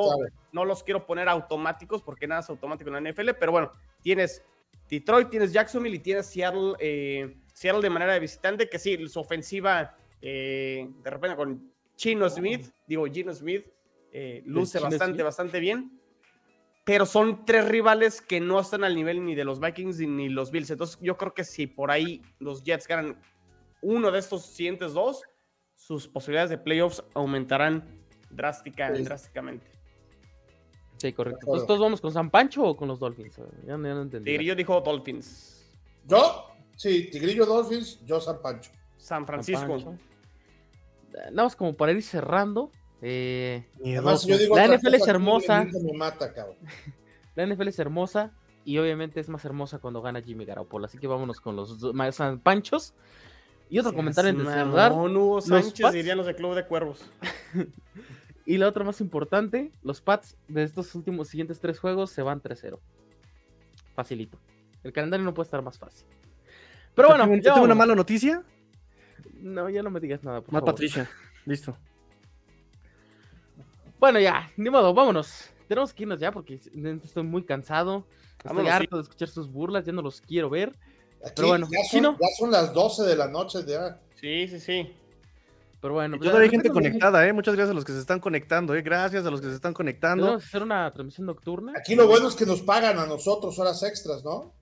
[0.50, 3.70] no los quiero poner automáticos porque nada es automático en la NFL, pero bueno,
[4.02, 4.42] tienes
[4.90, 9.20] Detroit, tienes Jacksonville y tienes Seattle, eh, Seattle de manera de visitante, que sí, su
[9.20, 13.66] ofensiva eh, de repente con Chino Smith, digo Gino Smith,
[14.12, 15.98] eh, luce bastante, bastante bien.
[16.84, 20.50] Pero son tres rivales que no están al nivel ni de los Vikings ni los
[20.50, 20.70] Bills.
[20.70, 23.20] Entonces yo creo que si por ahí los Jets ganan
[23.82, 25.22] uno de estos siguientes dos,
[25.76, 27.84] sus posibilidades de playoffs aumentarán
[28.30, 29.79] drástica, drásticamente.
[31.00, 31.40] Sí, correcto.
[31.46, 33.40] Entonces, ¿todos vamos con San Pancho o con los Dolphins?
[33.66, 34.30] Ya, no entendí.
[34.30, 35.64] Tigrillo dijo Dolphins.
[36.06, 36.46] ¿Yo?
[36.76, 38.70] Sí, Tigrillo Dolphins, yo San Pancho.
[38.98, 39.78] San Francisco.
[41.12, 42.70] Nada más como para ir cerrando.
[43.00, 45.66] Eh, la NFL es hermosa.
[47.34, 48.32] la NFL es hermosa
[48.66, 50.84] y obviamente es más hermosa cuando gana Jimmy Garoppolo.
[50.84, 51.78] Así que vámonos con los
[52.12, 52.92] San Panchos.
[53.70, 54.94] Y otro comentario en cerrar.
[54.94, 57.10] No, Sánchez dirían los de Club de Cuervos.
[58.46, 62.42] y la otra más importante, los Pats de estos últimos siguientes tres juegos se van
[62.42, 62.78] 3-0.
[63.94, 64.38] Facilito.
[64.82, 66.06] El calendario no puede estar más fácil.
[66.94, 68.42] Pero bueno, ¿yo tengo una mala noticia?
[69.34, 71.08] No, ya no me digas nada, por Patricia.
[71.46, 71.76] Listo.
[73.98, 75.50] Bueno, ya, ni modo, vámonos.
[75.68, 78.06] Tenemos que irnos ya porque estoy muy cansado.
[78.42, 80.74] Estoy harto de escuchar sus burlas, ya no los quiero ver.
[81.36, 84.00] pero bueno, ya son, ya son, las 12 de la noche ya.
[84.14, 84.94] Sí, sí, sí.
[85.80, 87.32] Pero bueno, pues, hay gente conectada, ¿eh?
[87.32, 88.82] Muchas gracias a los que se están conectando, ¿eh?
[88.82, 90.26] Gracias a los que se están conectando.
[90.26, 91.72] Vamos a hacer una transmisión nocturna.
[91.76, 94.54] Aquí lo bueno es que nos pagan a nosotros horas extras, ¿no?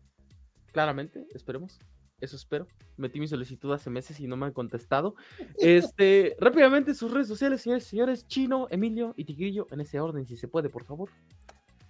[0.72, 1.80] Claramente, esperemos.
[2.20, 2.66] Eso espero.
[2.96, 5.14] Metí mi solicitud hace meses y no me han contestado.
[5.58, 10.36] Este, rápidamente sus redes sociales, señores, señores, Chino, Emilio y Tigrillo, en ese orden, si
[10.36, 11.10] se puede, por favor.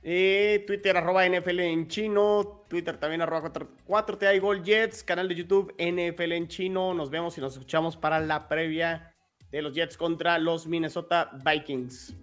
[0.02, 3.52] Eh, Twitter arroba NFL en chino, Twitter también arroba
[3.84, 6.94] 4, t Gold Jets, canal de YouTube NFL en chino.
[6.94, 9.17] Nos vemos y nos escuchamos para la previa
[9.50, 12.14] de los Jets contra los Minnesota Vikings.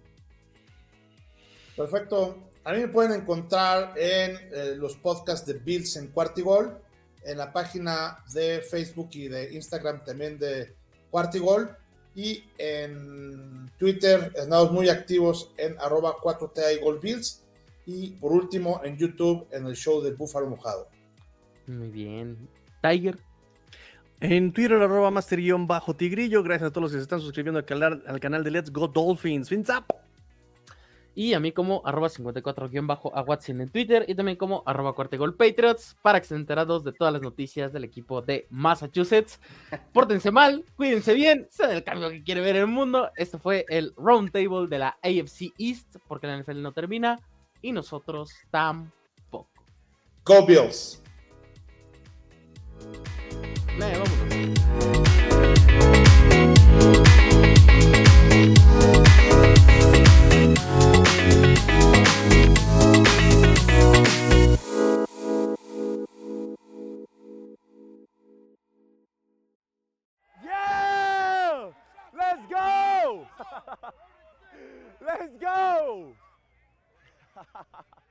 [1.75, 2.49] Perfecto.
[2.63, 6.79] A mí me pueden encontrar en eh, los podcasts de Bills en Cuartigol
[7.23, 10.75] en la página de Facebook y de Instagram también de
[11.09, 11.75] Cuartigol
[12.15, 17.45] y en Twitter estamos muy activos en arroba 4TA y
[17.87, 20.87] y por último en YouTube en el show del Búfalo Mojado.
[21.67, 22.47] Muy bien.
[22.81, 23.17] Tiger.
[24.27, 26.41] En Twitter arroba master-bajo tigrillo.
[26.41, 28.87] Gracias a todos los que se están suscribiendo al canal, al canal de Let's Go
[28.87, 29.49] Dolphins.
[29.49, 29.85] Fins up
[31.13, 35.95] y a mí como arroba 54-a Watson en Twitter y también como arroba cuartegol Patriots
[36.01, 39.39] para que estén enterados de todas las noticias del equipo de Massachusetts.
[39.93, 43.11] Pórtense mal, cuídense bien, sea el cambio que quiere ver el mundo.
[43.15, 47.19] Esto fue el Roundtable de la AFC East porque la NFL no termina
[47.61, 49.47] y nosotros tampoco.
[50.25, 51.04] Go Bills.
[75.01, 76.13] Let's go!